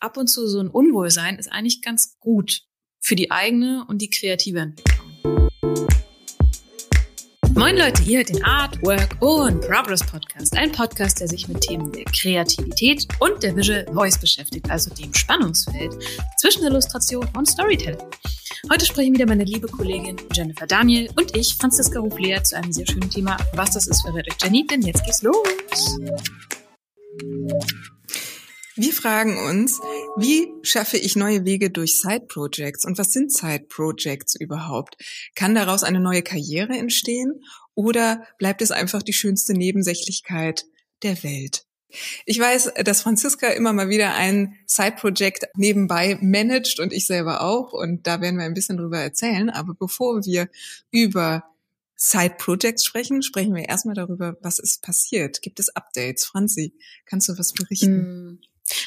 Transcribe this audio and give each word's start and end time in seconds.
ab 0.00 0.16
und 0.16 0.28
zu 0.28 0.46
so 0.46 0.60
ein 0.60 0.68
Unwohlsein 0.68 1.38
ist 1.38 1.50
eigentlich 1.50 1.82
ganz 1.82 2.18
gut 2.20 2.62
für 3.00 3.16
die 3.16 3.30
eigene 3.30 3.84
und 3.88 4.00
die 4.00 4.10
kreative 4.10 4.60
Entwicklung. 4.60 5.48
Moin 7.54 7.76
Leute, 7.76 8.04
hört 8.06 8.28
den 8.28 8.44
Art, 8.44 8.80
Work 8.82 9.20
und 9.20 9.60
Progress 9.62 10.04
Podcast. 10.06 10.56
Ein 10.56 10.70
Podcast, 10.70 11.18
der 11.18 11.26
sich 11.26 11.48
mit 11.48 11.60
Themen 11.62 11.90
der 11.90 12.04
Kreativität 12.04 13.08
und 13.18 13.42
der 13.42 13.56
Visual 13.56 13.84
Voice 13.92 14.16
beschäftigt, 14.20 14.70
also 14.70 14.94
dem 14.94 15.12
Spannungsfeld 15.12 15.92
zwischen 16.40 16.64
Illustration 16.64 17.26
und 17.36 17.46
Storytelling. 17.46 17.98
Heute 18.70 18.86
sprechen 18.86 19.14
wieder 19.14 19.26
meine 19.26 19.42
liebe 19.42 19.66
Kollegin 19.66 20.16
Jennifer 20.32 20.68
Daniel 20.68 21.10
und 21.16 21.36
ich, 21.36 21.56
Franziska 21.56 21.98
Ruflea, 21.98 22.44
zu 22.44 22.56
einem 22.56 22.72
sehr 22.72 22.86
schönen 22.86 23.10
Thema. 23.10 23.36
Was 23.54 23.72
das 23.72 23.88
ist, 23.88 24.02
verrät 24.02 24.30
euch 24.30 24.36
Jenny, 24.40 24.64
denn 24.64 24.82
jetzt 24.82 25.04
geht's 25.04 25.22
los. 25.22 25.98
Wir 28.80 28.92
fragen 28.92 29.36
uns, 29.38 29.80
wie 30.16 30.52
schaffe 30.62 30.98
ich 30.98 31.16
neue 31.16 31.44
Wege 31.44 31.68
durch 31.68 31.98
Side-Projects 31.98 32.84
und 32.84 32.96
was 32.96 33.12
sind 33.12 33.32
Side-Projects 33.32 34.36
überhaupt? 34.36 34.96
Kann 35.34 35.56
daraus 35.56 35.82
eine 35.82 35.98
neue 35.98 36.22
Karriere 36.22 36.74
entstehen 36.74 37.42
oder 37.74 38.22
bleibt 38.38 38.62
es 38.62 38.70
einfach 38.70 39.02
die 39.02 39.12
schönste 39.12 39.54
Nebensächlichkeit 39.54 40.64
der 41.02 41.24
Welt? 41.24 41.64
Ich 42.24 42.38
weiß, 42.38 42.74
dass 42.84 43.02
Franziska 43.02 43.48
immer 43.48 43.72
mal 43.72 43.88
wieder 43.88 44.14
ein 44.14 44.54
Side-Project 44.66 45.48
nebenbei 45.56 46.16
managt 46.20 46.78
und 46.78 46.92
ich 46.92 47.08
selber 47.08 47.40
auch 47.40 47.72
und 47.72 48.06
da 48.06 48.20
werden 48.20 48.38
wir 48.38 48.44
ein 48.44 48.54
bisschen 48.54 48.76
drüber 48.76 49.00
erzählen. 49.00 49.50
Aber 49.50 49.74
bevor 49.74 50.24
wir 50.24 50.48
über 50.92 51.42
Side-Projects 51.96 52.84
sprechen, 52.84 53.22
sprechen 53.22 53.56
wir 53.56 53.68
erstmal 53.68 53.96
darüber, 53.96 54.36
was 54.40 54.60
ist 54.60 54.82
passiert. 54.82 55.42
Gibt 55.42 55.58
es 55.58 55.74
Updates? 55.74 56.26
Franzi, 56.26 56.74
kannst 57.06 57.28
du 57.28 57.36
was 57.36 57.52
berichten? 57.52 58.40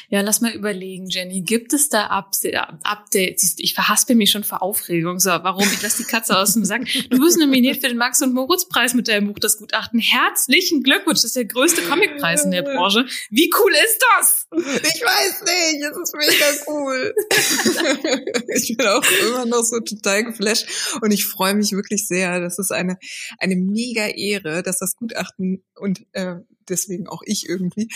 Ja, 0.08 0.20
lass 0.20 0.40
mal 0.40 0.52
überlegen, 0.52 1.08
Jenny. 1.08 1.42
Gibt 1.42 1.72
es 1.72 1.88
da 1.88 2.06
Updates? 2.06 3.54
Ich 3.58 3.74
verhaspel 3.74 4.16
mich 4.16 4.30
schon 4.30 4.44
vor 4.44 4.62
Aufregung. 4.62 5.18
So, 5.18 5.30
warum? 5.30 5.68
Ich 5.72 5.82
lasse 5.82 5.98
die 5.98 6.08
Katze 6.08 6.38
aus 6.38 6.54
dem 6.54 6.64
Sack. 6.64 6.82
Du 7.10 7.18
bist 7.18 7.38
nominiert 7.38 7.80
für 7.80 7.88
den 7.88 7.96
Max- 7.96 8.22
und 8.22 8.32
Moritz-Preis 8.34 8.94
mit 8.94 9.08
deinem 9.08 9.28
Buch 9.28 9.38
Das 9.38 9.58
Gutachten. 9.58 10.00
Herzlichen 10.00 10.82
Glückwunsch. 10.82 11.18
Das 11.18 11.24
ist 11.24 11.36
der 11.36 11.44
größte 11.44 11.82
Comicpreis 11.82 12.44
in 12.44 12.50
der 12.50 12.62
Branche. 12.62 13.06
Wie 13.30 13.50
cool 13.58 13.72
ist 13.72 14.00
das? 14.16 14.46
Ich 14.52 15.02
weiß 15.02 15.42
nicht. 15.42 15.82
Es 15.82 15.96
ist 15.96 16.14
mega 16.14 16.46
cool. 16.66 17.14
ich 18.54 18.76
bin 18.76 18.86
auch 18.86 19.04
immer 19.26 19.46
noch 19.46 19.64
so 19.64 19.80
total 19.80 20.24
geflasht 20.24 20.66
und 21.00 21.10
ich 21.12 21.26
freue 21.26 21.54
mich 21.54 21.72
wirklich 21.72 22.06
sehr. 22.06 22.40
Das 22.40 22.58
ist 22.58 22.72
eine, 22.72 22.98
eine 23.38 23.56
mega 23.56 24.06
Ehre, 24.06 24.62
dass 24.62 24.78
das 24.78 24.96
Gutachten 24.96 25.64
und 25.74 26.06
äh, 26.12 26.36
deswegen 26.68 27.08
auch 27.08 27.22
ich 27.24 27.48
irgendwie, 27.48 27.88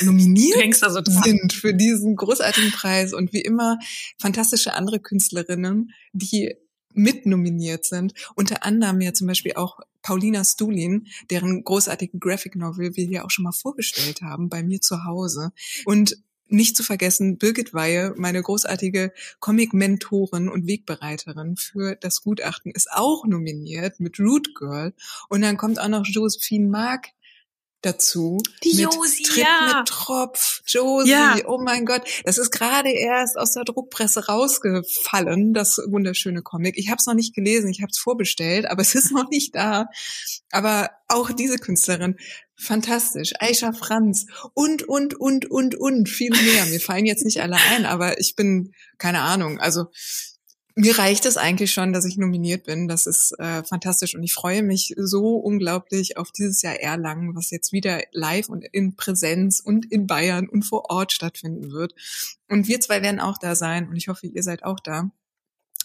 nominiert 0.04 0.82
also 0.82 1.00
sind 1.04 1.52
für 1.52 1.74
diesen 1.74 2.16
großartigen 2.16 2.72
Preis 2.72 3.12
und 3.12 3.32
wie 3.32 3.40
immer 3.40 3.78
fantastische 4.18 4.74
andere 4.74 5.00
Künstlerinnen, 5.00 5.92
die 6.12 6.54
mitnominiert 6.94 7.84
sind. 7.84 8.14
Unter 8.34 8.64
anderem 8.64 9.00
ja 9.00 9.12
zum 9.12 9.26
Beispiel 9.26 9.54
auch 9.54 9.78
Paulina 10.02 10.44
Stulin, 10.44 11.06
deren 11.30 11.64
großartigen 11.64 12.20
Graphic 12.20 12.56
Novel 12.56 12.96
wir 12.96 13.06
hier 13.06 13.24
auch 13.24 13.30
schon 13.30 13.44
mal 13.44 13.52
vorgestellt 13.52 14.22
haben, 14.22 14.48
bei 14.48 14.62
mir 14.62 14.80
zu 14.80 15.04
Hause. 15.04 15.52
Und 15.84 16.16
nicht 16.48 16.76
zu 16.76 16.82
vergessen, 16.82 17.36
Birgit 17.36 17.74
Weihe, 17.74 18.14
meine 18.16 18.42
großartige 18.42 19.12
Comic-Mentorin 19.38 20.48
und 20.48 20.66
Wegbereiterin 20.66 21.56
für 21.56 21.94
das 21.96 22.22
Gutachten, 22.22 22.72
ist 22.72 22.90
auch 22.90 23.26
nominiert 23.26 24.00
mit 24.00 24.18
Root 24.18 24.54
Girl. 24.54 24.94
Und 25.28 25.42
dann 25.42 25.58
kommt 25.58 25.78
auch 25.78 25.88
noch 25.88 26.06
Josephine 26.06 26.68
Mark 26.68 27.08
dazu. 27.82 28.42
Die 28.64 28.74
mit 28.74 28.94
Josi, 28.94 29.22
Tritt 29.22 29.44
ja. 29.44 29.78
mit 29.78 29.88
Tropf, 29.88 30.62
Josie, 30.66 31.10
ja. 31.10 31.36
oh 31.46 31.58
mein 31.58 31.86
Gott. 31.86 32.02
Das 32.24 32.38
ist 32.38 32.50
gerade 32.50 32.90
erst 32.90 33.38
aus 33.38 33.52
der 33.52 33.64
Druckpresse 33.64 34.26
rausgefallen, 34.26 35.54
das 35.54 35.78
wunderschöne 35.86 36.42
Comic. 36.42 36.76
Ich 36.76 36.88
habe 36.88 36.98
es 36.98 37.06
noch 37.06 37.14
nicht 37.14 37.34
gelesen, 37.34 37.70
ich 37.70 37.80
habe 37.80 37.90
es 37.90 37.98
vorbestellt, 37.98 38.66
aber 38.66 38.82
es 38.82 38.94
ist 38.94 39.10
noch 39.12 39.28
nicht 39.30 39.54
da. 39.54 39.86
Aber 40.50 40.90
auch 41.08 41.30
diese 41.30 41.58
Künstlerin, 41.58 42.16
fantastisch. 42.56 43.32
Aisha 43.38 43.72
Franz 43.72 44.26
und, 44.54 44.82
und, 44.82 45.14
und, 45.14 45.48
und, 45.50 45.74
und, 45.76 46.08
viel 46.08 46.30
mehr. 46.30 46.66
Mir 46.66 46.80
fallen 46.80 47.06
jetzt 47.06 47.24
nicht 47.24 47.40
alle 47.40 47.56
ein, 47.70 47.86
aber 47.86 48.18
ich 48.18 48.34
bin, 48.34 48.72
keine 48.98 49.20
Ahnung, 49.20 49.60
also 49.60 49.86
mir 50.78 50.96
reicht 50.96 51.26
es 51.26 51.36
eigentlich 51.36 51.72
schon, 51.72 51.92
dass 51.92 52.04
ich 52.04 52.16
nominiert 52.16 52.64
bin. 52.64 52.86
Das 52.86 53.06
ist 53.06 53.32
äh, 53.40 53.64
fantastisch 53.64 54.14
und 54.14 54.22
ich 54.22 54.32
freue 54.32 54.62
mich 54.62 54.94
so 54.96 55.34
unglaublich 55.36 56.16
auf 56.16 56.30
dieses 56.30 56.62
Jahr 56.62 56.76
Erlangen, 56.76 57.34
was 57.34 57.50
jetzt 57.50 57.72
wieder 57.72 58.00
live 58.12 58.48
und 58.48 58.64
in 58.64 58.94
Präsenz 58.94 59.58
und 59.58 59.90
in 59.90 60.06
Bayern 60.06 60.48
und 60.48 60.62
vor 60.62 60.88
Ort 60.88 61.12
stattfinden 61.12 61.72
wird. 61.72 61.94
Und 62.48 62.68
wir 62.68 62.80
zwei 62.80 63.02
werden 63.02 63.18
auch 63.18 63.38
da 63.38 63.56
sein 63.56 63.88
und 63.88 63.96
ich 63.96 64.06
hoffe, 64.06 64.28
ihr 64.28 64.42
seid 64.44 64.62
auch 64.62 64.78
da. 64.78 65.10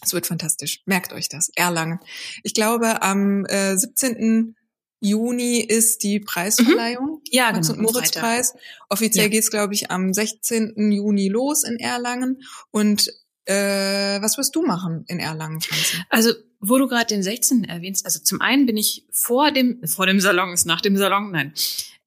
Es 0.03 0.13
wird 0.13 0.27
fantastisch. 0.27 0.83
Merkt 0.85 1.11
euch 1.11 1.27
das. 1.27 1.49
Erlangen. 1.55 1.99
Ich 2.43 2.53
glaube, 2.53 3.01
am 3.01 3.45
äh, 3.45 3.75
17. 3.75 4.55
Juni 4.99 5.57
ist 5.57 6.03
die 6.03 6.19
Preisverleihung. 6.19 7.15
Mhm. 7.15 7.21
Ja, 7.31 7.51
genau. 7.51 7.67
Und 7.67 7.81
Moritz-Preis. 7.81 8.53
Offiziell 8.89 9.25
ja. 9.25 9.31
geht's, 9.31 9.49
glaube 9.49 9.73
ich, 9.73 9.89
am 9.89 10.13
16. 10.13 10.91
Juni 10.91 11.29
los 11.29 11.63
in 11.63 11.77
Erlangen. 11.79 12.43
Und 12.69 13.11
äh, 13.45 14.21
was 14.21 14.37
wirst 14.37 14.55
du 14.55 14.65
machen 14.65 15.03
in 15.07 15.19
Erlangen, 15.19 15.61
Franzi? 15.61 15.97
Also, 16.09 16.33
wo 16.59 16.77
du 16.77 16.87
gerade 16.87 17.07
den 17.07 17.23
16. 17.23 17.65
erwähnst, 17.65 18.05
also 18.05 18.19
zum 18.19 18.41
einen 18.41 18.65
bin 18.65 18.77
ich 18.77 19.05
vor 19.11 19.51
dem, 19.51 19.85
vor 19.85 20.05
dem 20.05 20.19
Salon, 20.19 20.53
ist 20.53 20.65
nach 20.65 20.81
dem 20.81 20.95
Salon, 20.95 21.31
nein. 21.31 21.53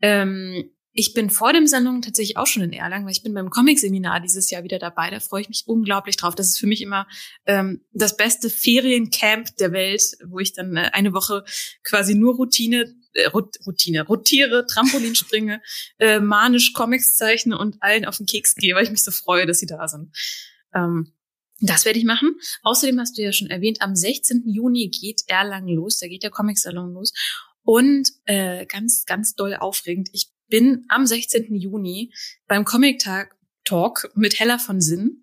Ähm, 0.01 0.71
ich 0.99 1.13
bin 1.13 1.29
vor 1.29 1.53
dem 1.53 1.67
Salon 1.67 2.01
tatsächlich 2.01 2.39
auch 2.39 2.47
schon 2.47 2.63
in 2.63 2.73
Erlangen, 2.73 3.05
weil 3.05 3.13
ich 3.13 3.23
bin 3.23 3.35
beim 3.35 3.51
Comic-Seminar 3.51 4.21
dieses 4.21 4.51
Jahr 4.51 4.65
wieder 4.65 4.79
dabei. 4.79 5.11
Da 5.11 5.21
freue 5.21 5.43
ich 5.43 5.49
mich 5.51 5.65
unglaublich 5.67 6.17
drauf. 6.17 6.35
Das 6.35 6.47
ist 6.47 6.59
für 6.59 6.67
mich 6.67 6.81
immer 6.81 7.07
ähm, 7.45 7.83
das 7.93 8.17
beste 8.17 8.49
Feriencamp 8.49 9.55
der 9.59 9.73
Welt, 9.73 10.03
wo 10.25 10.39
ich 10.39 10.55
dann 10.55 10.75
äh, 10.75 10.91
eine 10.95 11.13
Woche 11.13 11.45
quasi 11.85 12.15
nur 12.15 12.37
Routine, 12.37 12.95
äh, 13.13 13.27
Routine, 13.27 14.07
rotiere, 14.07 14.67
Trampolin 14.67 15.15
springe, 15.15 15.61
äh, 15.99 16.19
manisch 16.19 16.73
Comics 16.73 17.15
zeichne 17.15 17.59
und 17.59 17.77
allen 17.81 18.07
auf 18.07 18.17
den 18.17 18.25
Keks 18.25 18.55
gehe, 18.55 18.75
weil 18.75 18.85
ich 18.85 18.91
mich 18.91 19.05
so 19.05 19.11
freue, 19.11 19.45
dass 19.45 19.59
sie 19.59 19.67
da 19.67 19.87
sind. 19.89 20.17
Ähm, 20.75 21.13
das 21.61 21.85
werde 21.85 21.99
ich 21.99 22.05
machen. 22.05 22.37
Außerdem 22.63 23.01
hast 23.01 23.17
du 23.17 23.23
ja 23.23 23.33
schon 23.33 23.49
erwähnt, 23.49 23.81
am 23.81 23.95
16. 23.95 24.45
Juni 24.47 24.89
geht 24.89 25.23
Erlangen 25.27 25.75
los, 25.75 25.99
da 25.99 26.07
geht 26.07 26.23
der 26.23 26.31
Comic-Salon 26.31 26.93
los. 26.93 27.13
Und 27.63 28.11
äh, 28.27 28.67
ganz, 28.67 29.05
ganz 29.07 29.35
doll 29.35 29.55
aufregend, 29.55 30.09
ich 30.13 30.29
bin 30.49 30.85
am 30.89 31.07
16. 31.07 31.55
Juni 31.55 32.13
beim 32.47 32.65
Comic-Tag 32.65 33.37
Talk 33.65 34.11
mit 34.15 34.39
Hella 34.39 34.59
von 34.59 34.81
Sinn. 34.81 35.23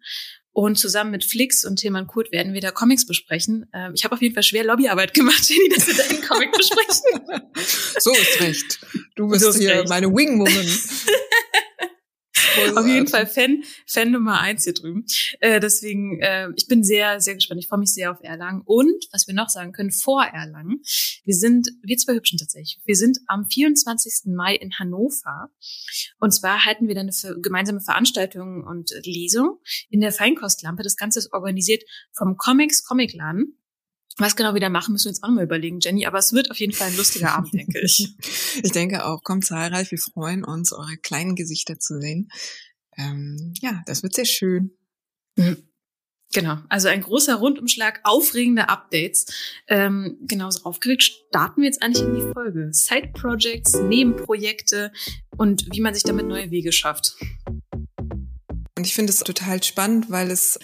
Und 0.56 0.78
zusammen 0.78 1.10
mit 1.10 1.26
Flix 1.26 1.66
und 1.66 1.78
Tilman 1.78 2.06
Kurt 2.06 2.32
werden 2.32 2.54
wir 2.54 2.62
da 2.62 2.70
Comics 2.70 3.08
besprechen. 3.08 3.66
Ähm, 3.74 3.94
ich 3.96 4.04
habe 4.04 4.14
auf 4.14 4.22
jeden 4.22 4.36
Fall 4.36 4.44
schwer 4.44 4.64
Lobbyarbeit 4.64 5.16
gemacht, 5.16 5.44
Jenny, 5.50 5.68
dass 5.70 5.88
wir 5.88 5.96
deinen 5.96 6.22
Comic 6.22 6.52
besprechen. 6.52 7.52
so 8.00 8.12
ist 8.12 8.40
recht. 8.40 8.80
Du 9.16 9.30
bist 9.30 9.44
so 9.44 9.54
hier 9.54 9.78
recht. 9.78 9.90
meine 9.90 10.08
Wingwoman. 10.08 10.54
Auf 12.76 12.88
jeden 12.88 13.08
Fall 13.08 13.28
Fan, 13.28 13.64
Fan 13.88 14.12
Nummer 14.12 14.40
eins 14.40 14.64
hier 14.64 14.74
drüben. 14.74 15.06
Äh, 15.40 15.60
deswegen, 15.60 16.20
äh, 16.22 16.50
ich 16.56 16.68
bin 16.68 16.84
sehr, 16.84 17.20
sehr 17.20 17.36
gespannt. 17.36 17.60
Ich 17.62 17.68
freue 17.68 17.80
mich 17.80 17.94
sehr 17.94 18.12
auf 18.12 18.18
Erlangen. 18.22 18.62
Und 18.66 19.06
was 19.12 19.28
wir 19.28 19.34
noch 19.34 19.50
sagen 19.50 19.72
können, 19.72 19.92
vor 19.92 20.24
Erlangen, 20.24 20.82
wir 21.24 21.36
sind, 21.36 21.70
wir 21.82 21.98
zwei 21.98 22.14
Hübschen 22.14 22.38
tatsächlich, 22.38 22.80
wir 22.86 22.96
sind 22.96 23.20
am 23.28 23.46
24. 23.46 24.34
Mai 24.34 24.56
in 24.56 24.78
Hannover. 24.78 25.50
Und 26.20 26.32
zwar 26.34 26.66
halten 26.66 26.88
wir 26.88 26.96
dann 26.96 27.10
eine 27.10 27.42
gemeinsame 27.42 27.82
Veranstaltung 27.82 28.64
und 28.64 28.92
Lesung 29.04 29.60
in 29.90 30.02
der 30.02 30.12
Feinkostlampe. 30.12 30.84
Das 30.84 30.98
Ganze 30.98 31.20
ist 31.20 31.34
organisiert 31.34 31.84
vom 32.12 32.38
Comics 32.38 32.84
Comicladen. 32.84 33.58
Was 34.18 34.36
genau 34.36 34.54
wir 34.54 34.62
da 34.62 34.70
machen, 34.70 34.92
müssen 34.92 35.06
wir 35.06 35.10
uns 35.10 35.24
auch 35.24 35.30
nochmal 35.30 35.46
überlegen, 35.46 35.80
Jenny. 35.80 36.06
Aber 36.06 36.20
es 36.20 36.34
wird 36.34 36.52
auf 36.52 36.60
jeden 36.60 36.74
Fall 36.74 36.90
ein 36.90 36.98
lustiger 36.98 37.34
Abend, 37.34 37.54
denke 37.54 37.80
ich. 37.82 38.16
Ich 38.64 38.72
denke 38.72 39.06
auch. 39.06 39.24
Kommt 39.24 39.46
zahlreich. 39.46 39.90
Wir 39.90 39.98
freuen 39.98 40.44
uns, 40.44 40.72
eure 40.72 40.98
kleinen 40.98 41.36
Gesichter 41.36 41.80
zu 41.80 42.00
sehen. 42.00 42.30
Ähm, 42.98 43.54
ja, 43.60 43.82
das 43.88 44.04
wird 44.04 44.14
sehr 44.14 44.26
schön. 44.26 44.72
Mhm. 45.36 45.58
Genau, 46.34 46.58
also 46.68 46.88
ein 46.88 47.02
großer 47.02 47.36
Rundumschlag, 47.36 48.00
aufregende 48.04 48.68
Updates. 48.68 49.28
Ähm, 49.68 50.18
genauso 50.22 50.64
aufgeregt 50.64 51.04
starten 51.04 51.62
wir 51.62 51.68
jetzt 51.68 51.84
eigentlich 51.84 52.04
in 52.04 52.16
die 52.16 52.34
Folge. 52.34 52.70
Side-Projects, 52.72 53.74
Nebenprojekte 53.84 54.92
und 55.38 55.68
wie 55.72 55.82
man 55.82 55.94
sich 55.94 56.04
damit 56.04 56.28
neue 56.28 56.50
Wege 56.50 56.72
schafft. 56.72 57.16
Und 58.76 58.88
ich 58.88 58.96
finde 58.96 59.14
es 59.14 59.20
total 59.20 59.62
spannend, 59.62 60.10
weil 60.10 60.32
es 60.32 60.58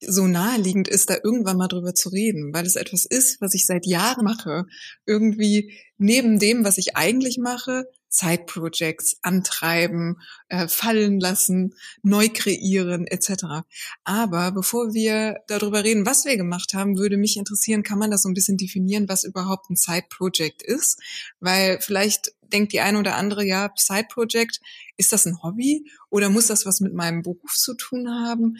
so 0.00 0.26
naheliegend 0.26 0.88
ist, 0.88 1.10
da 1.10 1.16
irgendwann 1.22 1.56
mal 1.56 1.68
drüber 1.68 1.94
zu 1.94 2.10
reden, 2.10 2.52
weil 2.52 2.66
es 2.66 2.76
etwas 2.76 3.06
ist, 3.06 3.40
was 3.40 3.54
ich 3.54 3.66
seit 3.66 3.86
Jahren 3.86 4.24
mache. 4.24 4.66
Irgendwie 5.06 5.72
neben 5.98 6.38
dem, 6.38 6.64
was 6.64 6.78
ich 6.78 6.96
eigentlich 6.96 7.38
mache, 7.38 7.88
Side-Projects 8.08 9.18
antreiben, 9.22 10.20
äh, 10.48 10.68
fallen 10.68 11.20
lassen, 11.20 11.74
neu 12.02 12.28
kreieren 12.28 13.06
etc. 13.06 13.66
Aber 14.04 14.52
bevor 14.52 14.94
wir 14.94 15.38
darüber 15.48 15.84
reden, 15.84 16.06
was 16.06 16.24
wir 16.24 16.36
gemacht 16.36 16.74
haben, 16.74 16.98
würde 16.98 17.16
mich 17.16 17.36
interessieren, 17.36 17.82
kann 17.82 17.98
man 17.98 18.10
das 18.10 18.22
so 18.22 18.28
ein 18.28 18.34
bisschen 18.34 18.56
definieren, 18.56 19.08
was 19.08 19.24
überhaupt 19.24 19.70
ein 19.70 19.76
Side-Project 19.76 20.62
ist? 20.62 21.00
Weil 21.40 21.80
vielleicht 21.80 22.32
denkt 22.52 22.72
die 22.72 22.80
eine 22.80 22.98
oder 22.98 23.16
andere, 23.16 23.44
ja, 23.44 23.70
Side-Project, 23.76 24.60
ist 24.96 25.12
das 25.12 25.26
ein 25.26 25.42
Hobby 25.42 25.90
oder 26.10 26.30
muss 26.30 26.46
das 26.46 26.64
was 26.64 26.80
mit 26.80 26.94
meinem 26.94 27.22
Beruf 27.22 27.54
zu 27.54 27.74
tun 27.74 28.08
haben? 28.08 28.56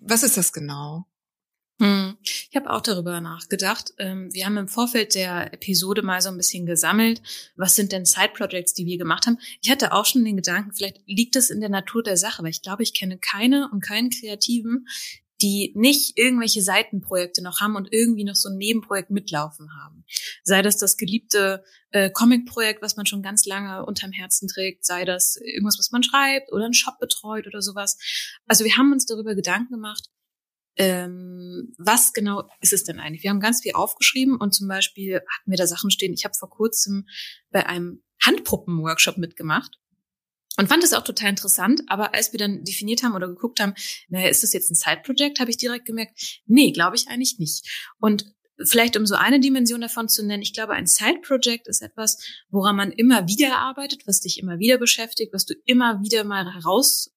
Was 0.00 0.22
ist 0.22 0.36
das 0.36 0.52
genau? 0.52 1.06
Hm. 1.80 2.18
Ich 2.22 2.54
habe 2.54 2.68
auch 2.70 2.82
darüber 2.82 3.22
nachgedacht. 3.22 3.94
Ähm, 3.98 4.28
wir 4.32 4.44
haben 4.44 4.58
im 4.58 4.68
Vorfeld 4.68 5.14
der 5.14 5.54
Episode 5.54 6.02
mal 6.02 6.20
so 6.20 6.28
ein 6.28 6.36
bisschen 6.36 6.66
gesammelt, 6.66 7.22
was 7.56 7.74
sind 7.74 7.92
denn 7.92 8.04
Side-Projects, 8.04 8.74
die 8.74 8.84
wir 8.84 8.98
gemacht 8.98 9.26
haben. 9.26 9.38
Ich 9.62 9.70
hatte 9.70 9.92
auch 9.92 10.04
schon 10.04 10.24
den 10.24 10.36
Gedanken, 10.36 10.72
vielleicht 10.74 11.00
liegt 11.06 11.36
es 11.36 11.48
in 11.48 11.60
der 11.60 11.70
Natur 11.70 12.02
der 12.02 12.18
Sache, 12.18 12.42
weil 12.42 12.50
ich 12.50 12.60
glaube, 12.60 12.82
ich 12.82 12.92
kenne 12.92 13.16
keine 13.18 13.70
und 13.72 13.80
keinen 13.80 14.10
Kreativen, 14.10 14.86
die 15.42 15.72
nicht 15.74 16.18
irgendwelche 16.18 16.62
Seitenprojekte 16.62 17.42
noch 17.42 17.60
haben 17.60 17.76
und 17.76 17.92
irgendwie 17.92 18.24
noch 18.24 18.34
so 18.34 18.48
ein 18.48 18.56
Nebenprojekt 18.56 19.10
mitlaufen 19.10 19.68
haben. 19.80 20.04
Sei 20.42 20.62
das 20.62 20.76
das 20.76 20.96
geliebte 20.96 21.64
äh, 21.90 22.10
Comic-Projekt, 22.10 22.82
was 22.82 22.96
man 22.96 23.06
schon 23.06 23.22
ganz 23.22 23.46
lange 23.46 23.84
unterm 23.86 24.12
Herzen 24.12 24.48
trägt, 24.48 24.84
sei 24.84 25.04
das 25.04 25.36
irgendwas, 25.36 25.78
was 25.78 25.90
man 25.90 26.02
schreibt 26.02 26.52
oder 26.52 26.64
einen 26.64 26.74
Shop 26.74 26.98
betreut 26.98 27.46
oder 27.46 27.62
sowas. 27.62 27.98
Also 28.46 28.64
wir 28.64 28.76
haben 28.76 28.92
uns 28.92 29.06
darüber 29.06 29.34
Gedanken 29.34 29.74
gemacht, 29.74 30.08
ähm, 30.76 31.74
was 31.78 32.12
genau 32.12 32.48
ist 32.60 32.72
es 32.72 32.84
denn 32.84 33.00
eigentlich? 33.00 33.22
Wir 33.22 33.30
haben 33.30 33.40
ganz 33.40 33.62
viel 33.62 33.72
aufgeschrieben 33.72 34.36
und 34.36 34.54
zum 34.54 34.68
Beispiel 34.68 35.16
hatten 35.16 35.50
wir 35.50 35.58
da 35.58 35.66
Sachen 35.66 35.90
stehen. 35.90 36.12
Ich 36.12 36.24
habe 36.24 36.34
vor 36.38 36.48
kurzem 36.48 37.06
bei 37.50 37.66
einem 37.66 38.02
Handpuppen-Workshop 38.24 39.18
mitgemacht 39.18 39.78
und 40.60 40.68
fand 40.68 40.84
es 40.84 40.92
auch 40.92 41.04
total 41.04 41.30
interessant. 41.30 41.80
Aber 41.86 42.12
als 42.14 42.32
wir 42.32 42.38
dann 42.38 42.64
definiert 42.64 43.02
haben 43.02 43.14
oder 43.14 43.28
geguckt 43.28 43.60
haben, 43.60 43.72
naja, 44.10 44.28
ist 44.28 44.42
das 44.42 44.52
jetzt 44.52 44.70
ein 44.70 44.74
Side-Project, 44.74 45.40
habe 45.40 45.50
ich 45.50 45.56
direkt 45.56 45.86
gemerkt, 45.86 46.42
nee, 46.44 46.70
glaube 46.70 46.96
ich 46.96 47.08
eigentlich 47.08 47.38
nicht. 47.38 47.66
Und 47.98 48.26
vielleicht 48.66 48.98
um 48.98 49.06
so 49.06 49.14
eine 49.14 49.40
Dimension 49.40 49.80
davon 49.80 50.10
zu 50.10 50.22
nennen, 50.22 50.42
ich 50.42 50.52
glaube, 50.52 50.74
ein 50.74 50.86
Side-Project 50.86 51.66
ist 51.66 51.80
etwas, 51.80 52.22
woran 52.50 52.76
man 52.76 52.92
immer 52.92 53.26
wieder 53.26 53.56
arbeitet, 53.56 54.06
was 54.06 54.20
dich 54.20 54.38
immer 54.38 54.58
wieder 54.58 54.76
beschäftigt, 54.76 55.32
was 55.32 55.46
du 55.46 55.54
immer 55.64 56.02
wieder 56.02 56.24
mal 56.24 56.52
heraus 56.52 57.10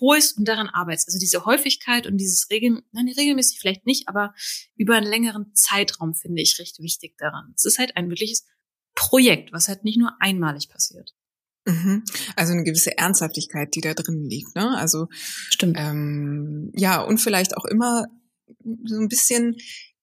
holst 0.00 0.38
und 0.38 0.46
daran 0.46 0.68
arbeitest. 0.68 1.08
Also 1.08 1.18
diese 1.18 1.44
Häufigkeit 1.44 2.06
und 2.06 2.18
dieses 2.18 2.50
Regel, 2.50 2.84
nein, 2.92 3.08
regelmäßig 3.08 3.58
vielleicht 3.58 3.84
nicht, 3.84 4.08
aber 4.08 4.32
über 4.76 4.94
einen 4.94 5.08
längeren 5.08 5.52
Zeitraum 5.54 6.14
finde 6.14 6.40
ich 6.40 6.56
recht 6.60 6.78
wichtig 6.78 7.18
daran. 7.18 7.52
Es 7.56 7.64
ist 7.64 7.80
halt 7.80 7.96
ein 7.96 8.10
wirkliches 8.10 8.46
Projekt, 8.94 9.52
was 9.52 9.66
halt 9.66 9.82
nicht 9.82 9.98
nur 9.98 10.12
einmalig 10.20 10.68
passiert. 10.68 11.16
Mhm. 11.66 12.04
Also 12.36 12.52
eine 12.52 12.64
gewisse 12.64 12.96
Ernsthaftigkeit, 12.96 13.74
die 13.74 13.80
da 13.80 13.94
drin 13.94 14.24
liegt, 14.24 14.54
ne? 14.54 14.76
Also 14.76 15.08
stimmt. 15.10 15.76
Ähm, 15.78 16.72
ja 16.74 17.02
und 17.02 17.18
vielleicht 17.18 17.56
auch 17.56 17.64
immer 17.64 18.06
so 18.84 18.96
ein 18.96 19.08
bisschen 19.08 19.56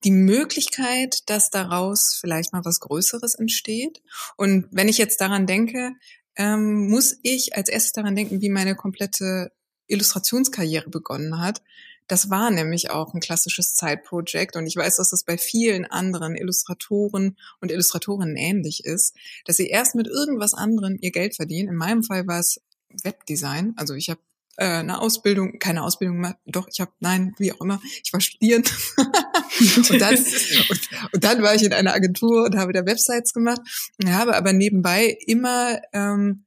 die 0.04 0.12
Möglichkeit, 0.12 1.30
dass 1.30 1.50
daraus 1.50 2.18
vielleicht 2.20 2.52
mal 2.52 2.66
was 2.66 2.82
Größeres 2.82 3.36
entsteht. 3.36 4.02
Und 4.36 4.68
wenn 4.72 4.90
ich 4.90 4.98
jetzt 4.98 5.22
daran 5.22 5.48
denke, 5.48 5.94
ähm, 6.36 6.90
muss 6.90 7.18
ich 7.22 7.56
als 7.56 7.70
erstes 7.70 7.94
daran 7.94 8.16
denken, 8.16 8.42
wie 8.42 8.50
meine 8.50 8.76
komplette 8.76 9.52
Illustrationskarriere 9.88 10.90
begonnen 10.90 11.40
hat. 11.40 11.62
Das 12.08 12.30
war 12.30 12.52
nämlich 12.52 12.92
auch 12.92 13.14
ein 13.14 13.20
klassisches 13.20 13.76
Zeitprojekt 13.76 14.56
und 14.56 14.68
ich 14.68 14.76
weiß, 14.76 14.98
dass 14.98 15.10
das 15.10 15.24
bei 15.24 15.38
vielen 15.38 15.86
anderen 15.86 16.36
Illustratoren 16.36 17.38
und 17.62 17.72
Illustratorinnen 17.72 18.36
ähnlich 18.36 18.84
ist, 18.84 19.16
dass 19.46 19.58
sie 19.58 19.68
erst 19.68 19.96
mit 19.96 20.08
irgendwas 20.08 20.54
anderem 20.54 20.98
ihr 21.00 21.12
Geld 21.12 21.36
verdienen. 21.36 21.70
In 21.70 21.76
meinem 21.76 22.04
Fall 22.04 22.28
war 22.28 22.40
es 22.40 22.62
Webdesign. 23.04 23.74
Also 23.78 23.94
ich 23.94 24.10
habe 24.10 24.20
äh, 24.58 24.66
eine 24.66 25.02
Ausbildung, 25.02 25.58
keine 25.60 25.84
Ausbildung 25.84 26.20
mehr, 26.20 26.38
doch, 26.46 26.68
ich 26.72 26.80
habe, 26.80 26.92
nein, 27.00 27.34
wie 27.38 27.52
auch 27.52 27.62
immer, 27.62 27.82
ich 28.04 28.14
war 28.14 28.22
studierend. 28.22 28.72
und, 28.98 30.00
dann, 30.00 30.16
und, 30.16 30.90
und, 31.12 31.24
dann 31.24 31.42
war 31.42 31.56
ich 31.56 31.64
in 31.64 31.74
einer 31.74 31.94
Agentur 31.94 32.46
und 32.46 32.58
habe 32.58 32.74
da 32.74 32.86
Websites 32.86 33.34
gemacht 33.34 33.62
und 34.00 34.14
habe 34.14 34.36
aber 34.36 34.54
nebenbei 34.54 35.18
immer 35.26 35.82
ähm, 35.92 36.46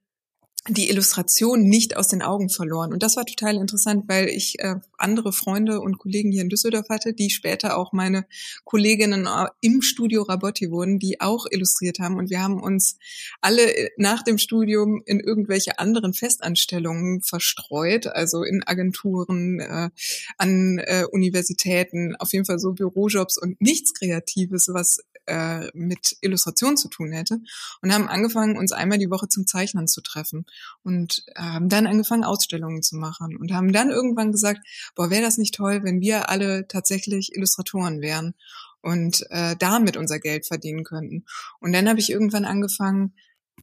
die 0.69 0.91
Illustration 0.91 1.63
nicht 1.63 1.97
aus 1.97 2.09
den 2.09 2.23
Augen 2.23 2.49
verloren. 2.49 2.93
Und 2.93 3.03
das 3.03 3.17
war 3.17 3.25
total 3.25 3.57
interessant, 3.57 4.05
weil 4.09 4.29
ich 4.29 4.59
äh, 4.59 4.77
andere 4.99 5.33
Freunde 5.33 5.81
und 5.81 5.99
Kollegen 5.99 6.33
hier 6.33 6.43
in 6.43 6.49
Düsseldorf 6.49 6.89
hatte, 6.89 7.13
die 7.13 7.31
später 7.31 7.77
auch 7.77 7.93
meine 7.93 8.27
Kolleginnen 8.65 9.27
äh, 9.27 9.47
im 9.61 9.83
Studio 9.83 10.23
Rabotti 10.23 10.71
wurden, 10.71 10.99
die 10.99 11.21
auch 11.21 11.47
illustriert 11.51 11.99
haben. 11.99 12.17
Und 12.17 12.31
wir 12.31 12.43
haben 12.43 12.61
uns 12.61 12.99
alle 13.41 13.75
äh, 13.75 13.91
nach 13.97 14.23
dem 14.23 14.39
Studium 14.39 15.03
in 15.07 15.21
irgendwelche 15.21 15.79
anderen 15.79 16.15
Festanstellungen 16.15 17.23
verstreut, 17.23 18.07
also 18.07 18.43
in 18.43 18.63
Agenturen, 18.67 19.61
äh, 19.61 19.91
an 20.39 20.79
äh, 20.79 21.05
Universitäten, 21.11 22.17
auf 22.17 22.33
jeden 22.33 22.45
Fall 22.45 22.59
so 22.59 22.73
Bürojobs 22.73 23.39
und 23.39 23.61
nichts 23.61 23.95
Kreatives, 23.95 24.69
was 24.73 24.99
äh, 25.27 25.69
mit 25.75 26.17
Illustration 26.21 26.77
zu 26.77 26.89
tun 26.89 27.13
hätte 27.13 27.41
und 27.83 27.93
haben 27.93 28.09
angefangen, 28.09 28.57
uns 28.57 28.73
einmal 28.73 28.99
die 28.99 29.11
Woche 29.11 29.29
zum 29.29 29.47
Zeichnen 29.47 29.89
zu 29.89 30.01
treffen 30.01 30.47
und 30.83 31.25
haben 31.37 31.69
dann 31.69 31.87
angefangen, 31.87 32.25
Ausstellungen 32.25 32.83
zu 32.83 32.97
machen 32.97 33.37
und 33.37 33.53
haben 33.53 33.73
dann 33.73 33.91
irgendwann 33.91 34.33
gesagt, 34.33 34.61
boah, 34.95 35.11
wäre 35.11 35.23
das 35.23 35.39
nicht 35.39 35.55
toll, 35.55 35.83
wenn 35.83 36.01
wir 36.01 36.29
alle 36.29 36.69
tatsächlich 36.69 37.35
Illustratoren 37.35 38.01
wären 38.01 38.35
und 38.83 39.27
äh, 39.31 39.57
damit 39.59 39.97
unser 39.97 40.21
Geld 40.21 40.47
verdienen 40.47 40.85
könnten. 40.85 41.25
Und 41.61 41.73
dann 41.73 41.89
habe 41.89 41.99
ich 41.99 42.11
irgendwann 42.11 42.45
angefangen, 42.45 43.15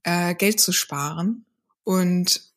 äh, 0.04 0.36
Geld 0.36 0.60
zu 0.60 0.74
sparen 0.74 1.46
und 1.84 2.54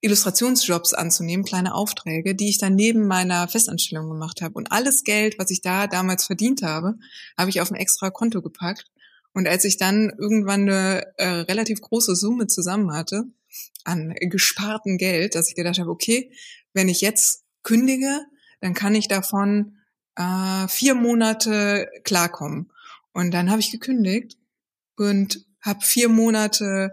Illustrationsjobs 0.00 0.94
anzunehmen, 0.94 1.44
kleine 1.44 1.74
Aufträge, 1.74 2.34
die 2.34 2.50
ich 2.50 2.58
dann 2.58 2.74
neben 2.74 3.06
meiner 3.06 3.48
Festanstellung 3.48 4.08
gemacht 4.08 4.42
habe. 4.42 4.54
Und 4.54 4.70
alles 4.70 5.02
Geld, 5.02 5.38
was 5.38 5.50
ich 5.50 5.60
da 5.60 5.86
damals 5.86 6.26
verdient 6.26 6.62
habe, 6.62 6.94
habe 7.36 7.50
ich 7.50 7.60
auf 7.60 7.70
ein 7.70 7.76
extra 7.76 8.10
Konto 8.10 8.42
gepackt. 8.42 8.90
Und 9.34 9.48
als 9.48 9.64
ich 9.64 9.76
dann 9.76 10.12
irgendwann 10.18 10.62
eine 10.62 11.02
äh, 11.16 11.28
relativ 11.28 11.80
große 11.80 12.16
Summe 12.16 12.46
zusammen 12.46 12.92
hatte 12.92 13.24
an 13.84 14.14
gespartem 14.18 14.98
Geld, 14.98 15.34
dass 15.34 15.48
ich 15.48 15.54
gedacht 15.54 15.78
habe, 15.78 15.90
okay, 15.90 16.32
wenn 16.72 16.88
ich 16.88 17.00
jetzt 17.00 17.44
kündige, 17.62 18.26
dann 18.60 18.74
kann 18.74 18.94
ich 18.94 19.08
davon 19.08 19.78
äh, 20.16 20.68
vier 20.68 20.94
Monate 20.94 21.88
klarkommen. 22.04 22.70
Und 23.12 23.32
dann 23.32 23.50
habe 23.50 23.60
ich 23.60 23.70
gekündigt 23.70 24.36
und 24.96 25.44
habe 25.60 25.84
vier 25.84 26.08
Monate 26.08 26.92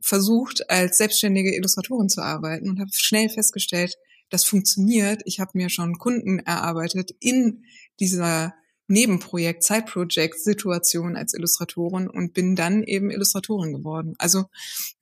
versucht, 0.00 0.68
als 0.68 0.98
selbstständige 0.98 1.54
Illustratorin 1.54 2.08
zu 2.08 2.22
arbeiten 2.22 2.68
und 2.68 2.80
habe 2.80 2.90
schnell 2.92 3.28
festgestellt, 3.28 3.96
das 4.30 4.44
funktioniert. 4.44 5.22
Ich 5.26 5.40
habe 5.40 5.52
mir 5.54 5.68
schon 5.68 5.98
Kunden 5.98 6.40
erarbeitet 6.40 7.14
in 7.20 7.64
dieser 8.00 8.54
Nebenprojekt, 8.92 9.64
Side-Project-Situation 9.64 11.16
als 11.16 11.34
Illustratorin 11.34 12.08
und 12.08 12.34
bin 12.34 12.54
dann 12.56 12.82
eben 12.82 13.10
Illustratorin 13.10 13.72
geworden. 13.72 14.14
Also 14.18 14.44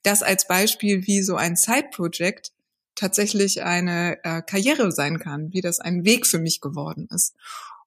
das 0.03 0.23
als 0.23 0.47
Beispiel, 0.47 1.05
wie 1.07 1.21
so 1.21 1.35
ein 1.35 1.55
Side-Project 1.55 2.53
tatsächlich 2.95 3.63
eine 3.63 4.17
äh, 4.23 4.41
Karriere 4.41 4.91
sein 4.91 5.19
kann, 5.19 5.51
wie 5.53 5.61
das 5.61 5.79
ein 5.79 6.05
Weg 6.05 6.25
für 6.25 6.39
mich 6.39 6.61
geworden 6.61 7.07
ist. 7.13 7.35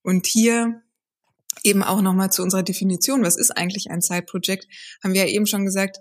Und 0.03 0.27
hier 0.27 0.83
eben 1.63 1.83
auch 1.83 2.03
nochmal 2.03 2.31
zu 2.31 2.43
unserer 2.43 2.63
Definition, 2.63 3.23
was 3.23 3.37
ist 3.37 3.51
eigentlich 3.53 3.91
ein 3.91 4.03
Side-Project, 4.03 4.67
haben 5.03 5.15
wir 5.15 5.23
ja 5.23 5.33
eben 5.33 5.47
schon 5.47 5.65
gesagt, 5.65 6.01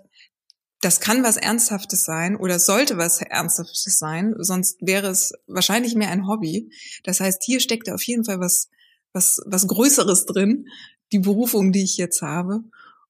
das 0.82 1.00
kann 1.00 1.22
was 1.22 1.38
Ernsthaftes 1.38 2.04
sein 2.04 2.36
oder 2.36 2.58
sollte 2.58 2.98
was 2.98 3.22
Ernsthaftes 3.22 3.98
sein, 3.98 4.34
sonst 4.36 4.76
wäre 4.80 5.06
es 5.06 5.32
wahrscheinlich 5.46 5.94
mehr 5.94 6.10
ein 6.10 6.26
Hobby. 6.26 6.70
Das 7.04 7.20
heißt, 7.20 7.42
hier 7.42 7.60
steckt 7.60 7.88
auf 7.88 8.02
jeden 8.02 8.26
Fall 8.26 8.38
was, 8.38 8.68
was, 9.14 9.40
was 9.46 9.66
Größeres 9.66 10.26
drin, 10.26 10.68
die 11.12 11.20
Berufung, 11.20 11.72
die 11.72 11.84
ich 11.84 11.96
jetzt 11.96 12.20
habe. 12.20 12.62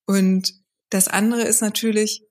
Und 0.06 0.54
das 0.90 1.08
andere 1.08 1.42
ist 1.42 1.60
natürlich, 1.60 2.22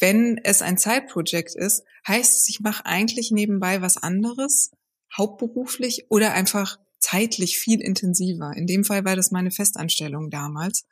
wenn 0.00 0.38
es 0.42 0.60
ein 0.60 0.76
Zeitprojekt 0.76 1.54
ist, 1.54 1.84
heißt 2.06 2.36
es, 2.36 2.48
ich 2.48 2.60
mache 2.60 2.84
eigentlich 2.84 3.30
nebenbei 3.30 3.80
was 3.80 3.96
anderes, 3.96 4.72
hauptberuflich 5.16 6.06
oder 6.10 6.32
einfach 6.32 6.78
zeitlich 6.98 7.58
viel 7.58 7.80
intensiver. 7.80 8.52
In 8.54 8.66
dem 8.66 8.84
Fall 8.84 9.04
war 9.04 9.16
das 9.16 9.30
meine 9.30 9.50
Festanstellung 9.50 10.30
damals. 10.30 10.84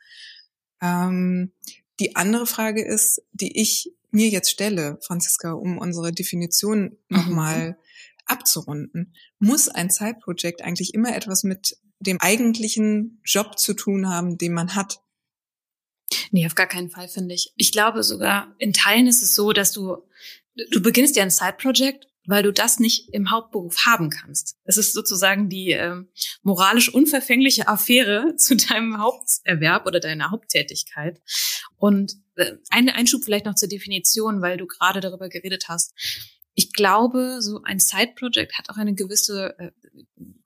Ähm, 0.81 1.53
die 2.01 2.17
andere 2.17 2.47
Frage 2.47 2.85
ist, 2.85 3.23
die 3.33 3.61
ich 3.61 3.93
mir 4.11 4.29
jetzt 4.29 4.51
stelle, 4.51 4.99
Franziska, 5.03 5.53
um 5.53 5.79
unsere 5.79 6.13
Definition 6.13 6.97
nochmal 7.09 7.71
mhm. 7.71 7.77
abzurunden. 8.27 9.15
Muss 9.39 9.69
ein 9.69 9.91
Zeitprojekt 9.91 10.63
eigentlich 10.63 10.95
immer 10.95 11.15
etwas 11.15 11.43
mit 11.43 11.77
dem 12.01 12.21
eigentlichen 12.21 13.21
Job 13.25 13.59
zu 13.59 13.75
tun 13.75 14.09
haben, 14.09 14.39
den 14.39 14.53
man 14.53 14.75
hat? 14.75 15.01
Nee, 16.31 16.47
auf 16.47 16.55
gar 16.55 16.67
keinen 16.67 16.91
Fall, 16.91 17.09
finde 17.09 17.35
ich. 17.35 17.53
Ich 17.57 17.73
glaube 17.73 18.03
sogar, 18.03 18.55
in 18.59 18.73
Teilen 18.73 19.07
ist 19.07 19.23
es 19.23 19.35
so, 19.35 19.53
dass 19.53 19.73
du, 19.73 19.99
du 20.71 20.81
beginnst 20.81 21.17
ja 21.17 21.23
ein 21.23 21.31
Side-Project 21.31 22.09
weil 22.29 22.43
du 22.43 22.53
das 22.53 22.79
nicht 22.79 23.09
im 23.15 23.31
Hauptberuf 23.31 23.87
haben 23.87 24.11
kannst. 24.11 24.59
Es 24.65 24.77
ist 24.77 24.93
sozusagen 24.93 25.49
die 25.49 25.73
äh, 25.73 25.97
moralisch 26.43 26.93
unverfängliche 26.93 27.67
Affäre 27.69 28.35
zu 28.37 28.55
deinem 28.55 28.99
Haupterwerb 28.99 29.87
oder 29.87 29.99
deiner 29.99 30.31
Haupttätigkeit. 30.31 31.23
Und 31.77 32.17
äh, 32.37 32.53
ein 32.69 32.91
Einschub 32.91 33.25
vielleicht 33.25 33.47
noch 33.47 33.55
zur 33.55 33.71
Definition, 33.71 34.43
weil 34.43 34.59
du 34.59 34.67
gerade 34.67 35.01
darüber 35.01 35.31
geredet 35.31 35.69
hast. 35.69 35.95
Ich 36.61 36.73
glaube, 36.73 37.41
so 37.41 37.63
ein 37.63 37.79
Side-Project 37.79 38.59
hat 38.59 38.69
auch 38.69 38.79
eine 38.79 38.93
gewisse 38.93 39.57
äh, 39.61 39.71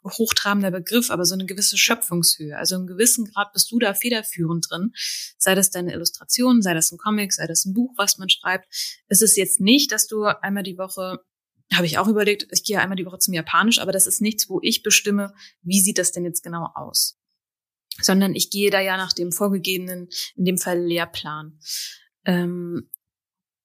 hochtrabender 0.04 0.70
Begriff, 0.70 1.10
aber 1.10 1.24
so 1.24 1.32
eine 1.32 1.46
gewisse 1.46 1.78
Schöpfungshöhe. 1.78 2.54
Also 2.54 2.76
im 2.76 2.86
gewissen 2.86 3.24
Grad 3.24 3.54
bist 3.54 3.72
du 3.72 3.78
da 3.78 3.94
federführend 3.94 4.66
drin. 4.68 4.92
Sei 5.38 5.54
das 5.54 5.70
deine 5.70 5.94
Illustration, 5.94 6.60
sei 6.60 6.74
das 6.74 6.92
ein 6.92 6.98
Comic, 6.98 7.32
sei 7.32 7.46
das 7.46 7.64
ein 7.64 7.72
Buch, 7.72 7.94
was 7.96 8.18
man 8.18 8.28
schreibt. 8.28 8.66
Es 9.08 9.22
ist 9.22 9.38
jetzt 9.38 9.58
nicht, 9.58 9.90
dass 9.90 10.06
du 10.06 10.24
einmal 10.24 10.64
die 10.64 10.76
Woche 10.76 11.24
habe 11.72 11.86
ich 11.86 11.96
auch 11.96 12.08
überlegt, 12.08 12.46
ich 12.50 12.62
gehe 12.62 12.78
einmal 12.78 12.96
die 12.96 13.06
Woche 13.06 13.18
zum 13.18 13.32
Japanisch, 13.32 13.78
aber 13.78 13.92
das 13.92 14.06
ist 14.06 14.20
nichts, 14.20 14.50
wo 14.50 14.60
ich 14.60 14.82
bestimme, 14.82 15.32
wie 15.62 15.80
sieht 15.80 15.96
das 15.96 16.12
denn 16.12 16.26
jetzt 16.26 16.42
genau 16.42 16.68
aus. 16.74 17.18
Sondern 18.02 18.34
ich 18.34 18.50
gehe 18.50 18.70
da 18.70 18.80
ja 18.80 18.98
nach 18.98 19.14
dem 19.14 19.32
vorgegebenen, 19.32 20.10
in 20.36 20.44
dem 20.44 20.58
Fall 20.58 20.78
Lehrplan. 20.78 21.58
Ähm, 22.26 22.90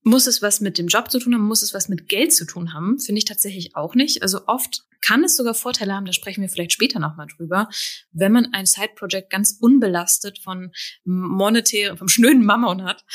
muss 0.07 0.25
es 0.25 0.41
was 0.41 0.61
mit 0.61 0.77
dem 0.77 0.87
Job 0.87 1.11
zu 1.11 1.19
tun 1.19 1.33
haben? 1.33 1.43
Muss 1.43 1.61
es 1.61 1.73
was 1.73 1.89
mit 1.89 2.07
Geld 2.07 2.33
zu 2.33 2.45
tun 2.45 2.73
haben? 2.73 2.99
Finde 2.99 3.19
ich 3.19 3.25
tatsächlich 3.25 3.75
auch 3.75 3.93
nicht. 3.93 4.21
Also 4.21 4.47
oft 4.47 4.83
kann 5.01 5.23
es 5.23 5.35
sogar 5.35 5.53
Vorteile 5.53 5.93
haben, 5.93 6.05
da 6.05 6.13
sprechen 6.13 6.41
wir 6.41 6.49
vielleicht 6.49 6.71
später 6.71 6.99
nochmal 6.99 7.27
drüber, 7.27 7.69
wenn 8.11 8.31
man 8.31 8.53
ein 8.53 8.65
Side-Project 8.65 9.29
ganz 9.29 9.57
unbelastet 9.59 10.39
von 10.39 10.71
monetären, 11.03 11.97
vom 11.97 12.07
schnöden 12.07 12.43
Mammon 12.43 12.83
hat 12.83 13.05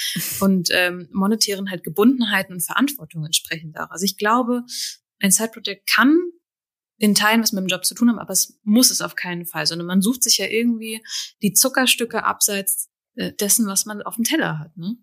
und 0.41 0.69
ähm, 0.71 1.09
monetären 1.13 1.71
halt 1.71 1.83
Gebundenheiten 1.83 2.55
und 2.55 2.61
Verantwortung 2.61 3.25
entsprechend 3.25 3.79
auch. 3.79 3.91
Also 3.91 4.05
ich 4.05 4.17
glaube, 4.17 4.63
ein 5.19 5.33
Side-Project 5.33 5.89
kann 5.89 6.17
in 6.99 7.15
Teilen 7.15 7.43
was 7.43 7.53
mit 7.53 7.63
dem 7.63 7.69
Job 7.69 7.85
zu 7.85 7.95
tun 7.95 8.11
haben, 8.11 8.19
aber 8.19 8.33
es 8.33 8.61
muss 8.63 8.91
es 8.91 9.01
auf 9.01 9.17
keinen 9.17 9.47
Fall, 9.47 9.67
sondern 9.67 9.87
man 9.87 10.03
sucht 10.03 10.23
sich 10.23 10.39
ja 10.39 10.47
irgendwie 10.47 11.03
die 11.43 11.53
Zuckerstücke 11.53 12.25
abseits 12.25 12.91
äh, 13.17 13.33
dessen, 13.33 13.67
was 13.67 13.87
man 13.87 14.03
auf 14.03 14.15
dem 14.15 14.25
Teller 14.25 14.59
hat. 14.59 14.77
Ne? 14.77 14.99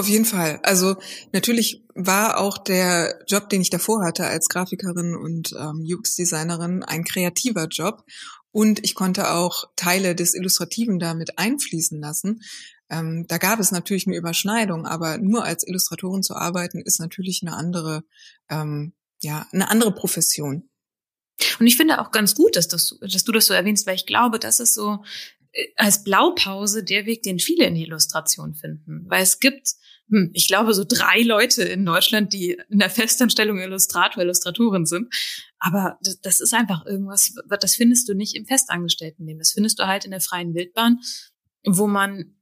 Auf 0.00 0.08
jeden 0.08 0.24
Fall. 0.24 0.60
Also 0.62 0.96
natürlich 1.32 1.84
war 1.94 2.38
auch 2.38 2.56
der 2.56 3.22
Job, 3.28 3.50
den 3.50 3.60
ich 3.60 3.68
davor 3.68 4.02
hatte 4.02 4.24
als 4.24 4.48
Grafikerin 4.48 5.14
und 5.14 5.52
ähm, 5.52 5.84
UX-Designerin, 5.86 6.82
ein 6.82 7.04
kreativer 7.04 7.66
Job. 7.66 8.06
Und 8.50 8.82
ich 8.82 8.94
konnte 8.94 9.30
auch 9.32 9.64
Teile 9.76 10.14
des 10.14 10.34
Illustrativen 10.34 10.98
damit 11.00 11.38
einfließen 11.38 12.00
lassen. 12.00 12.40
Ähm, 12.88 13.26
da 13.28 13.36
gab 13.36 13.60
es 13.60 13.72
natürlich 13.72 14.06
eine 14.06 14.16
Überschneidung, 14.16 14.86
aber 14.86 15.18
nur 15.18 15.44
als 15.44 15.68
Illustratorin 15.68 16.22
zu 16.22 16.34
arbeiten, 16.34 16.80
ist 16.80 16.98
natürlich 16.98 17.42
eine 17.42 17.54
andere, 17.54 18.02
ähm, 18.48 18.94
ja, 19.20 19.46
eine 19.52 19.70
andere 19.70 19.92
Profession. 19.94 20.70
Und 21.58 21.66
ich 21.66 21.76
finde 21.76 22.00
auch 22.00 22.10
ganz 22.10 22.34
gut, 22.34 22.56
dass, 22.56 22.68
das, 22.68 22.98
dass 23.02 23.24
du 23.24 23.32
das 23.32 23.44
so 23.44 23.52
erwähnst, 23.52 23.86
weil 23.86 23.96
ich 23.96 24.06
glaube, 24.06 24.38
das 24.38 24.60
ist 24.60 24.72
so 24.72 25.04
als 25.76 26.04
Blaupause 26.04 26.84
der 26.84 27.06
Weg, 27.06 27.22
den 27.22 27.38
viele 27.38 27.66
in 27.66 27.74
die 27.74 27.82
Illustration 27.82 28.54
finden. 28.54 29.04
Weil 29.08 29.22
es 29.22 29.40
gibt 29.40 29.74
hm, 30.10 30.30
ich 30.34 30.48
glaube, 30.48 30.74
so 30.74 30.84
drei 30.86 31.22
Leute 31.22 31.62
in 31.62 31.86
Deutschland, 31.86 32.32
die 32.32 32.60
in 32.68 32.80
der 32.80 32.90
Festanstellung 32.90 33.58
Illustrator, 33.58 34.22
Illustratorin 34.22 34.84
sind. 34.84 35.14
Aber 35.58 35.98
das, 36.22 36.40
ist 36.40 36.52
einfach 36.52 36.84
irgendwas, 36.84 37.34
das 37.60 37.76
findest 37.76 38.08
du 38.08 38.14
nicht 38.14 38.34
im 38.34 38.46
Festangestelltenleben. 38.46 39.38
Das 39.38 39.52
findest 39.52 39.78
du 39.78 39.86
halt 39.86 40.04
in 40.04 40.10
der 40.10 40.20
freien 40.20 40.54
Wildbahn, 40.54 40.98
wo 41.64 41.86
man, 41.86 42.34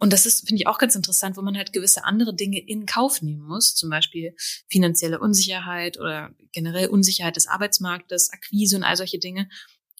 und 0.00 0.12
das 0.12 0.26
ist, 0.26 0.48
finde 0.48 0.62
ich 0.62 0.66
auch 0.66 0.78
ganz 0.78 0.96
interessant, 0.96 1.36
wo 1.36 1.42
man 1.42 1.56
halt 1.56 1.72
gewisse 1.72 2.04
andere 2.04 2.34
Dinge 2.34 2.58
in 2.58 2.86
Kauf 2.86 3.22
nehmen 3.22 3.42
muss. 3.42 3.76
Zum 3.76 3.88
Beispiel 3.88 4.34
finanzielle 4.68 5.20
Unsicherheit 5.20 6.00
oder 6.00 6.34
generell 6.50 6.88
Unsicherheit 6.88 7.36
des 7.36 7.46
Arbeitsmarktes, 7.46 8.30
Akquise 8.32 8.76
und 8.76 8.82
all 8.82 8.96
solche 8.96 9.20
Dinge 9.20 9.48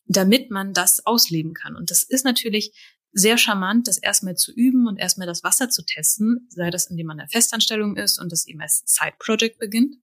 damit 0.06 0.50
man 0.50 0.72
das 0.72 1.06
ausleben 1.06 1.54
kann. 1.54 1.76
Und 1.76 1.90
das 1.90 2.02
ist 2.02 2.24
natürlich 2.24 2.72
sehr 3.12 3.36
charmant, 3.36 3.88
das 3.88 3.98
erstmal 3.98 4.36
zu 4.36 4.52
üben 4.52 4.86
und 4.86 4.96
erstmal 4.96 5.26
das 5.26 5.44
Wasser 5.44 5.68
zu 5.68 5.84
testen, 5.84 6.46
sei 6.48 6.70
das, 6.70 6.86
indem 6.86 7.06
man 7.06 7.18
in 7.18 7.26
der 7.26 7.28
Festanstellung 7.28 7.96
ist 7.96 8.18
und 8.18 8.32
das 8.32 8.46
eben 8.46 8.60
als 8.60 8.82
Side-Project 8.86 9.58
beginnt 9.58 9.96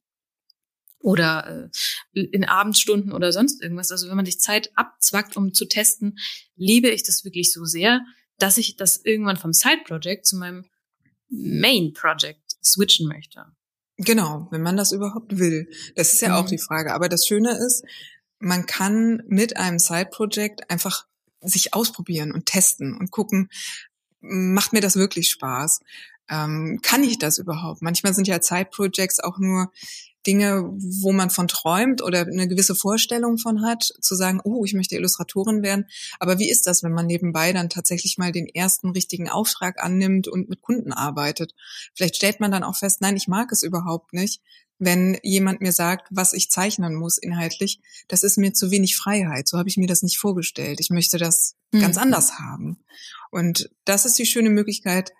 oder 0.99 1.69
äh, 2.13 2.21
in 2.21 2.45
Abendstunden 2.45 3.11
oder 3.11 3.31
sonst 3.31 3.61
irgendwas. 3.61 3.91
Also 3.91 4.09
wenn 4.09 4.15
man 4.15 4.25
sich 4.25 4.39
Zeit 4.39 4.71
abzwackt, 4.75 5.37
um 5.37 5.53
zu 5.53 5.65
testen, 5.65 6.19
liebe 6.55 6.89
ich 6.89 7.03
das 7.03 7.23
wirklich 7.23 7.51
so 7.51 7.65
sehr, 7.65 8.01
dass 8.37 8.57
ich 8.57 8.75
das 8.75 9.03
irgendwann 9.03 9.37
vom 9.37 9.53
Side-Project 9.53 10.25
zu 10.25 10.37
meinem 10.37 10.65
Main-Project 11.29 12.57
switchen 12.63 13.07
möchte. 13.07 13.45
Genau, 13.97 14.47
wenn 14.51 14.61
man 14.61 14.77
das 14.77 14.91
überhaupt 14.91 15.37
will. 15.37 15.69
Das 15.95 16.13
ist 16.13 16.21
ja 16.21 16.29
mhm. 16.29 16.35
auch 16.35 16.45
die 16.45 16.57
Frage. 16.57 16.93
Aber 16.93 17.09
das 17.09 17.25
Schöne 17.25 17.51
ist, 17.51 17.83
man 18.39 18.65
kann 18.65 19.23
mit 19.27 19.57
einem 19.57 19.79
Side-Project 19.79 20.69
einfach 20.69 21.05
sich 21.41 21.73
ausprobieren 21.73 22.31
und 22.31 22.45
testen 22.45 22.97
und 22.97 23.11
gucken, 23.11 23.49
macht 24.21 24.73
mir 24.73 24.81
das 24.81 24.95
wirklich 24.95 25.29
Spaß? 25.29 25.81
Ähm, 26.29 26.79
kann 26.81 27.03
ich 27.03 27.17
das 27.17 27.37
überhaupt? 27.37 27.81
Manchmal 27.81 28.13
sind 28.13 28.27
ja 28.27 28.41
Zeitprojects 28.41 29.19
auch 29.19 29.39
nur 29.39 29.71
Dinge, 30.27 30.63
wo 30.75 31.11
man 31.11 31.29
von 31.29 31.47
träumt 31.47 32.01
oder 32.01 32.21
eine 32.21 32.47
gewisse 32.47 32.75
Vorstellung 32.75 33.37
von 33.37 33.61
hat, 33.61 33.89
zu 34.01 34.15
sagen, 34.15 34.41
oh, 34.43 34.65
ich 34.65 34.73
möchte 34.73 34.95
Illustratorin 34.95 35.63
werden. 35.63 35.85
Aber 36.19 36.39
wie 36.39 36.49
ist 36.49 36.67
das, 36.67 36.83
wenn 36.83 36.91
man 36.91 37.05
nebenbei 37.05 37.53
dann 37.53 37.69
tatsächlich 37.69 38.17
mal 38.17 38.31
den 38.31 38.47
ersten 38.47 38.89
richtigen 38.89 39.29
Auftrag 39.29 39.81
annimmt 39.81 40.27
und 40.27 40.49
mit 40.49 40.61
Kunden 40.61 40.91
arbeitet? 40.91 41.55
Vielleicht 41.95 42.17
stellt 42.17 42.39
man 42.39 42.51
dann 42.51 42.63
auch 42.63 42.75
fest, 42.75 43.01
nein, 43.01 43.15
ich 43.15 43.27
mag 43.27 43.51
es 43.51 43.63
überhaupt 43.63 44.13
nicht 44.13 44.41
wenn 44.79 45.19
jemand 45.23 45.59
mir 45.59 45.73
sagt, 45.73 46.07
was 46.09 46.31
ich 46.33 46.49
zeichnen 46.49 46.95
muss 46.95 47.17
inhaltlich, 47.17 47.81
das 48.07 48.23
ist 48.23 48.37
mir 48.37 48.53
zu 48.53 48.71
wenig 48.71 48.95
Freiheit. 48.95 49.47
So 49.47 49.57
habe 49.57 49.67
ich 49.67 49.75
mir 49.75 49.87
das 49.87 50.03
nicht 50.03 50.17
vorgestellt. 50.17 50.79
Ich 50.79 50.89
möchte 50.89 51.17
das 51.17 51.55
mhm. 51.71 51.81
ganz 51.81 51.97
anders 51.97 52.39
haben. 52.39 52.79
Und 53.29 53.69
das 53.83 54.05
ist 54.05 54.17
die 54.17 54.25
schöne 54.25 54.49
Möglichkeit, 54.49 55.11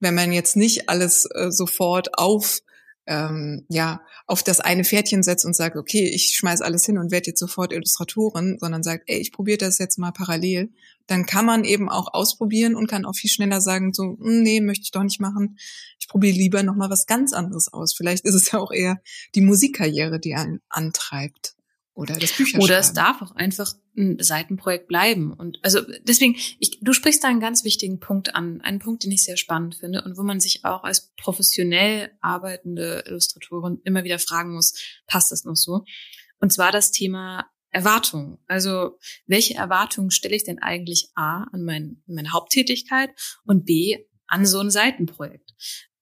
wenn 0.00 0.16
man 0.16 0.32
jetzt 0.32 0.56
nicht 0.56 0.88
alles 0.88 1.26
äh, 1.26 1.50
sofort 1.50 2.18
auf 2.18 2.60
ähm, 3.06 3.64
ja 3.68 4.00
auf 4.26 4.42
das 4.42 4.60
eine 4.60 4.84
Pferdchen 4.84 5.22
setzt 5.22 5.44
und 5.44 5.54
sagt, 5.54 5.76
okay, 5.76 6.08
ich 6.08 6.36
schmeiß 6.36 6.62
alles 6.62 6.84
hin 6.86 6.98
und 6.98 7.10
werde 7.10 7.28
jetzt 7.28 7.40
sofort 7.40 7.72
Illustratorin, 7.72 8.58
sondern 8.58 8.82
sagt, 8.82 9.04
ey, 9.06 9.18
ich 9.18 9.32
probiere 9.32 9.58
das 9.58 9.78
jetzt 9.78 9.98
mal 9.98 10.12
parallel, 10.12 10.70
dann 11.06 11.26
kann 11.26 11.44
man 11.44 11.64
eben 11.64 11.90
auch 11.90 12.14
ausprobieren 12.14 12.74
und 12.74 12.86
kann 12.86 13.04
auch 13.04 13.14
viel 13.14 13.30
schneller 13.30 13.60
sagen, 13.60 13.92
so, 13.92 14.16
hm, 14.18 14.42
nee, 14.42 14.60
möchte 14.60 14.84
ich 14.84 14.90
doch 14.90 15.02
nicht 15.02 15.20
machen. 15.20 15.58
Ich 16.00 16.08
probiere 16.08 16.36
lieber 16.36 16.62
noch 16.62 16.76
mal 16.76 16.90
was 16.90 17.06
ganz 17.06 17.32
anderes 17.32 17.72
aus. 17.72 17.94
Vielleicht 17.94 18.24
ist 18.24 18.34
es 18.34 18.50
ja 18.50 18.58
auch 18.58 18.72
eher 18.72 19.00
die 19.34 19.42
Musikkarriere, 19.42 20.18
die 20.18 20.34
einen 20.34 20.60
antreibt. 20.68 21.53
Oder 21.94 22.16
das 22.16 22.32
Bücherschreiben. 22.32 22.64
Oder 22.64 22.78
es 22.78 22.92
darf 22.92 23.22
auch 23.22 23.36
einfach 23.36 23.72
ein 23.96 24.18
Seitenprojekt 24.20 24.88
bleiben. 24.88 25.32
Und 25.32 25.60
also 25.62 25.80
deswegen, 26.02 26.34
ich, 26.58 26.80
du 26.80 26.92
sprichst 26.92 27.22
da 27.22 27.28
einen 27.28 27.40
ganz 27.40 27.64
wichtigen 27.64 28.00
Punkt 28.00 28.34
an, 28.34 28.60
einen 28.62 28.80
Punkt, 28.80 29.04
den 29.04 29.12
ich 29.12 29.22
sehr 29.22 29.36
spannend 29.36 29.76
finde 29.76 30.02
und 30.02 30.18
wo 30.18 30.22
man 30.24 30.40
sich 30.40 30.64
auch 30.64 30.82
als 30.82 31.12
professionell 31.16 32.10
arbeitende 32.20 33.04
Illustratorin 33.06 33.80
immer 33.84 34.02
wieder 34.02 34.18
fragen 34.18 34.54
muss, 34.54 34.74
passt 35.06 35.30
das 35.30 35.44
noch 35.44 35.54
so? 35.54 35.84
Und 36.40 36.52
zwar 36.52 36.72
das 36.72 36.90
Thema 36.90 37.46
Erwartungen. 37.70 38.38
Also 38.46 38.98
welche 39.26 39.54
Erwartungen 39.54 40.10
stelle 40.10 40.36
ich 40.36 40.44
denn 40.44 40.60
eigentlich 40.60 41.10
A 41.14 41.44
an 41.52 41.64
mein, 41.64 42.02
meine 42.06 42.32
Haupttätigkeit 42.32 43.10
und 43.44 43.66
B 43.66 43.98
an 44.26 44.46
so 44.46 44.58
ein 44.60 44.70
Seitenprojekt? 44.70 45.54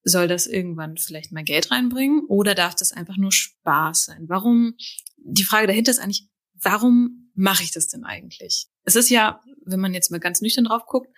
Soll 0.05 0.27
das 0.29 0.47
irgendwann 0.47 0.97
vielleicht 0.97 1.33
mal 1.33 1.45
Geld 1.45 1.71
reinbringen 1.71 2.25
oder 2.29 2.55
darf 2.55 2.75
das 2.75 2.93
einfach 2.93 3.17
nur 3.17 3.33
Spaß 3.33 4.07
sein? 4.07 4.25
Warum 4.29 4.75
die 5.17 5.45
Frage 5.45 5.67
dahinter 5.67 5.93
ist 5.93 6.01
eigentlich, 6.01 6.29
warum 6.61 7.31
mache 7.35 7.63
ich 7.63 7.73
das 7.73 7.89
denn 7.89 8.05
eigentlich? 8.05 8.67
Es 8.85 8.97
ist 8.97 9.11
ja, 9.11 9.41
wenn 9.65 9.81
man 9.81 9.95
jetzt 9.95 10.11
mal 10.11 10.21
ganz 10.21 10.41
nüchtern 10.41 10.65
drauf 10.65 10.87
guckt, 10.87 11.09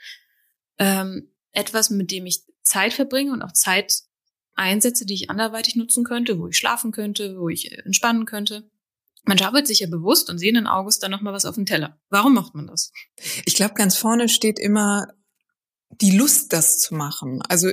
ähm, 0.79 1.31
etwas, 1.53 1.91
mit 1.91 2.11
dem 2.11 2.27
ich 2.27 2.43
Zeit 2.63 2.93
verbringe 2.93 3.33
und 3.33 3.43
auch 3.43 3.53
Zeit 3.53 3.93
einsetze, 4.55 5.07
die 5.07 5.15
ich 5.15 5.31
anderweitig 5.31 5.77
nutzen 5.77 6.05
könnte, 6.05 6.39
wo 6.39 6.49
ich 6.49 6.57
schlafen 6.57 6.93
könnte, 6.93 7.39
wo 7.39 7.49
ich 7.49 7.73
entspannen 7.73 8.27
könnte. 8.27 8.71
Man 9.25 9.39
schaufelt 9.39 9.67
sich 9.67 9.81
ja 9.81 9.87
bewusst 9.87 10.29
und 10.29 10.39
sehenden 10.39 10.67
Auges 10.67 10.99
dann 10.99 11.11
nochmal 11.11 11.33
was 11.33 11.47
auf 11.47 11.55
den 11.55 11.67
Teller. 11.67 11.99
Warum 12.11 12.35
macht 12.35 12.55
man 12.55 12.67
das? 12.67 12.93
Ich 13.47 13.55
glaube, 13.55 13.75
ganz 13.75 13.97
vorne 13.97 14.29
steht 14.29 14.59
immer 14.59 15.09
die 16.01 16.17
Lust, 16.17 16.53
das 16.53 16.79
zu 16.79 16.95
machen. 16.95 17.41
Also 17.49 17.71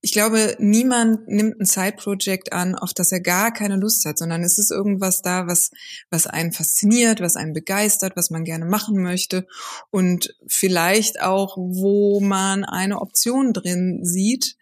ich 0.00 0.12
glaube, 0.12 0.56
niemand 0.58 1.28
nimmt 1.28 1.60
ein 1.60 1.66
Side-Project 1.66 2.52
an, 2.52 2.74
auf 2.74 2.92
das 2.94 3.12
er 3.12 3.20
gar 3.20 3.52
keine 3.52 3.76
Lust 3.76 4.04
hat, 4.04 4.18
sondern 4.18 4.42
es 4.42 4.58
ist 4.58 4.70
irgendwas 4.70 5.22
da, 5.22 5.46
was, 5.46 5.70
was 6.10 6.26
einen 6.26 6.52
fasziniert, 6.52 7.20
was 7.20 7.36
einen 7.36 7.52
begeistert, 7.52 8.16
was 8.16 8.30
man 8.30 8.44
gerne 8.44 8.66
machen 8.66 9.02
möchte 9.02 9.46
und 9.90 10.34
vielleicht 10.46 11.22
auch, 11.22 11.56
wo 11.56 12.20
man 12.20 12.64
eine 12.64 13.00
Option 13.00 13.52
drin 13.52 14.00
sieht, 14.02 14.56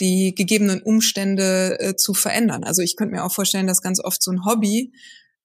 die 0.00 0.34
gegebenen 0.34 0.82
Umstände 0.82 1.78
äh, 1.80 1.96
zu 1.96 2.14
verändern. 2.14 2.64
Also 2.64 2.82
ich 2.82 2.96
könnte 2.96 3.14
mir 3.14 3.24
auch 3.24 3.32
vorstellen, 3.32 3.66
dass 3.66 3.82
ganz 3.82 4.00
oft 4.00 4.22
so 4.22 4.30
ein 4.30 4.44
Hobby 4.44 4.92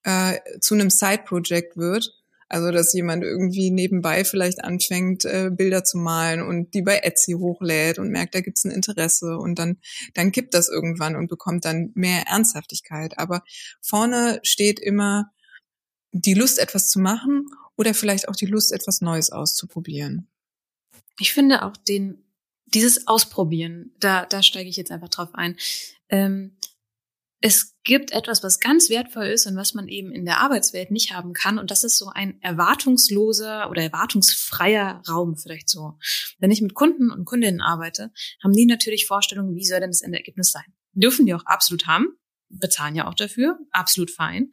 äh, 0.03 0.39
zu 0.61 0.75
einem 0.75 0.89
Side-Project 0.89 1.77
wird 1.77 2.22
also, 2.53 2.69
dass 2.69 2.93
jemand 2.93 3.23
irgendwie 3.23 3.71
nebenbei 3.71 4.23
vielleicht 4.23 4.63
anfängt, 4.63 5.25
äh, 5.25 5.49
Bilder 5.51 5.83
zu 5.83 5.97
malen 5.97 6.43
und 6.43 6.75
die 6.75 6.83
bei 6.83 6.99
Etsy 6.99 7.33
hochlädt 7.33 7.97
und 7.97 8.09
merkt, 8.09 8.35
da 8.35 8.41
gibt's 8.41 8.63
ein 8.63 8.69
Interesse 8.69 9.39
und 9.39 9.57
dann, 9.57 9.79
dann 10.13 10.31
kippt 10.31 10.53
das 10.53 10.69
irgendwann 10.69 11.15
und 11.15 11.29
bekommt 11.29 11.65
dann 11.65 11.89
mehr 11.95 12.27
Ernsthaftigkeit. 12.27 13.17
Aber 13.17 13.43
vorne 13.81 14.39
steht 14.43 14.79
immer 14.79 15.31
die 16.11 16.35
Lust, 16.35 16.59
etwas 16.59 16.89
zu 16.89 16.99
machen 16.99 17.47
oder 17.75 17.95
vielleicht 17.95 18.29
auch 18.29 18.35
die 18.35 18.45
Lust, 18.45 18.71
etwas 18.71 19.01
Neues 19.01 19.31
auszuprobieren. 19.31 20.27
Ich 21.19 21.33
finde 21.33 21.63
auch 21.63 21.75
den, 21.75 22.23
dieses 22.67 23.07
Ausprobieren, 23.07 23.95
da, 23.99 24.27
da 24.27 24.43
steige 24.43 24.69
ich 24.69 24.77
jetzt 24.77 24.91
einfach 24.91 25.09
drauf 25.09 25.29
ein. 25.33 25.57
Ähm, 26.09 26.55
es 27.45 27.75
gibt 27.83 28.13
etwas, 28.13 28.41
was 28.41 28.61
ganz 28.61 28.89
wertvoll 28.89 29.25
ist 29.25 29.45
und 29.47 29.57
was 29.57 29.73
man 29.73 29.89
eben 29.89 30.13
in 30.13 30.23
der 30.23 30.39
Arbeitswelt 30.39 30.91
nicht 30.91 31.11
haben 31.11 31.33
kann. 31.33 31.59
Und 31.59 31.71
das 31.71 31.83
ist 31.83 31.97
so 31.97 32.07
ein 32.07 32.41
erwartungsloser 32.41 33.69
oder 33.69 33.81
erwartungsfreier 33.81 35.01
Raum 35.09 35.35
vielleicht 35.35 35.67
so. 35.67 35.97
Wenn 36.39 36.51
ich 36.51 36.61
mit 36.61 36.73
Kunden 36.73 37.11
und 37.11 37.25
Kundinnen 37.25 37.59
arbeite, 37.59 38.13
haben 38.41 38.53
die 38.53 38.65
natürlich 38.65 39.07
Vorstellungen, 39.07 39.57
wie 39.57 39.65
soll 39.65 39.81
denn 39.81 39.89
das 39.89 40.01
Endergebnis 40.01 40.51
sein? 40.51 40.63
Dürfen 40.93 41.25
die 41.25 41.33
auch 41.33 41.45
absolut 41.45 41.85
haben, 41.85 42.17
bezahlen 42.47 42.95
ja 42.95 43.09
auch 43.09 43.13
dafür, 43.13 43.59
absolut 43.71 44.09
fein. 44.09 44.49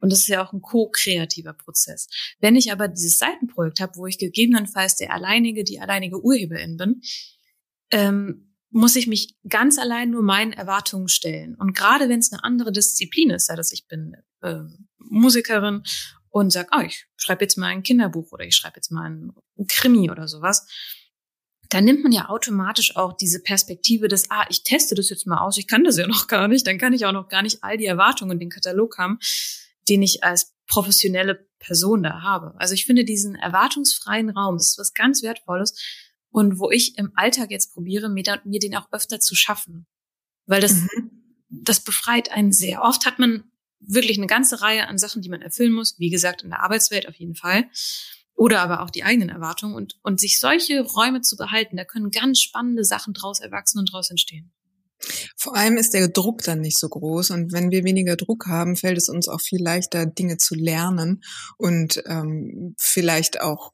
Und 0.00 0.10
das 0.10 0.18
ist 0.18 0.28
ja 0.28 0.44
auch 0.44 0.52
ein 0.52 0.62
co-kreativer 0.62 1.52
Prozess. 1.52 2.08
Wenn 2.40 2.56
ich 2.56 2.72
aber 2.72 2.88
dieses 2.88 3.18
Seitenprojekt 3.18 3.78
habe, 3.78 3.92
wo 3.94 4.06
ich 4.08 4.18
gegebenenfalls 4.18 4.96
der 4.96 5.12
alleinige, 5.12 5.62
die 5.62 5.78
alleinige 5.78 6.20
Urheberin 6.20 6.76
bin, 6.76 7.02
ähm, 7.92 8.51
muss 8.72 8.96
ich 8.96 9.06
mich 9.06 9.36
ganz 9.48 9.78
allein 9.78 10.10
nur 10.10 10.22
meinen 10.22 10.52
Erwartungen 10.52 11.08
stellen. 11.08 11.54
Und 11.54 11.76
gerade 11.76 12.08
wenn 12.08 12.18
es 12.18 12.32
eine 12.32 12.42
andere 12.42 12.72
Disziplin 12.72 13.30
ist, 13.30 13.46
sei 13.46 13.54
das 13.54 13.70
ich 13.72 13.86
bin 13.86 14.16
äh, 14.40 14.60
Musikerin 14.98 15.82
und 16.30 16.52
sag, 16.52 16.68
oh, 16.74 16.80
ich 16.80 17.06
schreibe 17.16 17.44
jetzt 17.44 17.58
mal 17.58 17.66
ein 17.66 17.82
Kinderbuch 17.82 18.32
oder 18.32 18.44
ich 18.44 18.56
schreibe 18.56 18.76
jetzt 18.76 18.90
mal 18.90 19.10
ein 19.10 19.32
Krimi 19.68 20.10
oder 20.10 20.26
sowas, 20.26 20.66
dann 21.68 21.84
nimmt 21.84 22.02
man 22.02 22.12
ja 22.12 22.28
automatisch 22.28 22.96
auch 22.96 23.14
diese 23.14 23.40
Perspektive 23.42 24.08
des, 24.08 24.30
ah, 24.30 24.44
ich 24.48 24.62
teste 24.62 24.94
das 24.94 25.10
jetzt 25.10 25.26
mal 25.26 25.38
aus, 25.38 25.58
ich 25.58 25.66
kann 25.66 25.84
das 25.84 25.98
ja 25.98 26.06
noch 26.06 26.26
gar 26.26 26.48
nicht, 26.48 26.66
dann 26.66 26.78
kann 26.78 26.92
ich 26.92 27.06
auch 27.06 27.12
noch 27.12 27.28
gar 27.28 27.42
nicht 27.42 27.62
all 27.62 27.76
die 27.76 27.86
Erwartungen 27.86 28.32
in 28.32 28.40
den 28.40 28.50
Katalog 28.50 28.98
haben, 28.98 29.18
den 29.88 30.02
ich 30.02 30.24
als 30.24 30.54
professionelle 30.66 31.46
Person 31.58 32.02
da 32.02 32.22
habe. 32.22 32.54
Also 32.58 32.74
ich 32.74 32.86
finde 32.86 33.04
diesen 33.04 33.34
erwartungsfreien 33.34 34.30
Raum, 34.30 34.56
das 34.56 34.70
ist 34.70 34.78
was 34.78 34.94
ganz 34.94 35.22
Wertvolles, 35.22 35.74
und 36.32 36.58
wo 36.58 36.70
ich 36.70 36.98
im 36.98 37.12
Alltag 37.14 37.50
jetzt 37.50 37.74
probiere, 37.74 38.08
mir, 38.08 38.24
da, 38.24 38.40
mir 38.44 38.58
den 38.58 38.74
auch 38.74 38.88
öfter 38.90 39.20
zu 39.20 39.34
schaffen. 39.34 39.86
Weil 40.46 40.60
das, 40.60 40.72
mhm. 40.72 40.88
das 41.50 41.80
befreit 41.80 42.32
einen 42.32 42.52
sehr. 42.52 42.82
Oft 42.82 43.06
hat 43.06 43.18
man 43.18 43.44
wirklich 43.80 44.16
eine 44.16 44.26
ganze 44.26 44.62
Reihe 44.62 44.88
an 44.88 44.98
Sachen, 44.98 45.22
die 45.22 45.28
man 45.28 45.42
erfüllen 45.42 45.72
muss. 45.72 45.98
Wie 45.98 46.10
gesagt, 46.10 46.42
in 46.42 46.50
der 46.50 46.62
Arbeitswelt 46.62 47.06
auf 47.06 47.16
jeden 47.16 47.34
Fall. 47.34 47.64
Oder 48.34 48.60
aber 48.60 48.82
auch 48.82 48.90
die 48.90 49.04
eigenen 49.04 49.28
Erwartungen. 49.28 49.74
Und, 49.74 49.98
und 50.02 50.20
sich 50.20 50.40
solche 50.40 50.80
Räume 50.80 51.20
zu 51.20 51.36
behalten, 51.36 51.76
da 51.76 51.84
können 51.84 52.10
ganz 52.10 52.40
spannende 52.40 52.84
Sachen 52.84 53.12
draus 53.12 53.40
erwachsen 53.40 53.78
und 53.78 53.92
draus 53.92 54.10
entstehen. 54.10 54.52
Vor 55.36 55.56
allem 55.56 55.76
ist 55.76 55.94
der 55.94 56.08
Druck 56.08 56.42
dann 56.42 56.60
nicht 56.60 56.78
so 56.78 56.88
groß 56.88 57.30
und 57.30 57.52
wenn 57.52 57.72
wir 57.72 57.82
weniger 57.82 58.14
Druck 58.16 58.46
haben, 58.46 58.76
fällt 58.76 58.98
es 58.98 59.08
uns 59.08 59.26
auch 59.26 59.40
viel 59.40 59.60
leichter, 59.60 60.06
Dinge 60.06 60.36
zu 60.36 60.54
lernen 60.54 61.24
und 61.58 62.00
ähm, 62.06 62.76
vielleicht 62.78 63.40
auch 63.40 63.72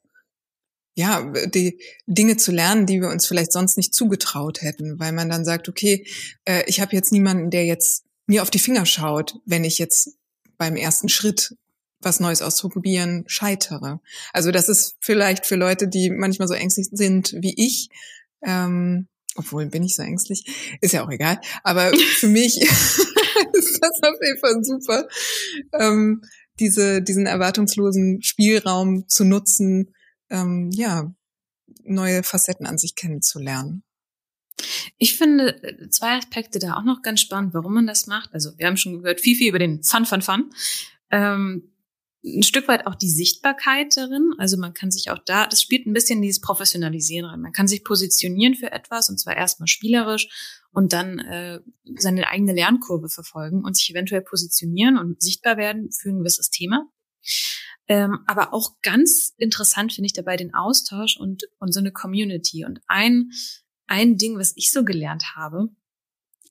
ja, 0.99 1.31
die 1.45 1.79
Dinge 2.07 2.35
zu 2.35 2.51
lernen, 2.51 2.85
die 2.85 2.99
wir 2.99 3.07
uns 3.07 3.25
vielleicht 3.25 3.53
sonst 3.53 3.77
nicht 3.77 3.93
zugetraut 3.93 4.61
hätten, 4.61 4.99
weil 4.99 5.13
man 5.13 5.29
dann 5.29 5.45
sagt, 5.45 5.69
okay, 5.69 6.05
äh, 6.43 6.63
ich 6.67 6.81
habe 6.81 6.93
jetzt 6.93 7.13
niemanden, 7.13 7.49
der 7.51 7.65
jetzt 7.65 8.03
mir 8.27 8.41
auf 8.41 8.49
die 8.49 8.59
Finger 8.59 8.85
schaut, 8.85 9.35
wenn 9.45 9.63
ich 9.63 9.79
jetzt 9.79 10.17
beim 10.57 10.75
ersten 10.75 11.07
Schritt 11.07 11.55
was 12.01 12.19
Neues 12.19 12.41
auszuprobieren 12.41 13.23
scheitere. 13.27 14.01
Also 14.33 14.51
das 14.51 14.67
ist 14.67 14.97
vielleicht 14.99 15.45
für 15.45 15.55
Leute, 15.55 15.87
die 15.87 16.09
manchmal 16.09 16.49
so 16.49 16.53
ängstlich 16.53 16.89
sind 16.91 17.33
wie 17.39 17.53
ich, 17.55 17.87
ähm, 18.45 19.07
obwohl 19.35 19.67
bin 19.67 19.83
ich 19.83 19.95
so 19.95 20.03
ängstlich, 20.03 20.43
ist 20.81 20.91
ja 20.91 21.05
auch 21.05 21.11
egal. 21.11 21.39
Aber 21.63 21.93
für 21.93 22.27
mich 22.39 22.57
ist 22.61 23.79
das 23.81 24.03
auf 24.03 24.17
jeden 24.21 24.39
Fall 24.39 24.63
super, 24.65 25.07
ähm, 25.79 26.23
diese, 26.59 27.01
diesen 27.01 27.25
erwartungslosen 27.25 28.21
Spielraum 28.21 29.07
zu 29.07 29.23
nutzen, 29.23 29.93
ähm, 30.29 30.69
ja, 30.71 31.13
neue 31.83 32.23
Facetten 32.23 32.65
an 32.65 32.77
sich 32.77 32.95
kennenzulernen. 32.95 33.83
Ich 34.97 35.17
finde 35.17 35.63
äh, 35.63 35.89
zwei 35.89 36.17
Aspekte 36.17 36.59
da 36.59 36.75
auch 36.75 36.83
noch 36.83 37.01
ganz 37.01 37.21
spannend, 37.21 37.53
warum 37.53 37.73
man 37.73 37.87
das 37.87 38.07
macht. 38.07 38.33
Also 38.33 38.57
wir 38.57 38.67
haben 38.67 38.77
schon 38.77 39.01
gehört 39.01 39.21
viel, 39.21 39.35
viel 39.35 39.49
über 39.49 39.59
den 39.59 39.83
Fun, 39.83 40.05
Fun, 40.05 40.21
Fun. 40.21 40.51
Ähm, 41.11 41.71
ein 42.23 42.43
Stück 42.43 42.67
weit 42.67 42.85
auch 42.85 42.95
die 42.95 43.09
Sichtbarkeit 43.09 43.95
darin. 43.95 44.33
Also 44.37 44.57
man 44.57 44.73
kann 44.73 44.91
sich 44.91 45.09
auch 45.09 45.19
da, 45.25 45.47
das 45.47 45.61
spielt 45.61 45.87
ein 45.87 45.93
bisschen 45.93 46.21
dieses 46.21 46.41
Professionalisieren 46.41 47.29
rein. 47.29 47.39
Man 47.39 47.53
kann 47.53 47.67
sich 47.67 47.83
positionieren 47.83 48.55
für 48.55 48.71
etwas 48.71 49.09
und 49.09 49.19
zwar 49.19 49.37
erstmal 49.37 49.67
spielerisch 49.67 50.27
und 50.71 50.91
dann 50.91 51.19
äh, 51.19 51.61
seine 51.97 52.27
eigene 52.27 52.53
Lernkurve 52.53 53.07
verfolgen 53.07 53.63
und 53.63 53.77
sich 53.77 53.89
eventuell 53.89 54.21
positionieren 54.21 54.97
und 54.97 55.21
sichtbar 55.21 55.55
werden 55.55 55.91
für 55.91 56.09
ein 56.09 56.19
gewisses 56.19 56.49
Thema. 56.49 56.89
Ähm, 57.87 58.19
aber 58.27 58.53
auch 58.53 58.81
ganz 58.81 59.33
interessant 59.37 59.93
finde 59.93 60.07
ich 60.07 60.13
dabei 60.13 60.37
den 60.37 60.53
Austausch 60.53 61.17
und, 61.17 61.43
und 61.59 61.73
so 61.73 61.79
eine 61.79 61.91
Community. 61.91 62.65
Und 62.65 62.81
ein, 62.87 63.31
ein 63.87 64.17
Ding, 64.17 64.37
was 64.37 64.53
ich 64.55 64.71
so 64.71 64.83
gelernt 64.83 65.35
habe, 65.35 65.69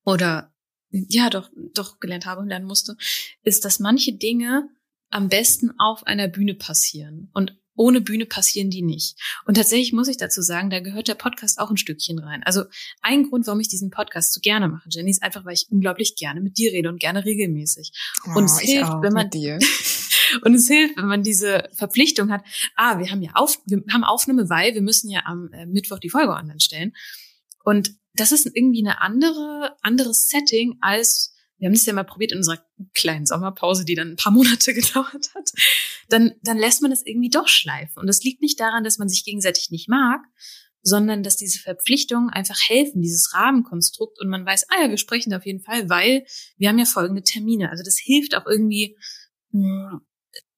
oder 0.04 0.52
ja, 0.90 1.30
doch, 1.30 1.50
doch 1.74 2.00
gelernt 2.00 2.26
habe 2.26 2.40
und 2.40 2.48
lernen 2.48 2.66
musste, 2.66 2.96
ist, 3.42 3.64
dass 3.64 3.78
manche 3.78 4.14
Dinge 4.14 4.68
am 5.10 5.28
besten 5.28 5.70
auf 5.78 6.06
einer 6.06 6.28
Bühne 6.28 6.54
passieren. 6.54 7.30
Und 7.34 7.56
ohne 7.78 8.00
Bühne 8.00 8.26
passieren 8.26 8.70
die 8.70 8.82
nicht. 8.82 9.16
Und 9.44 9.54
tatsächlich 9.54 9.92
muss 9.92 10.08
ich 10.08 10.16
dazu 10.16 10.42
sagen, 10.42 10.68
da 10.68 10.80
gehört 10.80 11.06
der 11.08 11.14
Podcast 11.14 11.60
auch 11.60 11.70
ein 11.70 11.76
Stückchen 11.76 12.18
rein. 12.18 12.42
Also 12.42 12.64
ein 13.02 13.28
Grund, 13.28 13.46
warum 13.46 13.60
ich 13.60 13.68
diesen 13.68 13.90
Podcast 13.90 14.34
so 14.34 14.40
gerne 14.40 14.68
mache, 14.68 14.88
Jenny, 14.90 15.10
ist 15.10 15.22
einfach, 15.22 15.44
weil 15.44 15.54
ich 15.54 15.66
unglaublich 15.70 16.16
gerne 16.16 16.40
mit 16.40 16.58
dir 16.58 16.72
rede 16.72 16.88
und 16.88 16.98
gerne 16.98 17.24
regelmäßig. 17.24 17.92
Oh, 18.26 18.38
und 18.38 18.46
es 18.46 18.58
hilft, 18.58 18.92
wenn 19.02 19.12
man 19.12 19.30
dir. 19.30 19.58
Und 20.42 20.54
es 20.54 20.68
hilft, 20.68 20.96
wenn 20.96 21.06
man 21.06 21.22
diese 21.22 21.68
Verpflichtung 21.74 22.30
hat. 22.30 22.44
Ah, 22.76 22.98
wir 22.98 23.10
haben 23.10 23.22
ja 23.22 23.32
auf, 23.34 23.58
wir 23.66 23.82
haben 23.92 24.04
Aufnahme, 24.04 24.48
weil 24.48 24.74
wir 24.74 24.82
müssen 24.82 25.10
ja 25.10 25.22
am 25.24 25.50
äh, 25.52 25.66
Mittwoch 25.66 25.98
die 25.98 26.10
Folge 26.10 26.32
online 26.32 26.60
stellen. 26.60 26.92
Und 27.64 27.92
das 28.14 28.32
ist 28.32 28.50
irgendwie 28.52 28.84
eine 28.84 29.00
andere, 29.00 29.76
anderes 29.82 30.28
Setting 30.28 30.78
als 30.80 31.34
wir 31.58 31.66
haben 31.66 31.74
das 31.74 31.86
ja 31.86 31.92
mal 31.92 32.04
probiert 32.04 32.32
in 32.32 32.38
unserer 32.38 32.64
kleinen 32.94 33.26
Sommerpause, 33.26 33.84
die 33.84 33.94
dann 33.94 34.12
ein 34.12 34.16
paar 34.16 34.32
Monate 34.32 34.74
gedauert 34.74 35.34
hat, 35.34 35.50
dann, 36.08 36.34
dann 36.42 36.58
lässt 36.58 36.82
man 36.82 36.90
das 36.90 37.04
irgendwie 37.04 37.30
doch 37.30 37.48
schleifen. 37.48 37.98
Und 37.98 38.06
das 38.06 38.22
liegt 38.22 38.40
nicht 38.40 38.60
daran, 38.60 38.84
dass 38.84 38.98
man 38.98 39.08
sich 39.08 39.24
gegenseitig 39.24 39.70
nicht 39.70 39.88
mag, 39.88 40.20
sondern 40.82 41.22
dass 41.22 41.36
diese 41.36 41.58
Verpflichtungen 41.58 42.30
einfach 42.30 42.58
helfen, 42.68 43.02
dieses 43.02 43.34
Rahmenkonstrukt 43.34 44.20
und 44.20 44.28
man 44.28 44.46
weiß, 44.46 44.66
ah 44.70 44.84
ja, 44.84 44.90
wir 44.90 44.98
sprechen 44.98 45.34
auf 45.34 45.44
jeden 45.44 45.60
Fall, 45.60 45.90
weil 45.90 46.24
wir 46.56 46.68
haben 46.68 46.78
ja 46.78 46.84
folgende 46.84 47.22
Termine. 47.22 47.70
Also 47.70 47.82
das 47.82 47.98
hilft 47.98 48.36
auch 48.36 48.46
irgendwie, 48.46 48.96
hm, 49.50 50.00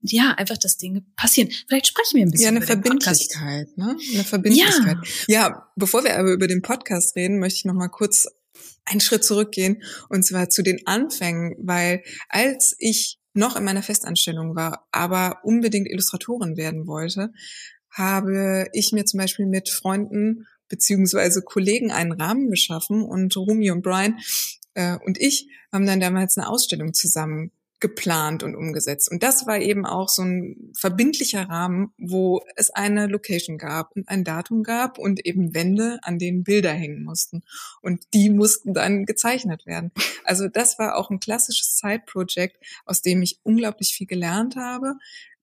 ja, 0.02 0.32
einfach, 0.32 0.56
dass 0.56 0.76
Dinge 0.76 1.02
passieren. 1.16 1.50
Vielleicht 1.68 1.88
sprechen 1.88 2.16
wir 2.16 2.22
ein 2.22 2.30
bisschen. 2.30 2.44
Ja, 2.44 2.56
eine 2.56 2.66
Verbindlichkeit, 2.66 3.76
ne? 3.76 3.96
Eine 4.14 4.24
Verbindlichkeit. 4.24 4.96
Ja. 5.26 5.48
ja, 5.48 5.72
bevor 5.76 6.04
wir 6.04 6.18
aber 6.18 6.32
über 6.32 6.46
den 6.46 6.62
Podcast 6.62 7.16
reden, 7.16 7.38
möchte 7.38 7.58
ich 7.58 7.64
noch 7.66 7.74
mal 7.74 7.88
kurz 7.88 8.26
einen 8.86 9.00
Schritt 9.00 9.24
zurückgehen 9.24 9.82
und 10.08 10.24
zwar 10.24 10.48
zu 10.48 10.62
den 10.62 10.86
Anfängen, 10.86 11.54
weil 11.58 12.02
als 12.28 12.74
ich 12.78 13.18
noch 13.34 13.56
in 13.56 13.64
meiner 13.64 13.82
Festanstellung 13.82 14.56
war, 14.56 14.88
aber 14.90 15.40
unbedingt 15.44 15.88
Illustratorin 15.88 16.56
werden 16.56 16.86
wollte, 16.86 17.32
habe 17.90 18.68
ich 18.72 18.92
mir 18.92 19.04
zum 19.04 19.18
Beispiel 19.18 19.46
mit 19.46 19.68
Freunden 19.68 20.46
beziehungsweise 20.68 21.42
Kollegen 21.42 21.92
einen 21.92 22.12
Rahmen 22.12 22.50
geschaffen 22.50 23.02
und 23.02 23.36
Rumi 23.36 23.70
und 23.70 23.82
Brian 23.82 24.18
äh, 24.74 24.96
und 25.04 25.18
ich 25.18 25.48
haben 25.72 25.86
dann 25.86 26.00
damals 26.00 26.36
eine 26.36 26.48
Ausstellung 26.48 26.94
zusammen 26.94 27.52
geplant 27.81 28.43
und 28.43 28.55
umgesetzt. 28.55 29.11
Und 29.11 29.23
das 29.23 29.47
war 29.47 29.59
eben 29.59 29.87
auch 29.87 30.09
so 30.09 30.23
ein 30.23 30.73
verbindlicher 30.79 31.49
Rahmen, 31.49 31.93
wo 31.99 32.43
es 32.57 32.71
eine 32.71 33.07
Location 33.07 33.57
gab 33.59 33.97
und 33.97 34.09
ein 34.09 34.23
Datum 34.23 34.62
gab 34.62 34.99
und 34.99 35.25
eben 35.25 35.55
Wände, 35.55 35.99
an 36.03 36.19
denen 36.19 36.45
Bilder 36.45 36.73
hängen 36.73 37.03
mussten. 37.03 37.43
Und 37.81 38.05
die 38.12 38.31
mussten 38.31 38.75
dann 38.75 39.07
gezeichnet 39.07 39.66
werden. 39.66 39.90
Also 40.25 40.47
das 40.49 40.79
war 40.79 40.97
auch 40.97 41.11
ein 41.11 41.19
klassisches 41.19 41.79
Side-Project, 41.79 42.57
aus 42.85 43.03
dem 43.03 43.23
ich 43.23 43.40
unglaublich 43.43 43.95
viel 43.95 44.07
gelernt 44.07 44.57
habe, 44.57 44.97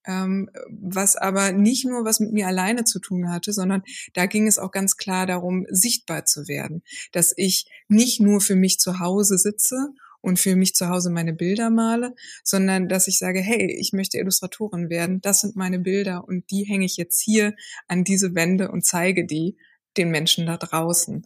ähm, 0.05 0.49
was 0.69 1.15
aber 1.15 1.51
nicht 1.51 1.85
nur 1.85 2.05
was 2.05 2.19
mit 2.19 2.31
mir 2.31 2.47
alleine 2.47 2.85
zu 2.85 2.99
tun 2.99 3.29
hatte, 3.29 3.51
sondern 3.51 3.83
da 4.13 4.25
ging 4.25 4.47
es 4.47 4.57
auch 4.57 4.71
ganz 4.71 4.95
klar 4.97 5.25
darum, 5.25 5.65
sichtbar 5.69 6.25
zu 6.25 6.47
werden, 6.47 6.83
dass 7.11 7.33
ich 7.35 7.67
nicht 7.87 8.21
nur 8.21 8.39
für 8.39 8.55
mich 8.55 8.79
zu 8.79 8.99
Hause 8.99 9.37
sitze 9.37 9.93
und 10.21 10.39
für 10.39 10.55
mich 10.55 10.73
zu 10.73 10.89
Hause 10.89 11.09
meine 11.09 11.33
Bilder 11.33 11.69
male, 11.69 12.15
sondern 12.43 12.89
dass 12.89 13.07
ich 13.07 13.17
sage, 13.17 13.39
hey, 13.39 13.71
ich 13.79 13.93
möchte 13.93 14.17
Illustratorin 14.17 14.89
werden, 14.89 15.21
das 15.21 15.41
sind 15.41 15.55
meine 15.55 15.79
Bilder 15.79 16.27
und 16.27 16.49
die 16.51 16.63
hänge 16.63 16.85
ich 16.85 16.97
jetzt 16.97 17.21
hier 17.21 17.55
an 17.87 18.03
diese 18.03 18.35
Wände 18.35 18.71
und 18.71 18.85
zeige 18.85 19.25
die 19.25 19.57
den 19.97 20.09
Menschen 20.09 20.45
da 20.45 20.57
draußen. 20.57 21.25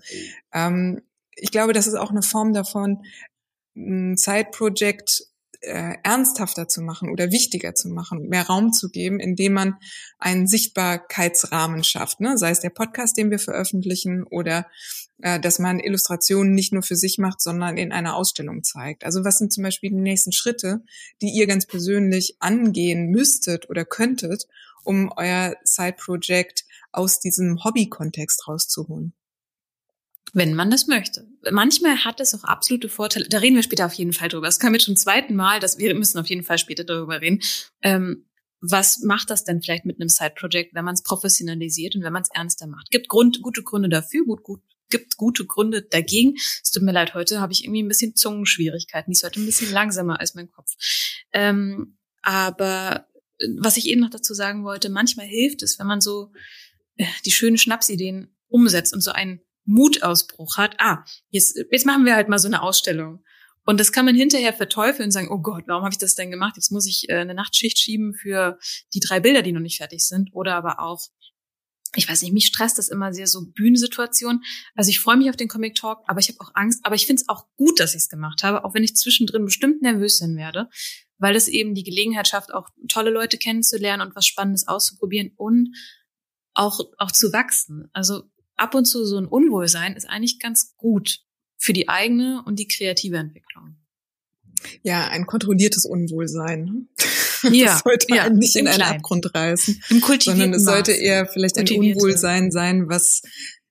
Ähm, 0.54 1.02
ich 1.36 1.52
glaube, 1.52 1.74
das 1.74 1.88
ist 1.88 1.96
auch 1.96 2.12
eine 2.12 2.22
Form 2.22 2.54
davon, 2.54 3.04
ein 3.76 4.18
Side-Project 4.18 5.31
äh, 5.62 5.96
ernsthafter 6.04 6.68
zu 6.68 6.82
machen 6.82 7.10
oder 7.10 7.32
wichtiger 7.32 7.76
zu 7.76 7.90
machen, 7.90 8.28
mehr 8.28 8.48
Raum 8.48 8.74
zu 8.74 8.90
geben, 8.90 9.20
indem 9.20 9.54
man 9.54 9.76
einen 10.18 10.48
Sichtbarkeitsrahmen 10.48 11.84
schafft, 11.84 12.20
ne? 12.20 12.38
sei 12.38 12.52
es 12.52 12.60
der 12.60 12.70
Podcast, 12.70 13.18
den 13.18 13.32
wir 13.32 13.40
veröffentlichen 13.40 14.24
oder 14.24 14.68
äh, 15.22 15.40
dass 15.40 15.60
man 15.60 15.80
Illustrationen 15.80 16.54
nicht 16.54 16.74
nur 16.74 16.84
für 16.84 16.96
sich 16.96 17.18
macht, 17.18 17.42
sondern 17.42 17.78
in 17.78 17.92
einer 17.92 18.16
Ausstellung 18.16 18.64
zeigt. 18.64 19.06
Also 19.06 19.24
was 19.24 19.38
sind 19.38 19.54
zum 19.54 19.64
Beispiel 19.64 19.92
die 19.92 19.96
nächsten 19.96 20.32
Schritte, 20.32 20.82
die 21.22 21.30
ihr 21.30 21.48
ganz 21.48 21.68
persönlich 21.68 22.38
angehen 22.40 23.10
müsstet 23.10 23.70
oder 23.70 23.86
könntet, 23.86 24.48
um 24.84 25.12
euer 25.16 25.56
Side-Project 25.64 26.66
aus 26.92 27.20
diesem 27.20 27.64
Hobby-Kontext 27.64 28.48
rauszuholen? 28.48 29.14
Wenn 30.34 30.54
man 30.54 30.72
das 30.72 30.88
möchte. 30.88 31.28
Manchmal 31.52 32.06
hat 32.06 32.22
es 32.22 32.34
auch 32.34 32.46
absolute 32.46 32.88
Vorteile. 32.88 33.28
Da 33.28 33.40
reden 33.40 33.56
wir 33.56 33.64
später 33.64 33.86
auf 33.86 33.94
jeden 33.94 34.14
Fall 34.14 34.30
drüber. 34.30 34.48
Das 34.48 34.60
kam 34.60 34.74
jetzt 34.74 34.86
schon 34.86 34.96
zweiten 34.96 35.36
Mal, 35.36 35.60
dass 35.60 35.78
wir 35.78 35.94
müssen 35.94 36.20
auf 36.20 36.28
jeden 36.28 36.44
Fall 36.44 36.58
später 36.58 36.86
darüber 36.86 37.20
reden. 37.20 37.42
Ähm, 37.82 38.26
was 38.62 39.00
macht 39.00 39.30
das 39.30 39.44
denn 39.44 39.62
vielleicht 39.62 39.86
mit 39.86 40.00
einem 40.00 40.08
Side-Project, 40.08 40.76
wenn 40.76 40.86
man 40.86 40.94
es 40.94 41.02
professionalisiert 41.02 41.96
und 41.96 42.04
wenn 42.04 42.14
man 42.14 42.22
es 42.22 42.30
ernster 42.34 42.68
macht? 42.68 42.92
Gibt 42.92 43.10
Grund, 43.10 43.42
gute 43.42 43.64
Gründe 43.64 43.90
dafür, 43.90 44.24
gut, 44.24 44.44
gut, 44.44 44.62
gibt 44.90 45.18
gute 45.18 45.46
Gründe 45.46 45.82
dagegen. 45.82 46.36
Es 46.36 46.70
tut 46.72 46.84
mir 46.84 46.92
leid, 46.92 47.16
heute 47.16 47.42
habe 47.42 47.54
ich 47.54 47.64
irgendwie 47.64 47.82
ein 47.82 47.88
bisschen 47.88 48.16
Zungenschwierigkeiten. 48.16 49.12
Ist 49.12 49.24
heute 49.24 49.42
ein 49.42 49.46
bisschen 49.48 49.72
langsamer 49.72 50.20
als 50.20 50.36
mein 50.36 50.52
Kopf. 50.52 50.72
Ähm, 51.34 51.98
aber 52.22 53.08
äh, 53.40 53.48
was 53.58 53.78
ich 53.78 53.88
eben 53.88 54.02
noch 54.02 54.12
dazu 54.12 54.36
sagen 54.36 54.64
wollte, 54.64 54.90
manchmal 54.90 55.26
hilft 55.26 55.64
es, 55.64 55.80
wenn 55.80 55.88
man 55.88 56.00
so 56.00 56.32
äh, 56.98 57.06
die 57.26 57.32
schönen 57.32 57.58
Schnapsideen 57.58 58.36
umsetzt 58.48 58.94
und 58.94 59.02
so 59.02 59.12
einen 59.12 59.42
Mutausbruch 59.66 60.58
hat. 60.58 60.76
Ah, 60.80 61.04
jetzt, 61.30 61.58
jetzt 61.72 61.86
machen 61.86 62.06
wir 62.06 62.16
halt 62.16 62.30
mal 62.30 62.40
so 62.40 62.48
eine 62.48 62.62
Ausstellung. 62.62 63.24
Und 63.64 63.80
das 63.80 63.92
kann 63.92 64.06
man 64.06 64.16
hinterher 64.16 64.54
verteufeln 64.54 65.08
und 65.08 65.12
sagen, 65.12 65.30
oh 65.30 65.40
Gott, 65.40 65.66
warum 65.68 65.84
habe 65.84 65.94
ich 65.94 66.00
das 66.00 66.16
denn 66.16 66.32
gemacht? 66.32 66.56
Jetzt 66.56 66.72
muss 66.72 66.88
ich 66.88 67.10
äh, 67.10 67.18
eine 67.18 67.36
Nachtschicht 67.36 67.78
schieben 67.78 68.14
für 68.14 68.58
die 68.94 69.00
drei 69.00 69.20
Bilder, 69.20 69.44
die 69.44 69.52
noch 69.52 69.62
nicht 69.62 69.78
fertig 69.78 70.06
sind. 70.06 70.34
Oder 70.34 70.56
aber 70.56 70.80
auch, 70.80 71.00
ich 71.96 72.10
weiß 72.10 72.24
nicht, 72.24 72.34
mich 72.34 72.48
stresst 72.48 72.80
das 72.80 72.90
immer 72.90 73.14
sehr 73.14 73.28
so 73.28 73.46
Bühnensituation. 73.46 74.42
Also 74.76 74.90
ich 74.90 75.00
freue 75.00 75.18
mich 75.18 75.30
auf 75.30 75.36
den 75.36 75.48
Comic 75.48 75.76
Talk, 75.76 76.04
aber 76.08 76.20
ich 76.20 76.30
habe 76.30 76.40
auch 76.42 76.52
Angst. 76.56 76.80
Aber 76.84 76.96
ich 76.96 77.06
finde 77.06 77.22
es 77.22 77.30
auch 77.30 77.46
gut, 77.56 77.80
dass 77.80 77.92
ich 77.92 78.02
es 78.02 78.10
gemacht 78.10 78.42
habe, 78.42 78.66
auch 78.66 78.74
wenn 78.74 78.84
ich 78.84 78.96
zwischendrin 78.96 79.46
bestimmt 79.46 79.84
nervös 79.84 80.18
sein 80.18 80.36
werde, 80.38 80.68
weil 81.20 81.36
es 81.36 81.48
eben 81.48 81.76
die 81.76 81.84
Gelegenheit 81.84 82.28
schafft, 82.28 82.52
auch 82.52 82.68
tolle 82.88 83.12
Leute 83.12 83.38
kennenzulernen 83.38 84.08
und 84.08 84.16
was 84.16 84.26
Spannendes 84.26 84.68
auszuprobieren 84.68 85.34
und 85.38 85.76
auch, 86.54 86.80
auch 86.98 87.12
zu 87.12 87.32
wachsen. 87.32 87.90
Also 87.94 88.24
ab 88.62 88.76
und 88.76 88.86
zu 88.86 89.06
so 89.06 89.18
ein 89.18 89.26
Unwohlsein 89.26 89.96
ist 89.96 90.10
eigentlich 90.10 90.40
ganz 90.40 90.76
gut 90.78 91.20
für 91.58 91.74
die 91.74 91.90
eigene 91.90 92.44
und 92.46 92.60
die 92.60 92.68
kreative 92.68 93.18
Entwicklung. 93.18 93.76
Ja, 94.84 95.08
ein 95.08 95.26
kontrolliertes 95.26 95.86
Unwohlsein. 95.86 96.88
Ja, 97.50 97.66
das 97.66 97.80
sollte 97.80 98.06
ja, 98.14 98.26
einen 98.26 98.38
nicht 98.38 98.56
in 98.56 98.68
einen 98.68 98.76
Kleinen. 98.76 98.98
Abgrund 98.98 99.34
reißen, 99.34 99.82
Im 99.90 100.00
sondern 100.00 100.54
es 100.54 100.64
sollte 100.64 100.92
eher 100.92 101.26
vielleicht 101.26 101.58
ein 101.58 101.68
Unwohlsein 101.68 102.52
sein, 102.52 102.88
was 102.88 103.24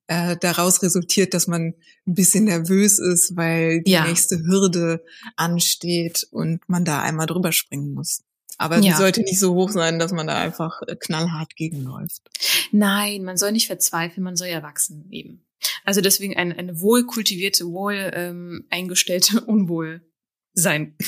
äh, 0.09 0.37
daraus 0.41 0.83
resultiert, 0.83 1.35
dass 1.35 1.47
man 1.47 1.75
ein 2.05 2.15
bisschen 2.15 2.47
nervös 2.47 2.99
ist, 2.99 3.37
weil 3.37 3.83
die 3.83 3.93
ja. 3.93 4.09
nächste 4.09 4.41
Hürde 4.41 5.05
ansteht 5.37 6.27
und 6.33 6.69
man 6.69 6.85
da 6.85 7.01
einmal 7.01 7.27
drüber 7.27 7.53
springen 7.53 7.95
muss. 7.95 8.25
Aber 8.61 8.79
ja. 8.79 8.95
sollte 8.95 9.23
nicht 9.23 9.39
so 9.39 9.55
hoch 9.55 9.71
sein, 9.71 9.99
dass 9.99 10.13
man 10.13 10.27
da 10.27 10.39
einfach 10.39 10.83
äh, 10.87 10.95
knallhart 10.95 11.57
gegenläuft. 11.57 12.29
Nein, 12.73 13.25
man 13.25 13.39
soll 13.39 13.53
nicht 13.53 13.67
verzweifeln, 13.67 14.23
man 14.23 14.37
soll 14.37 14.49
ja 14.49 14.63
wachsen 14.63 15.07
eben. 15.11 15.47
Also 15.87 16.03
deswegen 16.03 16.37
eine, 16.37 16.59
eine 16.59 16.79
wohl 16.79 17.07
kultivierte, 17.07 17.65
wohl 17.65 18.11
ähm, 18.13 18.67
eingestellte 18.69 19.41
Unwohlseinheit. 19.47 20.05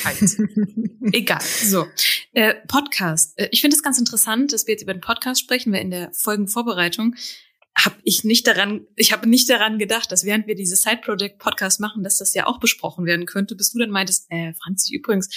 Egal. 1.11 1.41
So. 1.43 1.85
Äh, 2.31 2.55
Podcast. 2.67 3.37
Äh, 3.37 3.49
ich 3.51 3.61
finde 3.61 3.75
es 3.75 3.83
ganz 3.83 3.99
interessant, 3.99 4.51
dass 4.51 4.65
wir 4.65 4.73
jetzt 4.73 4.81
über 4.81 4.95
den 4.95 5.01
Podcast 5.01 5.39
sprechen, 5.39 5.71
weil 5.73 5.81
in 5.81 5.91
der 5.91 6.11
Folgenvorbereitung 6.11 7.13
habe 7.77 7.97
ich 8.03 8.23
nicht 8.23 8.47
daran, 8.47 8.87
ich 8.95 9.11
habe 9.11 9.29
nicht 9.29 9.47
daran 9.47 9.77
gedacht, 9.77 10.11
dass 10.11 10.25
während 10.25 10.47
wir 10.47 10.55
diese 10.55 10.75
Side 10.75 11.01
Project 11.03 11.37
Podcast 11.37 11.79
machen, 11.79 12.03
dass 12.03 12.17
das 12.17 12.33
ja 12.33 12.47
auch 12.47 12.59
besprochen 12.59 13.05
werden 13.05 13.27
könnte, 13.27 13.55
bis 13.55 13.73
du 13.73 13.79
dann 13.79 13.91
meintest, 13.91 14.25
äh, 14.31 14.53
Franzi, 14.53 14.95
übrigens, 14.95 15.29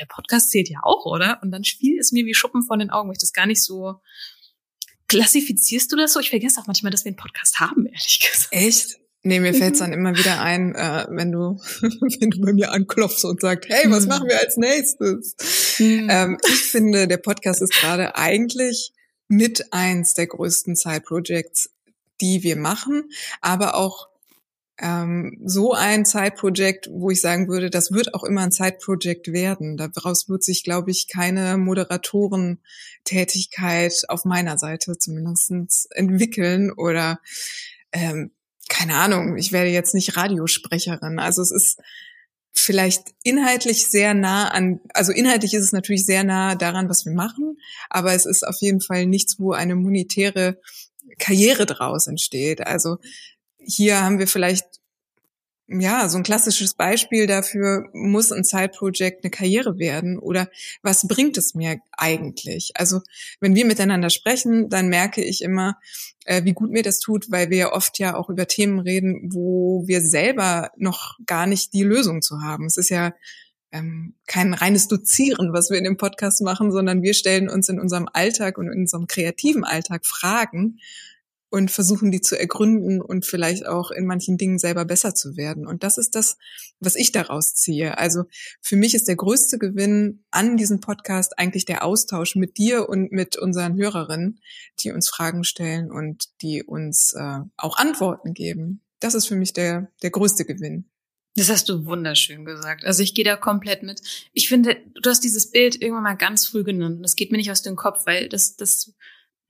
der 0.00 0.06
Podcast 0.06 0.50
zählt 0.50 0.68
ja 0.68 0.80
auch, 0.82 1.04
oder? 1.06 1.38
Und 1.42 1.50
dann 1.50 1.62
fiel 1.64 1.98
es 1.98 2.12
mir 2.12 2.24
wie 2.26 2.34
Schuppen 2.34 2.62
von 2.62 2.78
den 2.78 2.90
Augen, 2.90 3.08
weil 3.08 3.14
ich 3.14 3.20
das 3.20 3.32
gar 3.32 3.46
nicht 3.46 3.62
so 3.62 4.00
klassifizierst 5.10 5.90
du 5.92 5.96
das 5.96 6.12
so? 6.12 6.20
Ich 6.20 6.30
vergesse 6.30 6.60
auch 6.60 6.66
manchmal, 6.66 6.92
dass 6.92 7.04
wir 7.04 7.10
einen 7.10 7.16
Podcast 7.16 7.58
haben, 7.58 7.86
ehrlich 7.86 8.20
gesagt. 8.20 8.48
Echt? 8.52 8.96
Nee, 9.22 9.40
mir 9.40 9.52
fällt 9.52 9.74
es 9.74 9.80
mhm. 9.80 9.84
dann 9.84 9.92
immer 9.92 10.16
wieder 10.16 10.40
ein, 10.40 10.74
äh, 10.74 11.06
wenn 11.10 11.30
du, 11.30 11.60
wenn 11.80 12.30
du 12.30 12.40
bei 12.40 12.52
mir 12.52 12.72
anklopfst 12.72 13.24
und 13.24 13.40
sagst, 13.40 13.68
hey, 13.68 13.90
was 13.90 14.04
mhm. 14.04 14.08
machen 14.08 14.28
wir 14.28 14.38
als 14.38 14.56
nächstes? 14.56 15.36
Mhm. 15.78 16.08
Ähm, 16.10 16.38
ich 16.46 16.62
finde, 16.62 17.06
der 17.06 17.18
Podcast 17.18 17.60
ist 17.60 17.74
gerade 17.74 18.16
eigentlich 18.16 18.92
mit 19.28 19.72
eins 19.72 20.14
der 20.14 20.26
größten 20.26 20.74
Side-Projects, 20.74 21.70
die 22.20 22.42
wir 22.42 22.56
machen, 22.56 23.10
aber 23.40 23.74
auch 23.74 24.09
ähm, 24.80 25.38
so 25.44 25.72
ein 25.72 26.04
Zeitprojekt, 26.04 26.88
wo 26.90 27.10
ich 27.10 27.20
sagen 27.20 27.46
würde, 27.48 27.70
das 27.70 27.92
wird 27.92 28.14
auch 28.14 28.24
immer 28.24 28.42
ein 28.42 28.50
Zeitprojekt 28.52 29.32
werden. 29.32 29.76
Daraus 29.76 30.28
wird 30.28 30.42
sich, 30.42 30.64
glaube 30.64 30.90
ich, 30.90 31.06
keine 31.08 31.56
Moderatorentätigkeit 31.58 33.92
auf 34.08 34.24
meiner 34.24 34.58
Seite 34.58 34.98
zumindestens 34.98 35.86
entwickeln 35.90 36.72
oder 36.72 37.20
ähm, 37.92 38.32
keine 38.68 38.96
Ahnung, 38.96 39.36
ich 39.36 39.52
werde 39.52 39.70
jetzt 39.70 39.94
nicht 39.94 40.16
Radiosprecherin. 40.16 41.18
Also 41.18 41.42
es 41.42 41.50
ist 41.50 41.80
vielleicht 42.52 43.14
inhaltlich 43.22 43.88
sehr 43.88 44.14
nah 44.14 44.48
an, 44.48 44.80
also 44.94 45.12
inhaltlich 45.12 45.54
ist 45.54 45.64
es 45.64 45.72
natürlich 45.72 46.06
sehr 46.06 46.24
nah 46.24 46.54
daran, 46.54 46.88
was 46.88 47.04
wir 47.04 47.12
machen, 47.12 47.58
aber 47.90 48.14
es 48.14 48.26
ist 48.26 48.46
auf 48.46 48.56
jeden 48.60 48.80
Fall 48.80 49.06
nichts, 49.06 49.38
wo 49.38 49.52
eine 49.52 49.74
monetäre 49.74 50.58
Karriere 51.18 51.66
draus 51.66 52.06
entsteht. 52.06 52.66
Also 52.66 52.98
hier 53.64 54.02
haben 54.02 54.18
wir 54.18 54.26
vielleicht 54.26 54.80
ja, 55.72 56.08
so 56.08 56.16
ein 56.16 56.24
klassisches 56.24 56.74
Beispiel 56.74 57.28
dafür, 57.28 57.88
muss 57.92 58.32
ein 58.32 58.42
Side-Project 58.42 59.22
eine 59.22 59.30
Karriere 59.30 59.78
werden 59.78 60.18
oder 60.18 60.48
was 60.82 61.06
bringt 61.06 61.38
es 61.38 61.54
mir 61.54 61.78
eigentlich? 61.92 62.72
Also 62.74 63.02
wenn 63.38 63.54
wir 63.54 63.64
miteinander 63.64 64.10
sprechen, 64.10 64.68
dann 64.68 64.88
merke 64.88 65.22
ich 65.22 65.42
immer, 65.42 65.76
äh, 66.24 66.42
wie 66.42 66.54
gut 66.54 66.72
mir 66.72 66.82
das 66.82 66.98
tut, 66.98 67.30
weil 67.30 67.50
wir 67.50 67.56
ja 67.56 67.72
oft 67.72 68.00
ja 68.00 68.16
auch 68.16 68.28
über 68.30 68.48
Themen 68.48 68.80
reden, 68.80 69.30
wo 69.32 69.84
wir 69.86 70.00
selber 70.00 70.70
noch 70.76 71.16
gar 71.24 71.46
nicht 71.46 71.72
die 71.72 71.84
Lösung 71.84 72.20
zu 72.20 72.42
haben. 72.42 72.66
Es 72.66 72.76
ist 72.76 72.88
ja 72.88 73.12
ähm, 73.70 74.16
kein 74.26 74.54
reines 74.54 74.88
Dozieren, 74.88 75.52
was 75.52 75.70
wir 75.70 75.78
in 75.78 75.84
dem 75.84 75.96
Podcast 75.96 76.42
machen, 76.42 76.72
sondern 76.72 77.02
wir 77.02 77.14
stellen 77.14 77.48
uns 77.48 77.68
in 77.68 77.78
unserem 77.78 78.08
Alltag 78.12 78.58
und 78.58 78.66
in 78.66 78.80
unserem 78.80 79.06
kreativen 79.06 79.62
Alltag 79.62 80.04
Fragen 80.04 80.78
und 81.50 81.70
versuchen 81.70 82.10
die 82.12 82.20
zu 82.20 82.38
ergründen 82.38 83.02
und 83.02 83.26
vielleicht 83.26 83.66
auch 83.66 83.90
in 83.90 84.06
manchen 84.06 84.38
Dingen 84.38 84.58
selber 84.58 84.84
besser 84.84 85.14
zu 85.14 85.36
werden. 85.36 85.66
Und 85.66 85.82
das 85.82 85.98
ist 85.98 86.14
das, 86.14 86.38
was 86.78 86.94
ich 86.94 87.12
daraus 87.12 87.54
ziehe. 87.54 87.98
Also 87.98 88.24
für 88.60 88.76
mich 88.76 88.94
ist 88.94 89.08
der 89.08 89.16
größte 89.16 89.58
Gewinn 89.58 90.24
an 90.30 90.56
diesem 90.56 90.80
Podcast 90.80 91.38
eigentlich 91.38 91.64
der 91.64 91.84
Austausch 91.84 92.36
mit 92.36 92.56
dir 92.56 92.88
und 92.88 93.10
mit 93.10 93.36
unseren 93.36 93.76
Hörerinnen, 93.76 94.40
die 94.80 94.92
uns 94.92 95.10
Fragen 95.10 95.42
stellen 95.42 95.90
und 95.90 96.28
die 96.40 96.62
uns 96.62 97.14
äh, 97.14 97.40
auch 97.56 97.76
Antworten 97.78 98.32
geben. 98.32 98.82
Das 99.00 99.14
ist 99.14 99.26
für 99.26 99.36
mich 99.36 99.52
der, 99.52 99.90
der 100.02 100.10
größte 100.10 100.44
Gewinn. 100.44 100.88
Das 101.36 101.48
hast 101.48 101.68
du 101.68 101.86
wunderschön 101.86 102.44
gesagt. 102.44 102.84
Also 102.84 103.02
ich 103.02 103.14
gehe 103.14 103.24
da 103.24 103.36
komplett 103.36 103.82
mit. 103.82 104.02
Ich 104.32 104.48
finde, 104.48 104.76
du 105.00 105.10
hast 105.10 105.24
dieses 105.24 105.50
Bild 105.50 105.80
irgendwann 105.80 106.02
mal 106.02 106.16
ganz 106.16 106.46
früh 106.46 106.64
genannt. 106.64 107.04
Das 107.04 107.16
geht 107.16 107.30
mir 107.30 107.38
nicht 107.38 107.50
aus 107.50 107.62
dem 107.62 107.76
Kopf, 107.76 108.04
weil 108.04 108.28
das, 108.28 108.56
das 108.56 108.92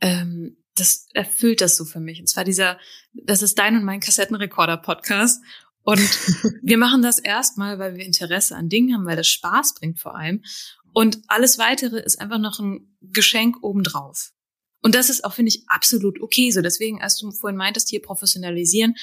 ähm, 0.00 0.56
das 0.80 1.06
erfüllt 1.14 1.60
das 1.60 1.76
so 1.76 1.84
für 1.84 2.00
mich. 2.00 2.20
Und 2.20 2.26
zwar 2.26 2.44
dieser, 2.44 2.78
das 3.12 3.42
ist 3.42 3.58
dein 3.58 3.76
und 3.76 3.84
mein 3.84 4.00
Kassettenrekorder-Podcast. 4.00 5.42
Und 5.82 6.00
wir 6.62 6.78
machen 6.78 7.02
das 7.02 7.18
erstmal, 7.18 7.78
weil 7.78 7.96
wir 7.96 8.04
Interesse 8.04 8.56
an 8.56 8.68
Dingen 8.68 8.94
haben, 8.94 9.06
weil 9.06 9.16
das 9.16 9.28
Spaß 9.28 9.74
bringt 9.74 10.00
vor 10.00 10.16
allem. 10.16 10.42
Und 10.92 11.18
alles 11.28 11.58
weitere 11.58 12.00
ist 12.00 12.20
einfach 12.20 12.38
noch 12.38 12.58
ein 12.58 12.96
Geschenk 13.00 13.62
obendrauf. 13.62 14.32
Und 14.82 14.94
das 14.94 15.10
ist 15.10 15.24
auch, 15.24 15.34
finde 15.34 15.50
ich, 15.50 15.64
absolut 15.68 16.20
okay 16.20 16.50
so. 16.50 16.62
Deswegen, 16.62 17.02
als 17.02 17.16
du 17.18 17.30
vorhin 17.30 17.56
meintest, 17.56 17.88
hier 17.88 18.02
professionalisieren, 18.02 18.94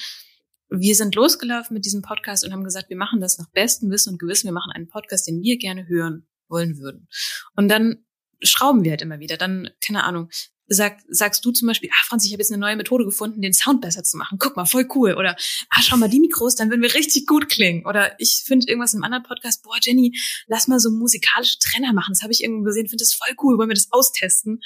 wir 0.70 0.94
sind 0.94 1.14
losgelaufen 1.14 1.74
mit 1.74 1.84
diesem 1.84 2.02
Podcast 2.02 2.44
und 2.44 2.52
haben 2.52 2.64
gesagt, 2.64 2.90
wir 2.90 2.96
machen 2.96 3.20
das 3.20 3.38
nach 3.38 3.48
bestem 3.50 3.90
Wissen 3.90 4.14
und 4.14 4.18
Gewissen. 4.18 4.46
Wir 4.46 4.52
machen 4.52 4.72
einen 4.72 4.88
Podcast, 4.88 5.26
den 5.26 5.40
wir 5.40 5.56
gerne 5.56 5.88
hören 5.88 6.26
wollen 6.48 6.78
würden. 6.78 7.08
Und 7.54 7.68
dann 7.68 8.04
schrauben 8.42 8.84
wir 8.84 8.92
halt 8.92 9.02
immer 9.02 9.20
wieder. 9.20 9.36
Dann, 9.36 9.70
keine 9.84 10.04
Ahnung, 10.04 10.28
sag, 10.68 11.02
sagst 11.08 11.44
du 11.44 11.50
zum 11.50 11.66
Beispiel, 11.66 11.90
ah 11.92 12.04
Franz, 12.06 12.24
ich 12.24 12.32
habe 12.32 12.42
jetzt 12.42 12.52
eine 12.52 12.60
neue 12.60 12.76
Methode 12.76 13.04
gefunden, 13.04 13.40
den 13.40 13.54
Sound 13.54 13.80
besser 13.80 14.04
zu 14.04 14.16
machen. 14.16 14.38
Guck 14.38 14.56
mal, 14.56 14.66
voll 14.66 14.86
cool. 14.94 15.14
Oder 15.14 15.36
ah, 15.70 15.82
schau 15.82 15.96
mal, 15.96 16.08
die 16.08 16.20
Mikros, 16.20 16.54
dann 16.54 16.70
würden 16.70 16.82
wir 16.82 16.94
richtig 16.94 17.26
gut 17.26 17.48
klingen. 17.48 17.86
Oder 17.86 18.18
ich 18.20 18.42
finde 18.44 18.68
irgendwas 18.68 18.94
im 18.94 19.02
anderen 19.02 19.24
Podcast, 19.24 19.62
boah, 19.62 19.76
Jenny, 19.80 20.16
lass 20.46 20.68
mal 20.68 20.78
so 20.78 20.90
musikalische 20.90 21.58
Trenner 21.58 21.92
machen. 21.92 22.12
Das 22.12 22.22
habe 22.22 22.32
ich 22.32 22.42
irgendwo 22.42 22.64
gesehen, 22.64 22.88
finde 22.88 23.02
das 23.02 23.14
voll 23.14 23.34
cool, 23.42 23.58
wollen 23.58 23.70
wir 23.70 23.74
das 23.74 23.90
austesten. 23.90 24.60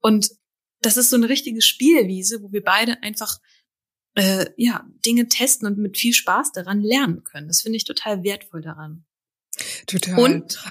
Und 0.00 0.30
das 0.80 0.96
ist 0.96 1.10
so 1.10 1.16
eine 1.16 1.28
richtige 1.28 1.60
Spielwiese, 1.60 2.42
wo 2.42 2.52
wir 2.52 2.62
beide 2.62 3.02
einfach 3.02 3.38
äh, 4.14 4.46
ja 4.56 4.86
Dinge 5.04 5.28
testen 5.28 5.66
und 5.66 5.78
mit 5.78 5.98
viel 5.98 6.14
Spaß 6.14 6.52
daran 6.52 6.80
lernen 6.80 7.24
können. 7.24 7.48
Das 7.48 7.60
finde 7.60 7.76
ich 7.76 7.84
total 7.84 8.22
wertvoll 8.22 8.62
daran. 8.62 9.04
Total. 9.86 10.18
Und 10.18 10.62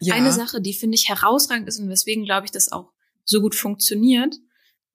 ja. 0.00 0.14
eine 0.14 0.32
Sache, 0.32 0.60
die 0.60 0.72
finde 0.72 0.94
ich 0.94 1.08
herausragend 1.08 1.68
ist 1.68 1.78
und 1.78 1.88
weswegen 1.88 2.24
glaube 2.24 2.46
ich, 2.46 2.52
das 2.52 2.72
auch 2.72 2.92
so 3.30 3.40
gut 3.40 3.54
funktioniert, 3.54 4.34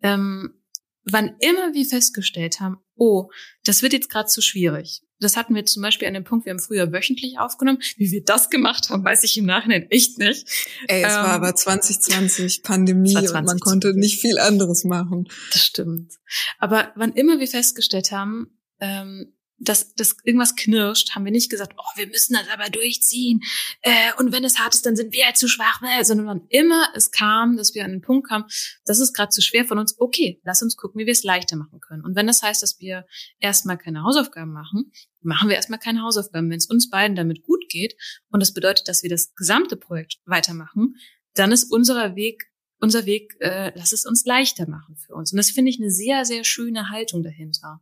ähm, 0.01 0.61
wann 1.05 1.35
immer 1.39 1.73
wir 1.73 1.85
festgestellt 1.85 2.59
haben, 2.59 2.77
oh, 2.95 3.29
das 3.63 3.81
wird 3.81 3.93
jetzt 3.93 4.09
gerade 4.09 4.27
zu 4.27 4.41
schwierig. 4.41 5.01
Das 5.19 5.37
hatten 5.37 5.55
wir 5.55 5.65
zum 5.65 5.81
Beispiel 5.81 6.07
an 6.07 6.13
dem 6.13 6.25
Punkt, 6.25 6.45
wir 6.45 6.51
haben 6.51 6.59
früher 6.59 6.91
wöchentlich 6.91 7.39
aufgenommen. 7.39 7.79
Wie 7.95 8.11
wir 8.11 8.23
das 8.23 8.49
gemacht 8.49 8.89
haben, 8.89 9.05
weiß 9.05 9.23
ich 9.23 9.37
im 9.37 9.45
Nachhinein 9.45 9.89
echt 9.89 10.17
nicht. 10.19 10.45
Ey, 10.87 11.03
es 11.03 11.13
ähm, 11.13 11.19
war 11.19 11.29
aber 11.29 11.55
2020 11.55 12.63
Pandemie 12.63 13.13
2020. 13.13 13.39
und 13.39 13.45
man 13.45 13.59
konnte 13.59 13.97
nicht 13.97 14.19
viel 14.19 14.37
anderes 14.37 14.83
machen. 14.83 15.29
Das 15.53 15.65
stimmt. 15.65 16.13
Aber 16.59 16.91
wann 16.95 17.13
immer 17.13 17.39
wir 17.39 17.47
festgestellt 17.47 18.11
haben, 18.11 18.59
ähm, 18.81 19.34
dass 19.57 19.93
das 19.95 20.15
irgendwas 20.23 20.55
knirscht, 20.55 21.15
haben 21.15 21.25
wir 21.25 21.31
nicht 21.31 21.49
gesagt, 21.49 21.73
oh, 21.77 21.97
wir 21.97 22.07
müssen 22.07 22.33
das 22.33 22.47
aber 22.49 22.69
durchziehen. 22.69 23.41
Äh, 23.81 24.13
und 24.17 24.31
wenn 24.31 24.43
es 24.43 24.59
hart 24.59 24.75
ist, 24.75 24.85
dann 24.85 24.95
sind 24.95 25.13
wir 25.13 25.25
halt 25.25 25.37
zu 25.37 25.47
schwach. 25.47 25.81
Äh, 25.81 26.03
sondern 26.03 26.45
immer 26.49 26.89
es 26.93 27.11
kam, 27.11 27.57
dass 27.57 27.73
wir 27.73 27.85
an 27.85 27.91
den 27.91 28.01
Punkt 28.01 28.27
kamen, 28.27 28.45
das 28.85 28.99
ist 28.99 29.13
gerade 29.13 29.29
zu 29.29 29.41
schwer 29.41 29.65
von 29.65 29.79
uns, 29.79 29.95
okay, 29.99 30.41
lass 30.43 30.61
uns 30.61 30.75
gucken, 30.75 30.99
wie 30.99 31.05
wir 31.05 31.13
es 31.13 31.23
leichter 31.23 31.55
machen 31.55 31.79
können. 31.79 32.03
Und 32.03 32.15
wenn 32.15 32.27
das 32.27 32.41
heißt, 32.41 32.61
dass 32.61 32.79
wir 32.79 33.05
erstmal 33.39 33.77
keine 33.77 34.03
Hausaufgaben 34.03 34.51
machen, 34.51 34.91
machen 35.21 35.49
wir 35.49 35.55
erstmal 35.55 35.79
keine 35.79 36.01
Hausaufgaben. 36.01 36.49
Wenn 36.49 36.57
es 36.57 36.67
uns 36.67 36.89
beiden 36.89 37.15
damit 37.15 37.43
gut 37.43 37.69
geht 37.69 37.95
und 38.29 38.41
das 38.41 38.53
bedeutet, 38.53 38.87
dass 38.87 39.03
wir 39.03 39.09
das 39.09 39.33
gesamte 39.35 39.77
Projekt 39.77 40.17
weitermachen, 40.25 40.95
dann 41.33 41.51
ist 41.51 41.71
unser 41.71 42.15
Weg 42.15 42.45
unser 42.81 43.05
Weg, 43.05 43.35
äh, 43.39 43.71
lass 43.75 43.93
es 43.93 44.05
uns 44.05 44.25
leichter 44.25 44.69
machen 44.69 44.95
für 44.97 45.15
uns. 45.15 45.31
Und 45.31 45.37
das 45.37 45.49
finde 45.49 45.71
ich 45.71 45.79
eine 45.79 45.91
sehr, 45.91 46.25
sehr 46.25 46.43
schöne 46.43 46.89
Haltung 46.89 47.23
dahinter. 47.23 47.81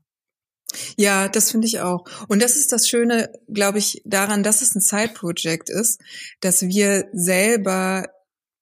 Ja, 0.98 1.28
das 1.28 1.52
finde 1.52 1.68
ich 1.68 1.80
auch. 1.80 2.06
Und 2.28 2.42
das 2.42 2.56
ist 2.56 2.72
das 2.72 2.88
Schöne, 2.88 3.32
glaube 3.48 3.80
ich, 3.80 4.02
daran, 4.06 4.44
dass 4.44 4.62
es 4.62 4.76
ein 4.76 4.82
Side-Project 4.82 5.70
ist, 5.70 6.02
dass 6.42 6.62
wir 6.64 7.06
selber 7.14 8.06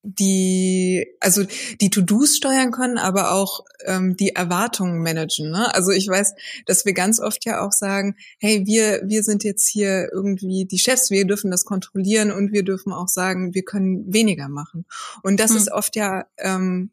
die, 0.03 1.05
also 1.19 1.43
die 1.79 1.91
To-Dos 1.91 2.37
steuern 2.37 2.71
können, 2.71 2.97
aber 2.97 3.33
auch 3.33 3.63
ähm, 3.85 4.17
die 4.17 4.29
Erwartungen 4.35 5.01
managen. 5.03 5.51
Ne? 5.51 5.73
Also 5.73 5.91
ich 5.91 6.07
weiß, 6.07 6.33
dass 6.65 6.85
wir 6.85 6.93
ganz 6.93 7.19
oft 7.19 7.45
ja 7.45 7.65
auch 7.65 7.71
sagen, 7.71 8.15
hey, 8.39 8.65
wir, 8.65 9.01
wir 9.05 9.23
sind 9.23 9.43
jetzt 9.43 9.67
hier 9.67 10.09
irgendwie 10.11 10.65
die 10.65 10.79
Chefs, 10.79 11.11
wir 11.11 11.25
dürfen 11.25 11.51
das 11.51 11.65
kontrollieren 11.65 12.31
und 12.31 12.51
wir 12.51 12.63
dürfen 12.63 12.93
auch 12.93 13.07
sagen, 13.07 13.53
wir 13.53 13.63
können 13.63 14.11
weniger 14.11 14.49
machen. 14.49 14.85
Und 15.21 15.39
das 15.39 15.51
hm. 15.51 15.57
ist 15.57 15.71
oft 15.71 15.95
ja 15.95 16.25
ähm, 16.37 16.91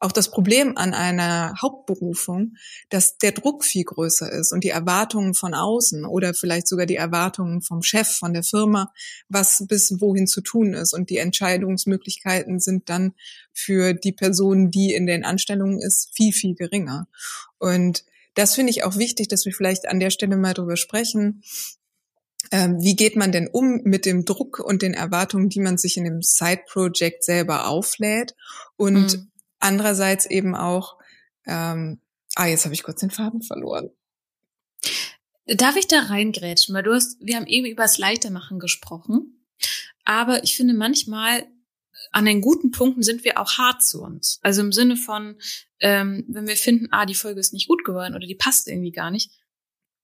auch 0.00 0.12
das 0.12 0.30
Problem 0.30 0.76
an 0.76 0.94
einer 0.94 1.54
Hauptberufung, 1.60 2.56
dass 2.88 3.18
der 3.18 3.32
Druck 3.32 3.64
viel 3.64 3.84
größer 3.84 4.32
ist 4.32 4.52
und 4.52 4.64
die 4.64 4.70
Erwartungen 4.70 5.34
von 5.34 5.54
außen 5.54 6.06
oder 6.06 6.32
vielleicht 6.32 6.66
sogar 6.68 6.86
die 6.86 6.96
Erwartungen 6.96 7.60
vom 7.60 7.82
Chef, 7.82 8.08
von 8.08 8.32
der 8.32 8.42
Firma, 8.42 8.92
was 9.28 9.66
bis 9.68 10.00
wohin 10.00 10.26
zu 10.26 10.40
tun 10.40 10.72
ist. 10.72 10.94
Und 10.94 11.10
die 11.10 11.18
Entscheidungsmöglichkeiten 11.18 12.60
sind 12.60 12.88
dann 12.88 13.12
für 13.52 13.92
die 13.92 14.12
Person, 14.12 14.70
die 14.70 14.94
in 14.94 15.06
den 15.06 15.24
Anstellungen 15.24 15.78
ist, 15.78 16.10
viel, 16.14 16.32
viel 16.32 16.54
geringer. 16.54 17.06
Und 17.58 18.04
das 18.34 18.54
finde 18.54 18.70
ich 18.70 18.84
auch 18.84 18.96
wichtig, 18.96 19.28
dass 19.28 19.44
wir 19.44 19.52
vielleicht 19.52 19.86
an 19.86 20.00
der 20.00 20.10
Stelle 20.10 20.38
mal 20.38 20.54
drüber 20.54 20.78
sprechen, 20.78 21.42
ähm, 22.52 22.80
wie 22.80 22.96
geht 22.96 23.16
man 23.16 23.32
denn 23.32 23.48
um 23.48 23.82
mit 23.84 24.06
dem 24.06 24.24
Druck 24.24 24.60
und 24.60 24.82
den 24.82 24.94
Erwartungen, 24.94 25.50
die 25.50 25.60
man 25.60 25.76
sich 25.76 25.96
in 25.96 26.04
dem 26.04 26.22
Side-Project 26.22 27.22
selber 27.22 27.68
auflädt 27.68 28.34
und 28.76 29.16
mhm. 29.16 29.29
Andererseits 29.60 30.26
eben 30.26 30.54
auch, 30.54 30.98
ähm, 31.46 32.00
ah, 32.34 32.46
jetzt 32.46 32.64
habe 32.64 32.74
ich 32.74 32.82
kurz 32.82 33.00
den 33.00 33.10
Faden 33.10 33.42
verloren. 33.42 33.90
Darf 35.46 35.76
ich 35.76 35.86
da 35.86 36.00
reingrätschen? 36.00 36.74
Weil 36.74 36.82
du 36.82 36.94
hast, 36.94 37.18
wir 37.20 37.36
haben 37.36 37.46
eben 37.46 37.66
über 37.66 37.82
das 37.82 37.98
Leichtermachen 37.98 38.58
gesprochen. 38.58 39.46
Aber 40.04 40.42
ich 40.44 40.56
finde 40.56 40.74
manchmal, 40.74 41.46
an 42.12 42.24
den 42.24 42.40
guten 42.40 42.70
Punkten 42.70 43.02
sind 43.02 43.24
wir 43.24 43.38
auch 43.38 43.58
hart 43.58 43.84
zu 43.84 44.02
uns. 44.02 44.38
Also 44.42 44.62
im 44.62 44.72
Sinne 44.72 44.96
von, 44.96 45.36
ähm, 45.80 46.24
wenn 46.28 46.48
wir 46.48 46.56
finden, 46.56 46.88
ah, 46.90 47.04
die 47.04 47.14
Folge 47.14 47.40
ist 47.40 47.52
nicht 47.52 47.68
gut 47.68 47.84
geworden 47.84 48.14
oder 48.14 48.26
die 48.26 48.34
passt 48.34 48.68
irgendwie 48.68 48.92
gar 48.92 49.10
nicht, 49.10 49.30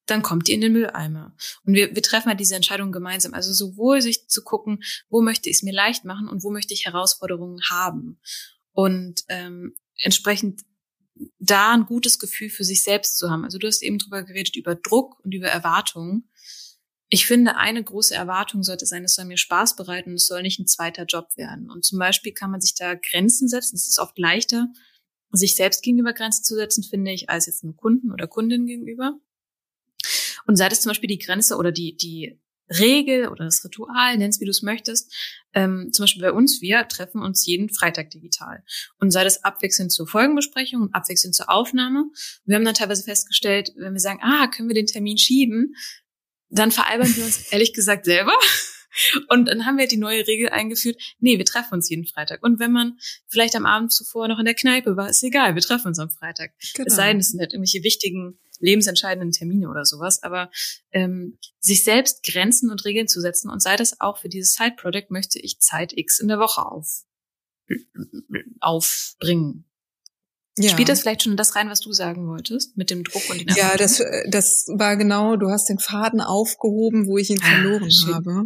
dann 0.05 0.23
kommt 0.23 0.47
die 0.47 0.53
in 0.53 0.61
den 0.61 0.73
Mülleimer. 0.73 1.35
Und 1.65 1.75
wir, 1.75 1.95
wir 1.95 2.03
treffen 2.03 2.29
halt 2.29 2.39
diese 2.39 2.55
Entscheidung 2.55 2.93
gemeinsam. 2.93 3.35
Also 3.35 3.53
sowohl 3.53 4.03
sich 4.03 4.29
zu 4.29 4.45
gucken, 4.45 4.83
wo 5.09 5.21
möchte 5.21 5.49
ich 5.49 5.57
es 5.57 5.63
mir 5.63 5.73
leicht 5.73 6.05
machen 6.05 6.29
und 6.29 6.45
wo 6.45 6.51
möchte 6.51 6.75
ich 6.75 6.85
Herausforderungen 6.85 7.61
haben 7.71 8.21
und 8.77 9.25
ähm, 9.29 9.75
entsprechend 9.97 10.61
da 11.39 11.73
ein 11.73 11.87
gutes 11.87 12.19
Gefühl 12.19 12.51
für 12.51 12.63
sich 12.63 12.83
selbst 12.83 13.17
zu 13.17 13.31
haben. 13.31 13.43
Also 13.43 13.57
du 13.57 13.67
hast 13.67 13.83
eben 13.83 13.97
drüber 13.97 14.23
geredet, 14.23 14.55
über 14.55 14.75
Druck 14.75 15.19
und 15.25 15.33
über 15.33 15.49
Erwartungen. 15.49 16.29
Ich 17.09 17.25
finde, 17.25 17.57
eine 17.57 17.83
große 17.83 18.15
Erwartung 18.15 18.63
sollte 18.63 18.85
sein, 18.85 19.03
es 19.03 19.15
soll 19.15 19.25
mir 19.25 19.39
Spaß 19.39 19.77
bereiten 19.77 20.11
und 20.11 20.17
es 20.17 20.27
soll 20.27 20.43
nicht 20.43 20.59
ein 20.59 20.67
zweiter 20.67 21.07
Job 21.07 21.39
werden. 21.39 21.71
Und 21.71 21.87
zum 21.87 21.99
Beispiel 21.99 22.33
kann 22.33 22.51
man 22.51 22.61
sich 22.61 22.75
da 22.75 22.95
Grenzen 22.95 23.49
setzen. 23.49 23.77
Es 23.77 23.89
ist 23.89 23.99
oft 23.99 24.19
leichter, 24.19 24.69
sich 25.33 25.57
selbst 25.57 25.83
gegenüber 25.83 26.13
Grenzen 26.13 26.45
zu 26.45 26.55
setzen, 26.55 26.85
finde 26.85 27.13
ich, 27.13 27.31
als 27.31 27.47
jetzt 27.47 27.65
einem 27.65 27.77
Kunden 27.77 28.13
oder 28.13 28.27
Kundin 28.27 28.67
gegenüber. 28.67 29.19
Und 30.47 30.57
sei 30.57 30.69
das 30.69 30.83
zum 30.83 30.91
Beispiel 30.91 31.09
die 31.09 31.19
Grenze 31.19 31.57
oder 31.57 31.73
die, 31.73 31.97
die 31.97 32.39
Regel 32.69 33.29
oder 33.29 33.45
das 33.45 33.65
Ritual, 33.65 34.17
nennst 34.19 34.41
wie 34.41 34.45
du 34.45 34.51
es 34.51 34.63
möchtest. 34.63 35.15
Ähm, 35.55 35.91
zum 35.93 36.03
Beispiel 36.03 36.23
bei 36.23 36.33
uns, 36.33 36.61
wir 36.61 36.87
treffen 36.89 37.23
uns 37.23 37.47
jeden 37.47 37.71
Freitag 37.71 38.11
digital. 38.11 38.63
Und 38.99 39.11
sei 39.11 39.25
das 39.25 39.45
abwechselnd 39.45 39.93
zur 39.93 40.07
Folgenbesprechung 40.07 40.83
und 40.83 40.95
abwechselnd 40.95 41.35
zur 41.35 41.51
Aufnahme. 41.51 42.05
Wir 42.45 42.57
haben 42.57 42.65
dann 42.65 42.75
teilweise 42.75 43.05
festgestellt, 43.05 43.73
wenn 43.77 43.93
wir 43.93 44.01
sagen, 44.01 44.21
ah, 44.23 44.49
können 44.49 44.69
wir 44.69 44.75
den 44.75 44.87
Termin 44.87 45.19
schieben, 45.19 45.75
dann 46.49 46.73
veralbern 46.73 47.15
wir 47.17 47.25
uns 47.25 47.39
ehrlich 47.53 47.73
gesagt 47.73 48.05
selber. 48.05 48.35
Und 49.29 49.47
dann 49.47 49.67
haben 49.67 49.79
wir 49.79 49.87
die 49.87 49.97
neue 49.97 50.27
Regel 50.27 50.49
eingeführt, 50.49 51.01
nee, 51.19 51.39
wir 51.39 51.45
treffen 51.45 51.75
uns 51.75 51.89
jeden 51.89 52.07
Freitag. 52.07 52.43
Und 52.43 52.59
wenn 52.59 52.73
man 52.73 52.99
vielleicht 53.29 53.57
am 53.57 53.67
Abend 53.67 53.93
zuvor 53.93 54.29
noch 54.29 54.39
in 54.39 54.45
der 54.45 54.55
Kneipe 54.55 54.97
war, 54.97 55.09
ist 55.09 55.23
egal, 55.23 55.55
wir 55.55 55.63
treffen 55.63 55.89
uns 55.89 55.99
am 55.99 56.11
Freitag. 56.11 56.53
Genau. 56.75 56.87
Es 56.87 56.97
sei 56.97 57.09
denn, 57.09 57.21
es 57.21 57.31
sind 57.31 57.41
halt 57.41 57.53
irgendwelche 57.53 57.85
wichtigen 57.85 58.39
lebensentscheidenden 58.61 59.33
Termine 59.33 59.69
oder 59.69 59.85
sowas, 59.85 60.23
aber 60.23 60.51
ähm, 60.91 61.39
sich 61.61 61.85
selbst 61.85 62.23
Grenzen 62.23 62.71
und 62.71 62.85
Regeln 62.85 63.09
zu 63.09 63.21
setzen 63.21 63.51
und 63.51 63.63
sei 63.63 63.77
das 63.77 64.01
auch 64.01 64.19
für 64.19 64.31
dieses 64.31 64.55
Side-Project 64.55 65.11
möchte 65.11 65.39
ich 65.39 65.61
Zeit 65.61 65.93
X 65.93 66.21
in 66.21 66.29
der 66.29 66.39
Woche 66.39 66.65
auf, 66.65 67.05
aufbringen. 68.61 69.66
Ja. 70.59 70.71
Spielt 70.71 70.89
das 70.89 71.01
vielleicht 71.03 71.23
schon 71.23 71.37
das 71.37 71.55
rein, 71.55 71.69
was 71.69 71.81
du 71.81 71.93
sagen 71.93 72.29
wolltest, 72.29 72.79
mit 72.79 72.91
dem 72.91 73.05
Druck 73.05 73.23
und 73.29 73.41
den 73.41 73.49
Erwartungen? 73.49 73.73
Ja, 73.73 73.77
das, 73.77 74.03
das 74.29 74.67
war 74.69 74.97
genau, 74.97 75.37
du 75.37 75.51
hast 75.51 75.69
den 75.69 75.79
Faden 75.79 76.23
aufgehoben, 76.23 77.07
wo 77.07 77.19
ich 77.19 77.29
ihn 77.29 77.41
ah, 77.43 77.47
verloren 77.47 77.91
ah, 77.91 78.15
habe. 78.15 78.45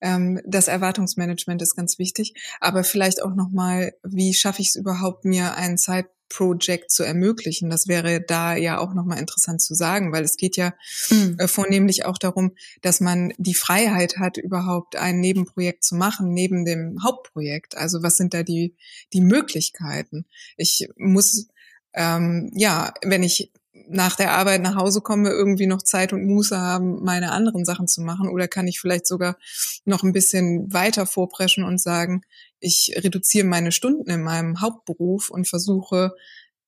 Ähm, 0.00 0.40
das 0.46 0.68
Erwartungsmanagement 0.68 1.60
ist 1.60 1.76
ganz 1.76 1.98
wichtig. 1.98 2.34
Aber 2.60 2.82
vielleicht 2.82 3.22
auch 3.22 3.34
nochmal, 3.34 3.92
wie 4.02 4.32
schaffe 4.32 4.62
ich 4.62 4.68
es 4.68 4.76
überhaupt, 4.76 5.26
mir 5.26 5.54
einen 5.54 5.76
Zeit 5.76 6.06
Project 6.28 6.90
zu 6.90 7.02
ermöglichen. 7.02 7.70
Das 7.70 7.86
wäre 7.86 8.20
da 8.20 8.56
ja 8.56 8.78
auch 8.78 8.94
nochmal 8.94 9.18
interessant 9.18 9.60
zu 9.60 9.74
sagen, 9.74 10.12
weil 10.12 10.24
es 10.24 10.36
geht 10.36 10.56
ja 10.56 10.74
mhm. 11.10 11.36
äh, 11.38 11.48
vornehmlich 11.48 12.04
auch 12.04 12.18
darum, 12.18 12.52
dass 12.82 13.00
man 13.00 13.32
die 13.38 13.54
Freiheit 13.54 14.18
hat, 14.18 14.36
überhaupt 14.36 14.96
ein 14.96 15.20
Nebenprojekt 15.20 15.84
zu 15.84 15.94
machen, 15.94 16.32
neben 16.32 16.64
dem 16.64 17.02
Hauptprojekt. 17.02 17.76
Also 17.76 18.02
was 18.02 18.16
sind 18.16 18.34
da 18.34 18.42
die, 18.42 18.74
die 19.12 19.20
Möglichkeiten? 19.20 20.24
Ich 20.56 20.88
muss, 20.96 21.48
ähm, 21.94 22.50
ja, 22.54 22.92
wenn 23.02 23.22
ich 23.22 23.52
nach 23.88 24.16
der 24.16 24.32
Arbeit 24.32 24.62
nach 24.62 24.76
Hause 24.76 25.00
komme, 25.00 25.30
irgendwie 25.30 25.66
noch 25.66 25.82
Zeit 25.82 26.12
und 26.12 26.24
Muße 26.24 26.58
haben, 26.58 27.02
meine 27.02 27.32
anderen 27.32 27.64
Sachen 27.64 27.86
zu 27.86 28.00
machen? 28.00 28.28
Oder 28.28 28.48
kann 28.48 28.66
ich 28.66 28.80
vielleicht 28.80 29.06
sogar 29.06 29.36
noch 29.84 30.02
ein 30.02 30.12
bisschen 30.12 30.72
weiter 30.72 31.06
vorpreschen 31.06 31.64
und 31.64 31.80
sagen, 31.80 32.22
ich 32.64 32.94
reduziere 32.96 33.46
meine 33.46 33.72
Stunden 33.72 34.10
in 34.10 34.22
meinem 34.22 34.60
Hauptberuf 34.60 35.30
und 35.30 35.46
versuche, 35.46 36.14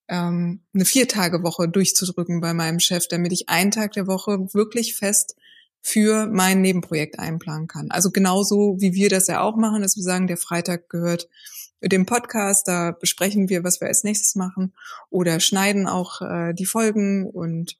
ähm, 0.07 0.61
eine 0.73 0.85
Viertagewoche 0.85 1.67
durchzudrücken 1.67 2.39
bei 2.39 2.53
meinem 2.53 2.79
Chef, 2.79 3.07
damit 3.07 3.31
ich 3.33 3.49
einen 3.49 3.71
Tag 3.71 3.93
der 3.93 4.07
Woche 4.07 4.53
wirklich 4.53 4.95
fest 4.95 5.35
für 5.81 6.27
mein 6.27 6.61
Nebenprojekt 6.61 7.19
einplanen 7.19 7.67
kann. 7.67 7.91
Also 7.91 8.11
genauso 8.11 8.77
wie 8.79 8.93
wir 8.93 9.09
das 9.09 9.27
ja 9.27 9.41
auch 9.41 9.55
machen, 9.55 9.81
dass 9.81 9.95
wir 9.95 10.03
sagen, 10.03 10.27
der 10.27 10.37
Freitag 10.37 10.89
gehört 10.89 11.27
dem 11.81 12.05
Podcast, 12.05 12.67
da 12.67 12.91
besprechen 12.91 13.49
wir, 13.49 13.63
was 13.63 13.81
wir 13.81 13.87
als 13.87 14.03
nächstes 14.03 14.35
machen 14.35 14.73
oder 15.09 15.39
schneiden 15.39 15.87
auch 15.87 16.21
äh, 16.21 16.53
die 16.53 16.65
Folgen 16.65 17.29
und 17.29 17.77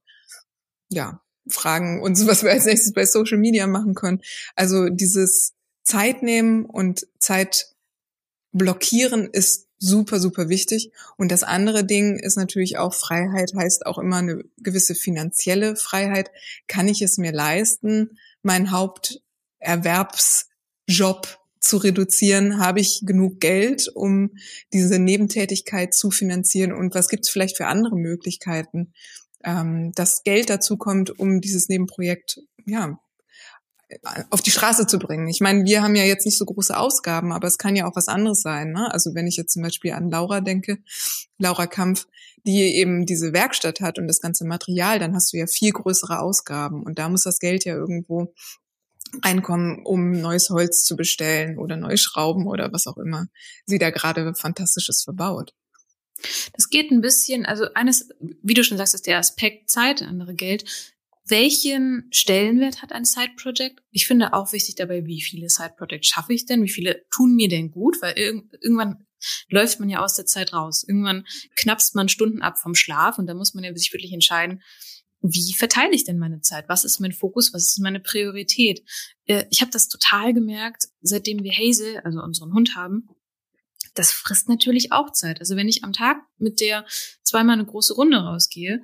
ja, 0.89 1.21
fragen 1.47 2.01
uns, 2.01 2.27
was 2.27 2.43
wir 2.43 2.51
als 2.51 2.65
nächstes 2.65 2.93
bei 2.93 3.05
Social 3.05 3.37
Media 3.37 3.67
machen 3.67 3.95
können. 3.95 4.21
Also 4.55 4.89
dieses 4.89 5.53
Zeit 5.83 6.21
nehmen 6.21 6.65
und 6.65 7.07
Zeit 7.19 7.73
blockieren 8.57 9.29
ist 9.31 9.67
super, 9.79 10.19
super 10.19 10.49
wichtig. 10.49 10.91
Und 11.17 11.31
das 11.31 11.43
andere 11.43 11.85
Ding 11.85 12.17
ist 12.17 12.35
natürlich 12.35 12.77
auch 12.77 12.93
Freiheit, 12.93 13.53
heißt 13.55 13.85
auch 13.85 13.97
immer 13.97 14.17
eine 14.17 14.43
gewisse 14.57 14.95
finanzielle 14.95 15.75
Freiheit. 15.75 16.31
Kann 16.67 16.87
ich 16.87 17.01
es 17.01 17.17
mir 17.17 17.31
leisten, 17.31 18.17
meinen 18.41 18.71
Haupterwerbsjob 18.71 21.39
zu 21.59 21.77
reduzieren? 21.77 22.59
Habe 22.59 22.79
ich 22.79 23.01
genug 23.03 23.39
Geld, 23.39 23.89
um 23.93 24.31
diese 24.73 24.99
Nebentätigkeit 24.99 25.93
zu 25.93 26.11
finanzieren? 26.11 26.73
Und 26.73 26.95
was 26.95 27.09
gibt 27.09 27.25
es 27.25 27.29
vielleicht 27.29 27.57
für 27.57 27.67
andere 27.67 27.95
Möglichkeiten, 27.95 28.93
ähm, 29.43 29.91
dass 29.93 30.23
Geld 30.23 30.49
dazu 30.49 30.77
kommt, 30.77 31.19
um 31.19 31.41
dieses 31.41 31.69
Nebenprojekt 31.69 32.39
ja 32.65 32.99
auf 34.29 34.41
die 34.41 34.51
Straße 34.51 34.85
zu 34.87 34.99
bringen. 34.99 35.27
Ich 35.27 35.39
meine, 35.39 35.63
wir 35.65 35.81
haben 35.81 35.95
ja 35.95 36.03
jetzt 36.03 36.25
nicht 36.25 36.37
so 36.37 36.45
große 36.45 36.77
Ausgaben, 36.77 37.31
aber 37.31 37.47
es 37.47 37.57
kann 37.57 37.75
ja 37.75 37.87
auch 37.87 37.95
was 37.95 38.07
anderes 38.07 38.41
sein. 38.41 38.71
Ne? 38.71 38.91
Also 38.93 39.15
wenn 39.15 39.27
ich 39.27 39.37
jetzt 39.37 39.53
zum 39.53 39.63
Beispiel 39.63 39.93
an 39.93 40.09
Laura 40.09 40.41
denke, 40.41 40.79
Laura 41.37 41.67
Kampf, 41.67 42.07
die 42.45 42.75
eben 42.75 43.05
diese 43.05 43.33
Werkstatt 43.33 43.79
hat 43.79 43.97
und 43.97 44.07
das 44.07 44.21
ganze 44.21 44.45
Material, 44.45 44.99
dann 44.99 45.15
hast 45.15 45.31
du 45.31 45.37
ja 45.37 45.47
viel 45.47 45.71
größere 45.71 46.19
Ausgaben 46.19 46.83
und 46.83 46.99
da 46.99 47.09
muss 47.09 47.23
das 47.23 47.39
Geld 47.39 47.65
ja 47.65 47.75
irgendwo 47.75 48.33
einkommen, 49.21 49.85
um 49.85 50.11
neues 50.11 50.49
Holz 50.49 50.83
zu 50.83 50.95
bestellen 50.95 51.57
oder 51.57 51.77
neue 51.77 51.97
Schrauben 51.97 52.45
oder 52.47 52.71
was 52.73 52.87
auch 52.87 52.97
immer 52.97 53.27
sie 53.65 53.79
da 53.79 53.89
gerade 53.89 54.33
fantastisches 54.35 55.03
verbaut. 55.03 55.53
Das 56.53 56.69
geht 56.69 56.91
ein 56.91 57.01
bisschen, 57.01 57.45
also 57.45 57.65
eines, 57.73 58.09
wie 58.19 58.53
du 58.53 58.63
schon 58.63 58.77
sagst, 58.77 58.95
ist 58.95 59.07
der 59.07 59.19
Aspekt 59.19 59.69
Zeit, 59.69 60.01
andere 60.01 60.33
Geld 60.33 60.65
welchen 61.29 62.07
Stellenwert 62.11 62.81
hat 62.81 62.91
ein 62.91 63.05
Side-Project? 63.05 63.81
Ich 63.91 64.07
finde 64.07 64.33
auch 64.33 64.53
wichtig 64.53 64.75
dabei, 64.75 65.05
wie 65.05 65.21
viele 65.21 65.49
Side-Projects 65.49 66.07
schaffe 66.07 66.33
ich 66.33 66.45
denn? 66.45 66.63
Wie 66.63 66.69
viele 66.69 67.05
tun 67.09 67.35
mir 67.35 67.49
denn 67.49 67.71
gut? 67.71 68.01
Weil 68.01 68.17
irg 68.17 68.43
irgendwann 68.61 69.05
läuft 69.49 69.79
man 69.79 69.89
ja 69.89 70.03
aus 70.03 70.15
der 70.15 70.25
Zeit 70.25 70.53
raus. 70.53 70.85
Irgendwann 70.87 71.25
knappst 71.55 71.95
man 71.95 72.09
Stunden 72.09 72.41
ab 72.41 72.57
vom 72.59 72.75
Schlaf 72.75 73.17
und 73.17 73.27
da 73.27 73.33
muss 73.33 73.53
man 73.53 73.63
ja 73.63 73.75
sich 73.75 73.91
wirklich 73.93 74.13
entscheiden, 74.13 74.61
wie 75.21 75.53
verteile 75.53 75.93
ich 75.93 76.05
denn 76.05 76.19
meine 76.19 76.41
Zeit? 76.41 76.69
Was 76.69 76.85
ist 76.85 76.99
mein 76.99 77.11
Fokus? 77.11 77.53
Was 77.53 77.63
ist 77.63 77.79
meine 77.79 77.99
Priorität? 77.99 78.83
Äh, 79.25 79.45
ich 79.49 79.61
habe 79.61 79.71
das 79.71 79.87
total 79.87 80.33
gemerkt, 80.33 80.85
seitdem 81.01 81.43
wir 81.43 81.51
Hazel, 81.51 81.99
also 82.03 82.21
unseren 82.21 82.53
Hund 82.53 82.75
haben. 82.75 83.09
Das 83.95 84.11
frisst 84.11 84.47
natürlich 84.47 84.91
auch 84.91 85.11
Zeit. 85.11 85.39
Also 85.39 85.55
wenn 85.55 85.67
ich 85.67 85.83
am 85.83 85.91
Tag 85.91 86.17
mit 86.37 86.59
der 86.59 86.85
zweimal 87.23 87.55
eine 87.55 87.65
große 87.65 87.95
Runde 87.95 88.17
rausgehe, 88.17 88.81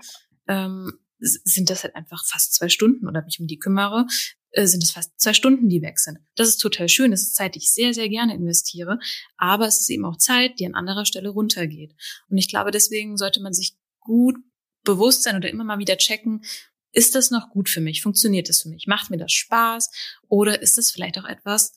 ähm, 0.48 0.92
sind 1.24 1.70
das 1.70 1.84
halt 1.84 1.96
einfach 1.96 2.26
fast 2.26 2.54
zwei 2.54 2.70
Stunden 2.70 3.08
oder 3.08 3.24
mich 3.24 3.40
um 3.40 3.48
die 3.48 3.60
kümmere, 3.60 4.06
äh, 4.52 4.68
sind 4.68 4.84
es 4.84 4.92
fast 4.92 5.12
zwei 5.20 5.34
Stunden, 5.34 5.70
die 5.70 5.82
weg 5.82 6.00
sind. 6.00 6.20
Das 6.36 6.50
ist 6.50 6.58
total 6.58 6.90
schön. 6.90 7.12
Das 7.12 7.22
ist 7.22 7.36
Zeit, 7.36 7.56
die 7.56 7.60
ich 7.60 7.72
sehr, 7.72 7.94
sehr 7.94 8.10
gerne 8.10 8.36
investiere. 8.36 9.00
Aber 9.38 9.68
es 9.68 9.80
ist 9.80 9.90
eben 9.90 10.06
auch 10.06 10.18
Zeit, 10.18 10.60
die 10.60 10.66
an 10.66 10.76
anderer 10.76 11.06
Stelle 11.06 11.30
runtergeht. 11.30 11.96
Und 12.30 12.38
ich 12.38 12.50
glaube, 12.50 12.72
deswegen 12.72 13.18
sollte 13.18 13.42
man 13.42 13.54
sich 13.54 13.76
gut 14.00 14.36
bewusst 14.84 15.24
sein 15.24 15.38
oder 15.38 15.50
immer 15.50 15.64
mal 15.64 15.80
wieder 15.80 15.98
checken, 15.98 16.44
ist 16.92 17.16
das 17.16 17.32
noch 17.32 17.50
gut 17.50 17.70
für 17.70 17.82
mich? 17.82 18.04
Funktioniert 18.04 18.50
das 18.50 18.62
für 18.62 18.70
mich? 18.70 18.86
Macht 18.86 19.10
mir 19.10 19.18
das 19.18 19.32
Spaß? 19.32 19.90
Oder 20.28 20.62
ist 20.62 20.78
das 20.78 20.92
vielleicht 20.92 21.18
auch 21.18 21.26
etwas, 21.26 21.74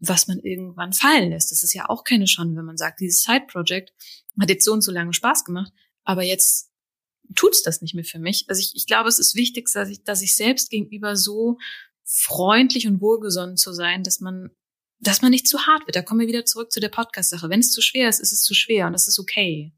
was 0.00 0.26
man 0.26 0.40
irgendwann 0.40 0.92
fallen 0.92 1.30
lässt? 1.30 1.50
Das 1.50 1.62
ist 1.62 1.72
ja 1.72 1.88
auch 1.88 2.04
keine 2.04 2.26
Schande, 2.26 2.56
wenn 2.56 2.66
man 2.66 2.76
sagt, 2.76 3.00
dieses 3.00 3.22
Side-Project 3.22 3.92
hat 4.38 4.50
jetzt 4.50 4.64
so 4.64 4.72
und 4.72 4.82
so 4.82 4.92
lange 4.92 5.14
Spaß 5.14 5.44
gemacht, 5.44 5.72
aber 6.04 6.22
jetzt 6.22 6.69
tut's 7.34 7.62
das 7.62 7.80
nicht 7.82 7.94
mehr 7.94 8.04
für 8.04 8.18
mich. 8.18 8.44
Also 8.48 8.60
ich, 8.60 8.72
ich 8.74 8.86
glaube, 8.86 9.08
es 9.08 9.18
ist 9.18 9.34
wichtig, 9.34 9.70
dass 9.72 9.88
ich, 9.88 10.02
dass 10.02 10.22
ich 10.22 10.34
selbst 10.36 10.70
gegenüber 10.70 11.16
so 11.16 11.58
freundlich 12.04 12.86
und 12.86 13.00
wohlgesonnen 13.00 13.56
zu 13.56 13.72
sein, 13.72 14.02
dass 14.02 14.20
man, 14.20 14.50
dass 14.98 15.22
man 15.22 15.30
nicht 15.30 15.48
zu 15.48 15.66
hart 15.66 15.86
wird. 15.86 15.96
Da 15.96 16.02
kommen 16.02 16.20
wir 16.20 16.28
wieder 16.28 16.44
zurück 16.44 16.72
zu 16.72 16.80
der 16.80 16.88
Podcast-Sache. 16.88 17.48
Wenn 17.48 17.60
es 17.60 17.70
zu 17.70 17.80
schwer 17.80 18.08
ist, 18.08 18.20
ist 18.20 18.32
es 18.32 18.42
zu 18.42 18.54
schwer 18.54 18.86
und 18.86 18.92
das 18.92 19.06
ist 19.06 19.18
okay. 19.18 19.72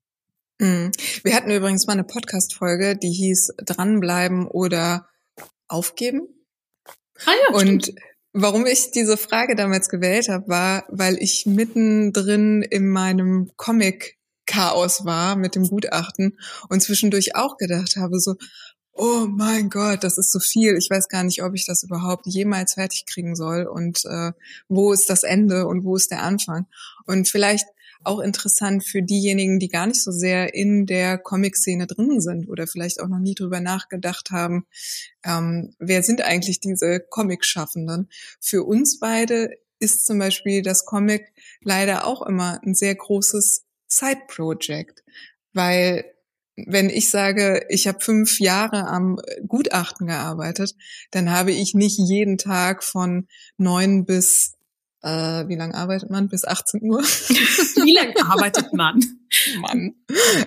Mhm. 0.59 0.93
Wir 1.23 1.35
hatten 1.35 1.51
übrigens 1.51 1.87
mal 1.87 1.95
eine 1.95 2.05
Podcast-Folge, 2.05 2.97
die 2.97 3.13
hieß 3.13 3.55
Dranbleiben 3.65 4.47
oder 4.47 5.09
Aufgeben. 5.69 6.29
Ah 7.25 7.33
ja, 7.33 7.55
und 7.55 7.85
stimmt. 7.85 8.01
warum 8.33 8.67
ich 8.67 8.91
diese 8.91 9.17
Frage 9.17 9.57
damals 9.57 9.89
gewählt 9.89 10.29
habe, 10.29 10.49
war, 10.49 10.85
weil 10.89 11.17
ich 11.19 11.47
mittendrin 11.47 12.63
in 12.63 12.89
meinem 12.89 13.51
Comic 13.57 14.19
Chaos 14.47 15.05
war 15.05 15.37
mit 15.37 15.55
dem 15.55 15.69
Gutachten 15.69 16.39
und 16.69 16.83
zwischendurch 16.83 17.37
auch 17.37 17.57
gedacht 17.57 17.97
habe, 17.97 18.21
so, 18.21 18.37
oh 18.95 19.27
mein 19.29 19.71
Gott, 19.71 20.05
das 20.05 20.19
ist 20.19 20.33
so 20.33 20.39
viel. 20.39 20.77
Ich 20.77 20.91
weiß 20.91 21.09
gar 21.09 21.25
nicht, 21.25 21.43
ob 21.43 21.55
ich 21.55 21.67
das 21.67 21.83
überhaupt 21.83 22.27
jemals 22.27 22.75
fertig 22.75 23.07
kriegen 23.07 23.35
soll 23.35 23.65
und 23.67 24.05
äh, 24.05 24.33
wo 24.69 24.93
ist 24.93 25.09
das 25.09 25.23
Ende 25.23 25.67
und 25.67 25.85
wo 25.85 25.97
ist 25.97 26.11
der 26.11 26.23
Anfang. 26.23 26.67
Und 27.07 27.29
vielleicht 27.29 27.67
auch 28.05 28.21
interessant 28.21 28.85
für 28.85 29.03
diejenigen, 29.03 29.59
die 29.59 29.69
gar 29.69 29.87
nicht 29.87 30.03
so 30.03 30.11
sehr 30.11 30.55
in 30.55 30.87
der 30.87 31.19
Comic-Szene 31.19 31.87
drin 31.87 32.21
sind 32.21 32.49
oder 32.49 32.67
vielleicht 32.67 33.01
auch 33.01 33.09
noch 33.09 33.21
nie 33.21 33.35
drüber 33.35 33.61
nachgedacht 33.61 34.31
haben, 34.31 34.67
ähm, 35.25 35.75
wer 35.79 36.03
sind 36.03 36.23
eigentlich 36.23 36.61
diese 36.61 37.01
Comic-Schaffenden? 37.01 38.09
Für 38.41 38.65
uns 38.65 38.99
beide 38.99 39.51
ist 39.79 40.05
zum 40.05 40.19
Beispiel 40.19 40.63
das 40.63 40.85
Comic 40.85 41.33
leider 41.63 42.07
auch 42.07 42.23
immer 42.23 42.61
ein 42.65 42.75
sehr 42.75 42.95
großes 42.95 43.65
Side-Project, 43.97 45.05
weil 45.53 46.05
wenn 46.57 46.91
ich 46.91 47.11
sage, 47.11 47.65
ich 47.71 47.89
habe 47.89 48.01
fünf 48.01 48.39
Jahre 48.39 48.87
am 48.87 49.19
Gutachten 49.47 50.07
gearbeitet, 50.07 50.75
dann 51.11 51.31
habe 51.31 51.53
ich 51.53 51.75
nicht 51.75 51.99
jeden 51.99 52.37
Tag 52.37 52.85
von 52.85 53.27
neun 53.57 54.05
bis 54.05 54.55
äh, 55.03 55.49
wie 55.49 55.57
lange 55.57 55.75
arbeitet 55.75 56.11
man? 56.11 56.29
Bis 56.29 56.45
18 56.45 56.83
Uhr. 56.83 57.03
wie 57.03 57.93
lange 57.93 58.15
arbeitet 58.31 58.73
man? 58.73 59.01
Mann, 59.59 59.95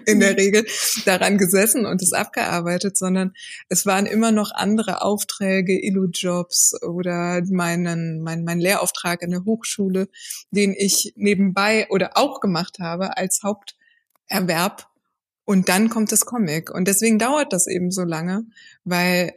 in 0.06 0.20
der 0.20 0.38
Regel 0.38 0.65
daran 1.06 1.38
gesessen 1.38 1.86
und 1.86 2.02
es 2.02 2.13
abgearbeitet, 2.13 2.98
sondern 2.98 3.34
es 3.68 3.86
waren 3.86 4.06
immer 4.06 4.32
noch 4.32 4.52
andere 4.54 5.02
Aufträge, 5.02 5.84
Illu-Jobs 5.84 6.82
oder 6.84 7.41
meinen, 7.50 8.22
mein, 8.22 8.44
mein 8.44 8.60
Lehrauftrag 8.60 9.22
in 9.22 9.32
der 9.32 9.46
Hochschule, 9.46 10.08
den 10.52 10.76
ich 10.78 11.13
nebenbei 11.15 11.88
oder 11.89 12.12
auch 12.15 12.39
gemacht 12.39 12.78
habe 12.80 13.18
als 13.18 13.41
Haupterwerb. 13.44 14.88
Und 15.46 15.70
dann 15.70 15.89
kommt 15.89 16.12
das 16.12 16.26
Comic. 16.26 16.72
Und 16.72 16.88
deswegen 16.88 17.20
dauert 17.20 17.54
das 17.54 17.68
eben 17.68 17.91
so 17.91 18.04
lange, 18.04 18.46
weil 18.84 19.34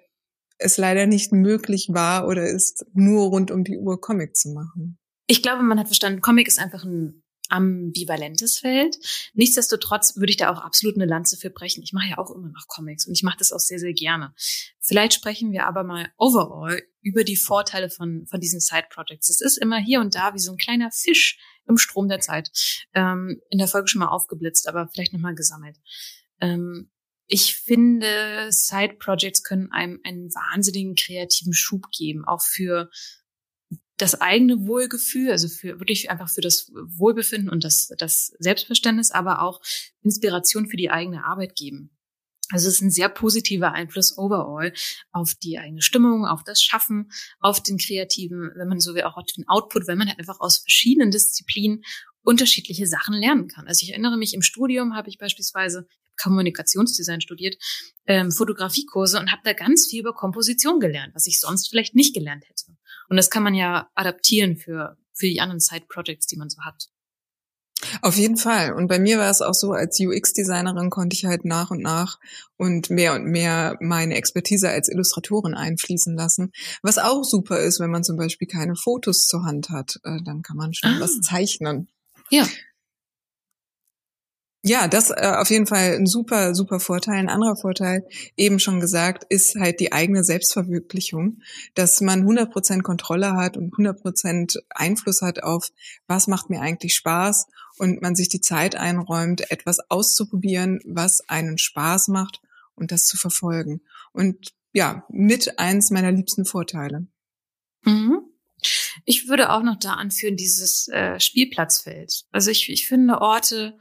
es 0.59 0.77
leider 0.77 1.07
nicht 1.07 1.33
möglich 1.33 1.89
war 1.93 2.27
oder 2.27 2.47
ist, 2.47 2.87
nur 2.93 3.29
rund 3.29 3.51
um 3.51 3.65
die 3.65 3.79
Uhr 3.79 4.01
Comic 4.01 4.37
zu 4.37 4.51
machen. 4.51 4.99
Ich 5.29 5.43
glaube, 5.43 5.63
man 5.63 5.79
hat 5.79 5.87
verstanden, 5.87 6.21
Comic 6.21 6.49
ist 6.49 6.59
einfach 6.59 6.85
ein 6.85 7.23
ambivalentes 7.51 8.59
Feld. 8.59 8.99
Nichtsdestotrotz 9.35 10.17
würde 10.17 10.31
ich 10.31 10.37
da 10.37 10.51
auch 10.51 10.59
absolut 10.59 10.97
eine 10.97 11.07
Lanze 11.07 11.37
für 11.37 11.51
brechen. 11.51 11.83
Ich 11.83 11.93
mache 11.93 12.09
ja 12.09 12.19
auch 12.19 12.31
immer 12.31 12.49
noch 12.49 12.67
Comics 12.69 13.07
und 13.07 13.13
ich 13.15 13.23
mache 13.23 13.39
das 13.39 13.53
auch 13.53 13.61
sehr, 13.61 13.79
sehr 13.79 13.93
gerne. 13.93 14.35
Vielleicht 14.81 15.15
sprechen 15.15 15.53
wir 15.53 15.67
aber 15.67 15.85
mal 15.85 16.11
overall 16.17 16.83
über 17.01 17.25
die 17.25 17.37
Vorteile 17.37 17.91
von, 17.91 18.27
von 18.27 18.41
diesen 18.41 18.61
Side-Projects. 18.61 19.29
Es 19.29 19.41
ist 19.41 19.59
immer 19.59 19.79
hier 19.79 20.01
und 20.01 20.15
da 20.15 20.35
wie 20.35 20.39
so 20.39 20.53
ein 20.53 20.59
kleiner 20.59 20.91
Fisch 20.91 21.39
im 21.67 21.79
Strom 21.79 22.09
der 22.09 22.21
Zeit. 22.21 22.51
Ähm, 22.95 23.41
in 23.51 23.59
der 23.59 23.69
Folge 23.69 23.89
schon 23.89 24.01
mal 24.01 24.09
aufgeblitzt, 24.09 24.69
aber 24.69 24.89
vielleicht 24.89 25.13
nochmal 25.13 25.35
gesammelt. 25.35 25.77
Ähm, 26.41 26.91
ich 27.27 27.57
finde, 27.57 28.49
Side-Projects 28.51 29.43
können 29.43 29.71
einem 29.71 30.01
einen 30.03 30.35
wahnsinnigen 30.35 30.95
kreativen 30.95 31.53
Schub 31.53 31.91
geben, 31.91 32.25
auch 32.25 32.41
für 32.41 32.91
das 33.99 34.21
eigene 34.21 34.67
Wohlgefühl, 34.67 35.31
also 35.31 35.49
für 35.49 35.79
wirklich 35.81 36.11
einfach 36.11 36.31
für 36.31 36.41
das 36.41 36.71
Wohlbefinden 36.73 37.51
und 37.51 37.65
das, 37.65 37.93
das 37.99 38.33
Selbstverständnis, 38.39 39.11
aber 39.11 39.43
auch 39.43 39.61
Inspiration 40.03 40.69
für 40.69 40.77
die 40.77 40.91
eigene 40.91 41.25
Arbeit 41.25 41.57
geben. 41.57 41.91
Also 42.51 42.69
es 42.69 42.75
ist 42.75 42.81
ein 42.81 42.91
sehr 42.91 43.11
positiver 43.11 43.73
Einfluss 43.73 44.17
overall 44.17 44.73
auf 45.13 45.35
die 45.35 45.59
eigene 45.59 45.83
Stimmung, 45.83 46.25
auf 46.25 46.45
das 46.45 46.63
Schaffen, 46.63 47.11
auf 47.41 47.63
den 47.63 47.77
kreativen, 47.77 48.53
wenn 48.57 48.69
man 48.69 48.81
so 48.81 48.95
will, 48.95 49.03
auch 49.03 49.19
auf 49.19 49.27
den 49.37 49.47
Output, 49.49 49.87
wenn 49.87 49.99
man 49.99 50.09
halt 50.09 50.19
einfach 50.19 50.41
aus 50.41 50.59
verschiedenen 50.59 51.11
Disziplinen 51.11 51.83
unterschiedliche 52.23 52.87
Sachen 52.87 53.15
lernen 53.15 53.49
kann. 53.49 53.67
Also 53.67 53.83
ich 53.83 53.91
erinnere 53.91 54.17
mich, 54.17 54.33
im 54.33 54.43
Studium 54.43 54.95
habe 54.95 55.11
ich 55.11 55.19
beispielsweise 55.19 55.87
Kommunikationsdesign 56.23 57.21
studiert, 57.21 57.57
ähm, 58.07 58.31
Fotografiekurse 58.31 59.19
und 59.19 59.31
habe 59.31 59.43
da 59.45 59.53
ganz 59.53 59.87
viel 59.89 60.01
über 60.01 60.15
Komposition 60.15 60.81
gelernt, 60.81 61.15
was 61.15 61.27
ich 61.27 61.41
sonst 61.41 61.69
vielleicht 61.69 61.95
nicht 61.95 62.15
gelernt 62.15 62.45
hätte. 62.49 62.77
Und 63.09 63.17
das 63.17 63.31
kann 63.31 63.43
man 63.43 63.55
ja 63.55 63.91
adaptieren 63.95 64.57
für, 64.57 64.97
für 65.13 65.27
die 65.27 65.41
anderen 65.41 65.61
Side-Projects, 65.61 66.27
die 66.27 66.37
man 66.37 66.51
so 66.51 66.63
hat. 66.63 66.89
Auf 68.03 68.17
jeden 68.17 68.37
Fall. 68.37 68.73
Und 68.73 68.89
bei 68.89 68.99
mir 68.99 69.19
war 69.19 69.31
es 69.31 69.41
auch 69.41 69.55
so, 69.55 69.73
als 69.73 70.01
UX-Designerin 70.01 70.91
konnte 70.91 71.15
ich 71.15 71.25
halt 71.25 71.45
nach 71.45 71.71
und 71.71 71.81
nach 71.81 72.19
und 72.57 72.91
mehr 72.91 73.15
und 73.15 73.25
mehr 73.25 73.77
meine 73.81 74.17
Expertise 74.17 74.69
als 74.69 74.89
Illustratorin 74.89 75.55
einfließen 75.55 76.17
lassen. 76.17 76.53
Was 76.83 76.99
auch 76.99 77.23
super 77.23 77.61
ist, 77.61 77.79
wenn 77.79 77.91
man 77.91 78.03
zum 78.03 78.17
Beispiel 78.17 78.49
keine 78.49 78.75
Fotos 78.75 79.27
zur 79.27 79.45
Hand 79.45 79.71
hat, 79.71 80.01
äh, 80.03 80.19
dann 80.25 80.43
kann 80.43 80.57
man 80.57 80.75
schon 80.75 80.91
ah. 80.91 81.01
was 81.01 81.21
zeichnen. 81.21 81.89
Ja. 82.31 82.47
Ja, 84.65 84.89
das 84.89 85.11
äh, 85.11 85.35
auf 85.37 85.51
jeden 85.51 85.67
Fall 85.67 85.95
ein 85.95 86.07
super, 86.07 86.55
super 86.55 86.81
Vorteil. 86.81 87.15
Ein 87.15 87.29
anderer 87.29 87.57
Vorteil, 87.57 88.07
eben 88.37 88.59
schon 88.59 88.81
gesagt, 88.81 89.25
ist 89.29 89.55
halt 89.55 89.79
die 89.79 89.93
eigene 89.93 90.25
Selbstverwirklichung, 90.25 91.41
dass 91.75 92.01
man 92.01 92.25
100% 92.27 92.83
Kontrolle 92.83 93.35
hat 93.35 93.57
und 93.57 93.73
100% 93.73 94.59
Einfluss 94.71 95.23
hat 95.23 95.45
auf, 95.45 95.71
was 96.09 96.27
macht 96.27 96.51
mir 96.51 96.61
eigentlich 96.61 96.95
Spaß 96.95 97.47
und 97.79 98.03
man 98.03 98.17
sich 98.17 98.29
die 98.29 98.41
Zeit 98.41 98.75
einräumt, 98.75 99.49
etwas 99.51 99.79
auszuprobieren, 99.91 100.81
was 100.85 101.21
einen 101.29 101.59
Spaß 101.59 102.09
macht 102.09 102.41
und 102.75 102.91
das 102.91 103.07
zu 103.07 103.17
verfolgen. 103.17 103.81
Und 104.13 104.55
ja, 104.73 105.05
mit 105.09 105.59
eins 105.61 105.91
meiner 105.91 106.11
liebsten 106.11 106.45
Vorteile. 106.45 107.07
Mhm. 107.85 108.23
Ich 109.05 109.29
würde 109.29 109.53
auch 109.53 109.63
noch 109.63 109.79
da 109.79 109.95
anführen, 109.95 110.37
dieses 110.37 110.89
äh, 110.89 111.21
Spielplatzfeld. 111.21 112.25
Also 112.33 112.51
ich, 112.51 112.69
ich 112.71 112.89
finde 112.89 113.21
Orte, 113.21 113.79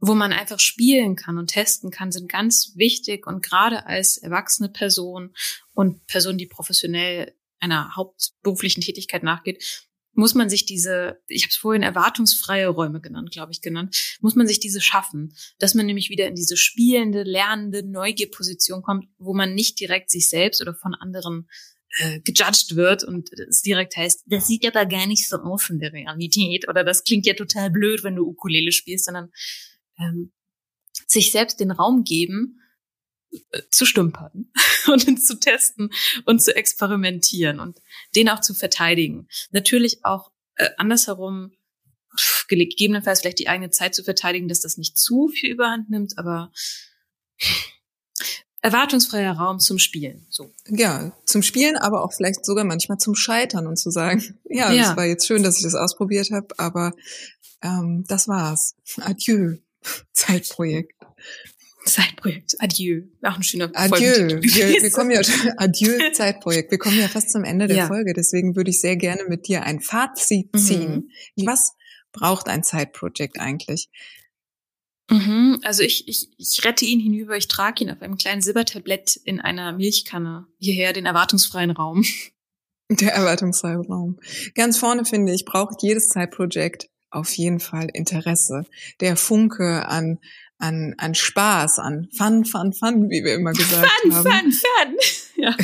wo 0.00 0.14
man 0.14 0.32
einfach 0.32 0.60
spielen 0.60 1.16
kann 1.16 1.38
und 1.38 1.48
testen 1.48 1.90
kann, 1.90 2.12
sind 2.12 2.30
ganz 2.30 2.72
wichtig 2.76 3.26
und 3.26 3.42
gerade 3.42 3.86
als 3.86 4.16
erwachsene 4.16 4.68
Person 4.68 5.34
und 5.74 6.06
Person, 6.06 6.38
die 6.38 6.46
professionell 6.46 7.34
einer 7.60 7.96
hauptberuflichen 7.96 8.82
Tätigkeit 8.82 9.22
nachgeht, 9.22 9.86
muss 10.12 10.34
man 10.34 10.50
sich 10.50 10.66
diese, 10.66 11.20
ich 11.28 11.44
habe 11.44 11.50
es 11.50 11.56
vorhin 11.56 11.82
erwartungsfreie 11.82 12.68
Räume 12.68 13.00
genannt, 13.00 13.30
glaube 13.30 13.52
ich, 13.52 13.60
genannt, 13.60 14.18
muss 14.20 14.34
man 14.34 14.48
sich 14.48 14.58
diese 14.58 14.80
schaffen, 14.80 15.34
dass 15.60 15.74
man 15.74 15.86
nämlich 15.86 16.10
wieder 16.10 16.26
in 16.26 16.34
diese 16.34 16.56
spielende, 16.56 17.22
lernende 17.22 17.84
Neugierposition 17.84 18.82
kommt, 18.82 19.06
wo 19.18 19.32
man 19.32 19.54
nicht 19.54 19.78
direkt 19.78 20.10
sich 20.10 20.28
selbst 20.28 20.60
oder 20.60 20.74
von 20.74 20.94
anderen 20.94 21.48
äh, 21.98 22.20
gejudged 22.20 22.74
wird 22.74 23.04
und 23.04 23.32
es 23.32 23.62
direkt 23.62 23.96
heißt, 23.96 24.24
das 24.26 24.48
sieht 24.48 24.66
aber 24.66 24.86
gar 24.86 25.06
nicht 25.06 25.28
so 25.28 25.36
aus 25.36 25.70
in 25.70 25.78
der 25.78 25.92
Realität 25.92 26.68
oder 26.68 26.82
das 26.82 27.04
klingt 27.04 27.26
ja 27.26 27.34
total 27.34 27.70
blöd, 27.70 28.02
wenn 28.02 28.16
du 28.16 28.26
Ukulele 28.26 28.72
spielst, 28.72 29.04
sondern 29.04 29.30
ähm, 29.98 30.32
sich 31.06 31.32
selbst 31.32 31.60
den 31.60 31.70
Raum 31.70 32.04
geben, 32.04 32.60
äh, 33.30 33.62
zu 33.70 33.84
stümpern 33.84 34.50
und 34.86 35.24
zu 35.24 35.38
testen 35.38 35.90
und 36.24 36.42
zu 36.42 36.54
experimentieren 36.54 37.60
und 37.60 37.80
den 38.14 38.28
auch 38.28 38.40
zu 38.40 38.54
verteidigen. 38.54 39.28
Natürlich 39.50 40.04
auch 40.04 40.32
äh, 40.56 40.70
andersherum 40.76 41.52
gegebenenfalls 42.48 43.20
vielleicht 43.20 43.38
die 43.38 43.48
eigene 43.48 43.70
Zeit 43.70 43.94
zu 43.94 44.02
verteidigen, 44.02 44.48
dass 44.48 44.60
das 44.60 44.76
nicht 44.76 44.98
zu 44.98 45.28
viel 45.28 45.50
überhand 45.50 45.90
nimmt, 45.90 46.18
aber 46.18 46.50
erwartungsfreier 48.60 49.32
Raum 49.32 49.60
zum 49.60 49.78
Spielen. 49.78 50.26
So. 50.30 50.52
Ja, 50.68 51.12
zum 51.24 51.42
Spielen, 51.42 51.76
aber 51.76 52.02
auch 52.02 52.12
vielleicht 52.12 52.44
sogar 52.44 52.64
manchmal 52.64 52.98
zum 52.98 53.14
Scheitern 53.14 53.66
und 53.66 53.76
zu 53.76 53.90
sagen, 53.90 54.38
ja, 54.44 54.72
ja. 54.72 54.88
das 54.88 54.96
war 54.96 55.04
jetzt 55.04 55.26
schön, 55.26 55.42
dass 55.42 55.58
ich 55.58 55.62
das 55.62 55.74
ausprobiert 55.74 56.30
habe, 56.30 56.48
aber 56.58 56.92
ähm, 57.62 58.04
das 58.08 58.26
war's. 58.28 58.74
Adieu, 59.00 59.58
Zeitprojekt. 60.18 60.92
Zeitprojekt. 61.84 62.56
Adieu. 62.58 63.02
Auch 63.22 63.36
ein 63.36 63.42
schöner 63.42 63.70
Adieu. 63.74 64.40
Wir, 64.42 64.82
wir 64.82 64.90
kommen 64.90 65.10
ja 65.10 65.20
Adieu 65.56 66.10
Zeitprojekt. 66.12 66.70
Wir 66.70 66.78
kommen 66.78 66.98
ja 66.98 67.08
fast 67.08 67.30
zum 67.30 67.44
Ende 67.44 67.66
der 67.66 67.76
ja. 67.76 67.86
Folge. 67.86 68.12
Deswegen 68.12 68.56
würde 68.56 68.70
ich 68.70 68.80
sehr 68.80 68.96
gerne 68.96 69.22
mit 69.28 69.48
dir 69.48 69.62
ein 69.62 69.80
Fazit 69.80 70.52
mhm. 70.52 70.58
ziehen. 70.58 71.10
Mhm. 71.36 71.46
Was 71.46 71.74
braucht 72.12 72.48
ein 72.48 72.62
Zeitprojekt 72.62 73.38
eigentlich? 73.38 73.88
Mhm. 75.10 75.60
Also 75.62 75.82
ich, 75.82 76.06
ich, 76.08 76.28
ich 76.36 76.64
rette 76.64 76.84
ihn 76.84 77.00
hinüber, 77.00 77.36
ich 77.36 77.48
trage 77.48 77.84
ihn 77.84 77.90
auf 77.90 78.02
einem 78.02 78.18
kleinen 78.18 78.42
Silbertablett 78.42 79.16
in 79.16 79.40
einer 79.40 79.72
Milchkanne 79.72 80.46
hierher, 80.58 80.92
den 80.92 81.06
erwartungsfreien 81.06 81.70
Raum. 81.70 82.04
Der 82.90 83.14
erwartungsfreie 83.14 83.78
Raum. 83.78 84.18
Ganz 84.54 84.78
vorne 84.78 85.04
finde 85.04 85.32
ich, 85.32 85.44
braucht 85.44 85.82
jedes 85.82 86.08
Zeitprojekt 86.08 86.88
auf 87.10 87.30
jeden 87.36 87.60
Fall 87.60 87.88
Interesse. 87.92 88.64
Der 89.00 89.16
Funke 89.16 89.86
an, 89.86 90.18
an, 90.58 90.94
an 90.98 91.14
Spaß, 91.14 91.78
an 91.78 92.08
Fun, 92.16 92.44
Fun, 92.44 92.72
Fun, 92.72 93.10
wie 93.10 93.24
wir 93.24 93.34
immer 93.34 93.52
gesagt 93.52 93.86
fun, 94.02 94.14
haben. 94.14 94.24
Fun, 94.24 94.32
Fun, 94.32 94.52
Fun. 94.52 94.96
Ja. 95.40 95.54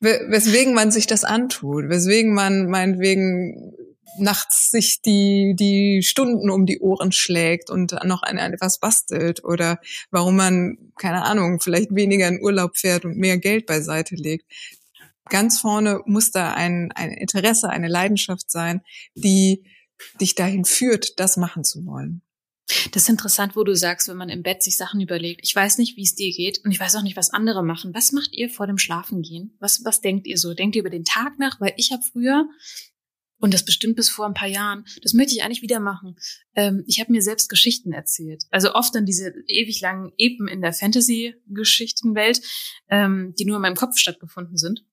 Weswegen 0.00 0.74
man 0.74 0.90
sich 0.90 1.06
das 1.06 1.24
antut, 1.24 1.88
weswegen 1.88 2.34
man 2.34 2.66
meinetwegen 2.66 3.72
nachts 4.18 4.70
sich 4.70 5.00
die, 5.02 5.54
die 5.58 6.02
Stunden 6.02 6.50
um 6.50 6.66
die 6.66 6.80
Ohren 6.80 7.12
schlägt 7.12 7.70
und 7.70 7.92
noch 8.04 8.22
an 8.22 8.38
etwas 8.38 8.78
bastelt 8.78 9.44
oder 9.44 9.78
warum 10.10 10.36
man, 10.36 10.76
keine 10.98 11.24
Ahnung, 11.24 11.60
vielleicht 11.60 11.94
weniger 11.94 12.28
in 12.28 12.42
Urlaub 12.42 12.76
fährt 12.76 13.04
und 13.04 13.16
mehr 13.16 13.38
Geld 13.38 13.66
beiseite 13.66 14.14
legt. 14.14 14.44
Ganz 15.28 15.60
vorne 15.60 16.00
muss 16.04 16.30
da 16.30 16.52
ein, 16.52 16.92
ein 16.94 17.10
Interesse, 17.10 17.70
eine 17.70 17.88
Leidenschaft 17.88 18.50
sein, 18.50 18.82
die 19.14 19.64
dich 20.20 20.34
dahin 20.34 20.64
führt, 20.64 21.18
das 21.20 21.36
machen 21.36 21.64
zu 21.64 21.86
wollen. 21.86 22.22
Das 22.92 23.04
ist 23.04 23.08
interessant, 23.08 23.56
wo 23.56 23.64
du 23.64 23.74
sagst, 23.74 24.08
wenn 24.08 24.16
man 24.16 24.28
im 24.28 24.42
Bett 24.42 24.62
sich 24.62 24.76
Sachen 24.76 25.00
überlegt. 25.00 25.40
Ich 25.42 25.54
weiß 25.54 25.78
nicht, 25.78 25.96
wie 25.96 26.04
es 26.04 26.14
dir 26.14 26.32
geht 26.32 26.64
und 26.64 26.70
ich 26.70 26.80
weiß 26.80 26.96
auch 26.96 27.02
nicht, 27.02 27.16
was 27.16 27.30
andere 27.30 27.62
machen. 27.62 27.94
Was 27.94 28.12
macht 28.12 28.32
ihr 28.32 28.48
vor 28.48 28.66
dem 28.66 28.78
Schlafengehen? 28.78 29.56
Was, 29.60 29.84
was 29.84 30.00
denkt 30.00 30.26
ihr 30.26 30.38
so? 30.38 30.54
Denkt 30.54 30.76
ihr 30.76 30.80
über 30.80 30.90
den 30.90 31.04
Tag 31.04 31.38
nach? 31.38 31.60
Weil 31.60 31.74
ich 31.76 31.92
habe 31.92 32.02
früher 32.02 32.48
und 33.42 33.52
das 33.52 33.64
bestimmt 33.64 33.96
bis 33.96 34.08
vor 34.08 34.26
ein 34.26 34.34
paar 34.34 34.48
Jahren. 34.48 34.84
Das 35.02 35.14
möchte 35.14 35.34
ich 35.34 35.42
eigentlich 35.42 35.62
wieder 35.62 35.80
machen. 35.80 36.16
Ähm, 36.54 36.84
ich 36.86 37.00
habe 37.00 37.10
mir 37.10 37.22
selbst 37.22 37.48
Geschichten 37.48 37.92
erzählt. 37.92 38.44
Also 38.50 38.74
oft 38.74 38.94
dann 38.94 39.04
diese 39.04 39.34
ewig 39.48 39.80
langen 39.80 40.12
Epen 40.16 40.46
in 40.46 40.62
der 40.62 40.72
Fantasy-Geschichtenwelt, 40.72 42.40
ähm, 42.88 43.34
die 43.36 43.44
nur 43.44 43.56
in 43.56 43.62
meinem 43.62 43.74
Kopf 43.74 43.98
stattgefunden 43.98 44.56
sind. 44.56 44.84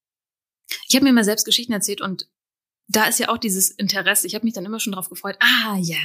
Ich 0.88 0.95
habe 0.95 1.06
mir 1.06 1.14
mal 1.14 1.24
selbst 1.24 1.45
Geschichten 1.45 1.74
erzählt 1.74 2.02
und 2.02 2.28
da 2.90 3.06
ist 3.06 3.20
ja 3.20 3.30
auch 3.30 3.38
dieses 3.38 3.70
Interesse. 3.70 4.26
Ich 4.26 4.34
habe 4.34 4.46
mich 4.46 4.56
dann 4.56 4.66
immer 4.66 4.80
schon 4.80 4.94
darauf 4.94 5.10
gefreut, 5.10 5.38
ah 5.40 5.78
ja, 5.80 5.98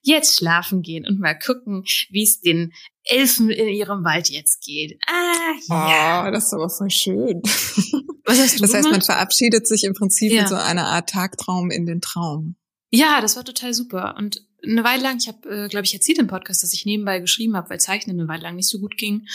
jetzt 0.00 0.38
schlafen 0.38 0.80
gehen 0.80 1.06
und 1.06 1.20
mal 1.20 1.38
gucken, 1.38 1.84
wie 2.08 2.22
es 2.22 2.40
den 2.40 2.72
Elfen 3.04 3.50
in 3.50 3.68
ihrem 3.68 4.04
Wald 4.04 4.30
jetzt 4.30 4.64
geht. 4.64 4.98
Ah 5.06 5.52
ja. 5.68 6.26
Oh, 6.26 6.30
das 6.30 6.46
ist 6.46 6.54
aber 6.54 6.70
voll 6.70 6.90
schön. 6.90 7.42
Was 8.24 8.38
hast 8.38 8.58
du 8.58 8.62
Das 8.62 8.74
heißt, 8.74 8.90
man 8.90 9.02
verabschiedet 9.02 9.66
sich 9.66 9.84
im 9.84 9.92
Prinzip 9.92 10.32
ja. 10.32 10.42
mit 10.42 10.48
so 10.48 10.54
einer 10.54 10.86
Art 10.86 11.10
Tagtraum 11.10 11.70
in 11.70 11.84
den 11.84 12.00
Traum. 12.00 12.56
Ja, 12.90 13.20
das 13.20 13.36
war 13.36 13.44
total 13.44 13.74
super. 13.74 14.14
Und 14.16 14.46
eine 14.64 14.82
Weile 14.82 15.02
lang, 15.02 15.18
ich 15.18 15.28
habe, 15.28 15.48
äh, 15.48 15.68
glaube 15.68 15.84
ich, 15.84 15.94
erzählt 15.94 16.18
im 16.18 16.26
Podcast, 16.26 16.62
dass 16.62 16.72
ich 16.72 16.86
nebenbei 16.86 17.20
geschrieben 17.20 17.56
habe, 17.56 17.70
weil 17.70 17.80
Zeichnen 17.80 18.18
eine 18.18 18.28
Weile 18.28 18.42
lang 18.42 18.56
nicht 18.56 18.68
so 18.68 18.78
gut 18.78 18.96
ging. 18.96 19.26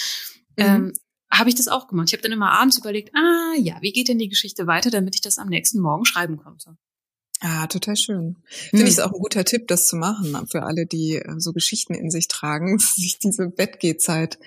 Mhm. 0.57 0.63
Ähm, 0.63 0.93
habe 1.31 1.49
ich 1.49 1.55
das 1.55 1.67
auch 1.67 1.87
gemacht. 1.87 2.09
Ich 2.09 2.13
habe 2.13 2.23
dann 2.23 2.31
immer 2.31 2.51
abends 2.51 2.77
überlegt, 2.77 3.13
ah 3.15 3.53
ja, 3.57 3.77
wie 3.81 3.91
geht 3.91 4.07
denn 4.07 4.19
die 4.19 4.29
Geschichte 4.29 4.67
weiter, 4.67 4.89
damit 4.89 5.15
ich 5.15 5.21
das 5.21 5.37
am 5.37 5.49
nächsten 5.49 5.79
Morgen 5.79 6.05
schreiben 6.05 6.37
konnte. 6.37 6.77
Ah, 7.47 7.67
total 7.67 7.95
schön. 7.95 8.37
Finde 8.47 8.85
hm. 8.85 8.87
ich 8.87 8.93
es 8.93 8.99
auch 8.99 9.13
ein 9.13 9.19
guter 9.19 9.45
Tipp, 9.45 9.67
das 9.67 9.87
zu 9.87 9.97
machen 9.97 10.47
für 10.47 10.63
alle, 10.63 10.87
die 10.87 11.17
äh, 11.17 11.35
so 11.37 11.53
Geschichten 11.53 11.93
in 11.93 12.09
sich 12.09 12.27
tragen, 12.27 12.79
sich 12.79 13.19
diese 13.19 13.49
Bettgehzeit 13.49 14.39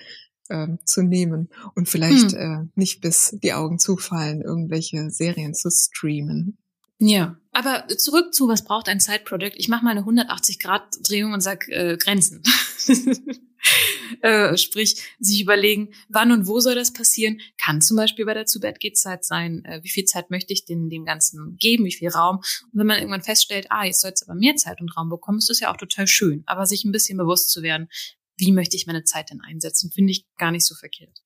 äh, 0.49 0.67
zu 0.83 1.01
nehmen 1.01 1.47
und 1.75 1.87
vielleicht 1.87 2.33
hm. 2.33 2.37
äh, 2.37 2.67
nicht 2.75 2.99
bis 2.99 3.37
die 3.41 3.53
Augen 3.53 3.79
zufallen, 3.79 4.41
irgendwelche 4.41 5.11
Serien 5.11 5.53
zu 5.53 5.69
streamen. 5.71 6.57
Ja, 6.97 7.37
aber 7.51 7.87
zurück 7.87 8.33
zu, 8.33 8.47
was 8.47 8.63
braucht 8.63 8.89
ein 8.89 8.99
Side-Project? 8.99 9.55
Ich 9.57 9.67
mache 9.69 9.83
mal 9.83 9.91
eine 9.91 10.01
180-Grad-Drehung 10.01 11.33
und 11.33 11.41
sag 11.41 11.67
äh, 11.69 11.97
Grenzen. 11.97 12.43
äh, 14.21 14.55
sprich, 14.57 15.01
sich 15.19 15.41
überlegen, 15.41 15.93
wann 16.09 16.31
und 16.31 16.47
wo 16.47 16.59
soll 16.59 16.75
das 16.75 16.93
passieren? 16.93 17.41
Kann 17.57 17.81
zum 17.81 17.97
Beispiel 17.97 18.25
bei 18.25 18.33
der 18.33 18.45
Zu-Bett-Geht-Zeit 18.45 19.25
sein, 19.25 19.65
äh, 19.65 19.81
wie 19.83 19.89
viel 19.89 20.05
Zeit 20.05 20.29
möchte 20.29 20.53
ich 20.53 20.65
denn 20.65 20.89
dem 20.89 21.05
Ganzen 21.05 21.57
geben, 21.57 21.85
wie 21.85 21.93
viel 21.93 22.09
Raum? 22.09 22.37
Und 22.37 22.79
wenn 22.79 22.87
man 22.87 22.99
irgendwann 22.99 23.23
feststellt, 23.23 23.67
ah, 23.69 23.85
jetzt 23.85 24.01
soll 24.01 24.11
es 24.13 24.27
aber 24.27 24.37
mehr 24.37 24.55
Zeit 24.55 24.79
und 24.81 24.95
Raum 24.95 25.09
bekommen, 25.09 25.39
ist 25.39 25.49
das 25.49 25.59
ja 25.59 25.71
auch 25.71 25.77
total 25.77 26.07
schön. 26.07 26.43
Aber 26.45 26.65
sich 26.65 26.85
ein 26.85 26.91
bisschen 26.91 27.17
bewusst 27.17 27.51
zu 27.51 27.63
werden, 27.63 27.89
wie 28.37 28.51
möchte 28.51 28.77
ich 28.77 28.87
meine 28.87 29.03
Zeit 29.03 29.31
denn 29.31 29.41
einsetzen, 29.41 29.91
finde 29.91 30.11
ich 30.11 30.25
gar 30.37 30.51
nicht 30.51 30.65
so 30.65 30.75
verkehrt. 30.75 31.19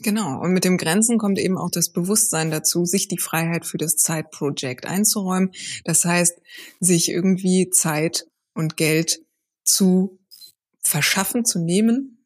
Genau. 0.00 0.40
Und 0.40 0.52
mit 0.52 0.64
dem 0.64 0.76
Grenzen 0.76 1.16
kommt 1.16 1.38
eben 1.38 1.56
auch 1.56 1.70
das 1.70 1.90
Bewusstsein 1.90 2.50
dazu, 2.50 2.84
sich 2.84 3.08
die 3.08 3.18
Freiheit 3.18 3.64
für 3.64 3.78
das 3.78 3.96
Zeitprojekt 3.96 4.86
einzuräumen. 4.86 5.52
Das 5.84 6.04
heißt, 6.04 6.38
sich 6.80 7.08
irgendwie 7.08 7.70
Zeit 7.70 8.26
und 8.52 8.76
Geld 8.76 9.20
zu 9.64 10.18
verschaffen, 10.82 11.44
zu 11.44 11.58
nehmen, 11.58 12.24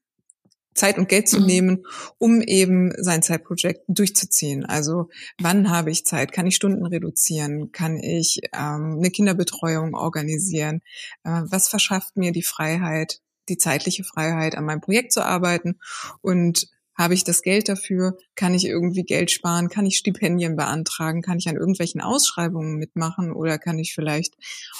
Zeit 0.75 0.99
und 0.99 1.09
Geld 1.09 1.29
zu 1.29 1.41
mhm. 1.41 1.47
nehmen, 1.47 1.87
um 2.19 2.41
eben 2.41 2.93
sein 2.97 3.23
Zeitprojekt 3.23 3.83
durchzuziehen. 3.89 4.65
Also 4.65 5.09
wann 5.41 5.71
habe 5.71 5.91
ich 5.91 6.05
Zeit? 6.05 6.33
Kann 6.33 6.47
ich 6.47 6.57
Stunden 6.57 6.87
reduzieren? 6.87 7.71
Kann 7.73 7.97
ich 7.97 8.41
ähm, 8.53 8.97
eine 8.99 9.11
Kinderbetreuung 9.11 9.95
organisieren? 9.95 10.81
Äh, 11.25 11.43
was 11.45 11.69
verschafft 11.69 12.17
mir 12.17 12.33
die 12.33 12.43
Freiheit, 12.43 13.21
die 13.49 13.59
zeitliche 13.59 14.05
Freiheit, 14.05 14.57
an 14.57 14.65
meinem 14.65 14.81
Projekt 14.81 15.13
zu 15.13 15.25
arbeiten 15.25 15.79
und 16.21 16.69
habe 17.01 17.15
ich 17.15 17.25
das 17.25 17.41
Geld 17.41 17.71
dafür? 17.71 18.19
Kann 18.35 18.53
ich 18.53 18.67
irgendwie 18.67 19.05
Geld 19.05 19.31
sparen? 19.31 19.71
Kann 19.71 19.87
ich 19.87 19.97
Stipendien 19.97 20.55
beantragen? 20.55 21.23
Kann 21.23 21.39
ich 21.39 21.49
an 21.49 21.57
irgendwelchen 21.57 22.03
Ausschreibungen 22.03 22.77
mitmachen? 22.77 23.33
Oder 23.33 23.59
kann 23.59 23.79
ich 23.79 23.95
vielleicht 23.95 24.35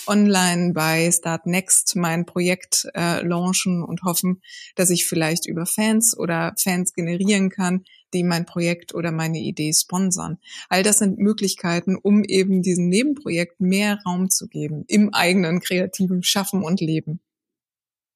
online 0.07 0.75
bei 0.75 1.11
Start 1.11 1.47
Next 1.47 1.97
mein 1.97 2.27
Projekt 2.27 2.87
äh, 2.95 3.27
launchen 3.27 3.83
und 3.83 4.03
hoffen, 4.03 4.43
dass 4.75 4.91
ich 4.91 5.07
vielleicht 5.07 5.47
über 5.47 5.65
Fans 5.65 6.15
oder 6.15 6.53
Fans 6.59 6.93
generieren 6.93 7.49
kann, 7.49 7.85
die 8.13 8.23
mein 8.23 8.45
Projekt 8.45 8.95
oder 8.95 9.13
meine 9.13 9.39
Idee 9.39 9.73
sponsern. 9.73 10.37
All 10.69 10.83
das 10.83 10.99
sind 10.99 11.19
Möglichkeiten, 11.19 11.97
um 11.97 12.23
eben 12.25 12.61
diesem 12.61 12.91
Nebenprojekt 12.91 13.63
mehr 13.63 13.99
Raum 14.05 14.29
zu 14.29 14.47
geben 14.47 14.85
im 14.89 15.15
eigenen 15.15 15.61
kreativen 15.61 16.23
Schaffen 16.23 16.63
und 16.65 16.83
Leben. 16.83 17.21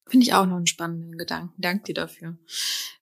Finde 0.07 0.25
ich 0.25 0.35
auch 0.35 0.45
noch 0.45 0.57
einen 0.57 0.67
spannenden 0.67 1.17
Gedanken. 1.17 1.55
Dank 1.57 1.85
dir 1.85 1.95
dafür. 1.95 2.37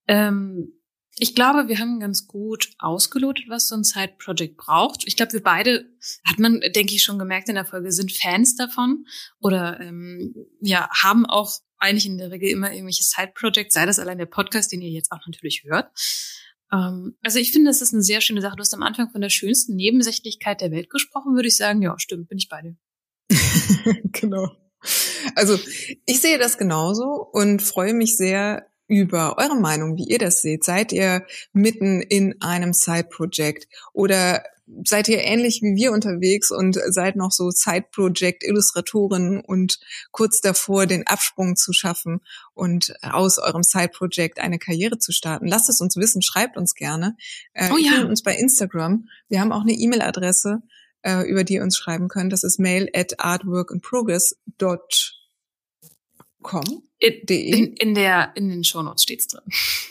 Ähm, 0.06 0.72
ich 1.18 1.34
glaube, 1.34 1.68
wir 1.68 1.78
haben 1.78 2.00
ganz 2.00 2.26
gut 2.26 2.70
ausgelotet, 2.78 3.46
was 3.48 3.68
so 3.68 3.74
ein 3.74 3.84
Side-Project 3.84 4.56
braucht. 4.56 5.04
Ich 5.06 5.16
glaube, 5.16 5.34
wir 5.34 5.42
beide, 5.42 5.84
hat 6.26 6.38
man, 6.38 6.60
denke 6.60 6.94
ich, 6.94 7.02
schon 7.02 7.18
gemerkt 7.18 7.48
in 7.48 7.54
der 7.54 7.66
Folge, 7.66 7.92
sind 7.92 8.12
Fans 8.12 8.56
davon 8.56 9.04
oder 9.38 9.78
ähm, 9.80 10.34
ja, 10.60 10.88
haben 10.90 11.26
auch 11.26 11.52
eigentlich 11.78 12.06
in 12.06 12.16
der 12.16 12.30
Regel 12.30 12.48
immer 12.48 12.72
irgendwelche 12.72 13.04
Side-Projects, 13.04 13.74
sei 13.74 13.84
das 13.84 13.98
allein 13.98 14.18
der 14.18 14.26
Podcast, 14.26 14.72
den 14.72 14.80
ihr 14.80 14.90
jetzt 14.90 15.12
auch 15.12 15.26
natürlich 15.26 15.64
hört. 15.64 15.90
Ähm, 16.72 17.16
also 17.22 17.38
ich 17.38 17.52
finde, 17.52 17.70
das 17.70 17.82
ist 17.82 17.92
eine 17.92 18.02
sehr 18.02 18.20
schöne 18.20 18.40
Sache. 18.40 18.56
Du 18.56 18.60
hast 18.60 18.74
am 18.74 18.82
Anfang 18.82 19.10
von 19.10 19.20
der 19.20 19.30
schönsten 19.30 19.76
Nebensächlichkeit 19.76 20.60
der 20.60 20.70
Welt 20.70 20.88
gesprochen, 20.88 21.34
würde 21.34 21.48
ich 21.48 21.56
sagen. 21.56 21.82
Ja, 21.82 21.98
stimmt, 21.98 22.28
bin 22.28 22.38
ich 22.38 22.48
beide. 22.48 22.76
genau. 24.12 24.50
Also 25.34 25.58
ich 26.06 26.20
sehe 26.20 26.38
das 26.38 26.58
genauso 26.58 27.28
und 27.32 27.62
freue 27.62 27.94
mich 27.94 28.16
sehr, 28.16 28.66
über 28.88 29.38
eure 29.38 29.56
Meinung, 29.56 29.96
wie 29.96 30.08
ihr 30.08 30.18
das 30.18 30.42
seht. 30.42 30.64
Seid 30.64 30.92
ihr 30.92 31.24
mitten 31.52 32.02
in 32.02 32.40
einem 32.40 32.72
Side-Project 32.72 33.68
oder 33.92 34.42
seid 34.84 35.08
ihr 35.08 35.22
ähnlich 35.22 35.60
wie 35.62 35.74
wir 35.74 35.92
unterwegs 35.92 36.50
und 36.50 36.78
seid 36.88 37.16
noch 37.16 37.32
so 37.32 37.50
Side-Project-Illustratoren 37.50 39.40
und 39.40 39.78
kurz 40.10 40.40
davor, 40.40 40.86
den 40.86 41.06
Absprung 41.06 41.56
zu 41.56 41.72
schaffen 41.72 42.20
und 42.54 42.94
aus 43.02 43.38
eurem 43.38 43.62
Side-Project 43.62 44.40
eine 44.40 44.58
Karriere 44.58 44.98
zu 44.98 45.12
starten? 45.12 45.46
Lasst 45.46 45.68
es 45.68 45.80
uns 45.80 45.96
wissen, 45.96 46.22
schreibt 46.22 46.56
uns 46.56 46.74
gerne. 46.74 47.16
Äh, 47.54 47.70
oh 47.72 47.76
ja. 47.76 48.04
uns 48.04 48.22
bei 48.22 48.34
Instagram. 48.34 49.08
Wir 49.28 49.40
haben 49.40 49.52
auch 49.52 49.62
eine 49.62 49.72
E-Mail-Adresse, 49.72 50.62
äh, 51.02 51.28
über 51.28 51.44
die 51.44 51.54
ihr 51.54 51.62
uns 51.62 51.76
schreiben 51.76 52.08
könnt. 52.08 52.32
Das 52.32 52.44
ist 52.44 52.58
mail 52.58 52.88
at 52.94 53.20
artworkandprogress.com 53.20 55.21
Com? 56.42 56.82
In, 56.98 57.12
in, 57.26 57.72
in, 57.74 57.94
der, 57.94 58.32
in 58.36 58.48
den 58.48 58.62
Shownotes 58.62 59.02
steht's 59.02 59.26
drin. 59.26 59.42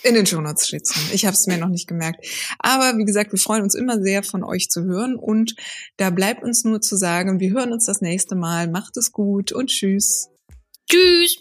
In 0.03 0.15
den 0.15 0.25
Shownotes 0.25 0.67
steht's 0.67 0.93
drin. 0.93 1.03
Ich 1.13 1.25
habe 1.25 1.33
es 1.33 1.45
mir 1.45 1.57
noch 1.57 1.67
nicht 1.67 1.87
gemerkt. 1.87 2.25
Aber 2.59 2.97
wie 2.97 3.03
gesagt, 3.03 3.33
wir 3.33 3.39
freuen 3.39 3.63
uns 3.63 3.75
immer 3.75 4.01
sehr, 4.01 4.23
von 4.23 4.43
euch 4.43 4.69
zu 4.69 4.83
hören. 4.83 5.15
Und 5.15 5.55
da 5.97 6.09
bleibt 6.09 6.43
uns 6.43 6.63
nur 6.63 6.79
zu 6.79 6.95
sagen, 6.95 7.39
wir 7.39 7.51
hören 7.51 7.73
uns 7.73 7.85
das 7.85 7.99
nächste 8.01 8.35
Mal. 8.35 8.69
Macht 8.69 8.95
es 8.95 9.11
gut 9.11 9.51
und 9.51 9.67
tschüss. 9.67 10.29
Tschüss. 10.89 11.37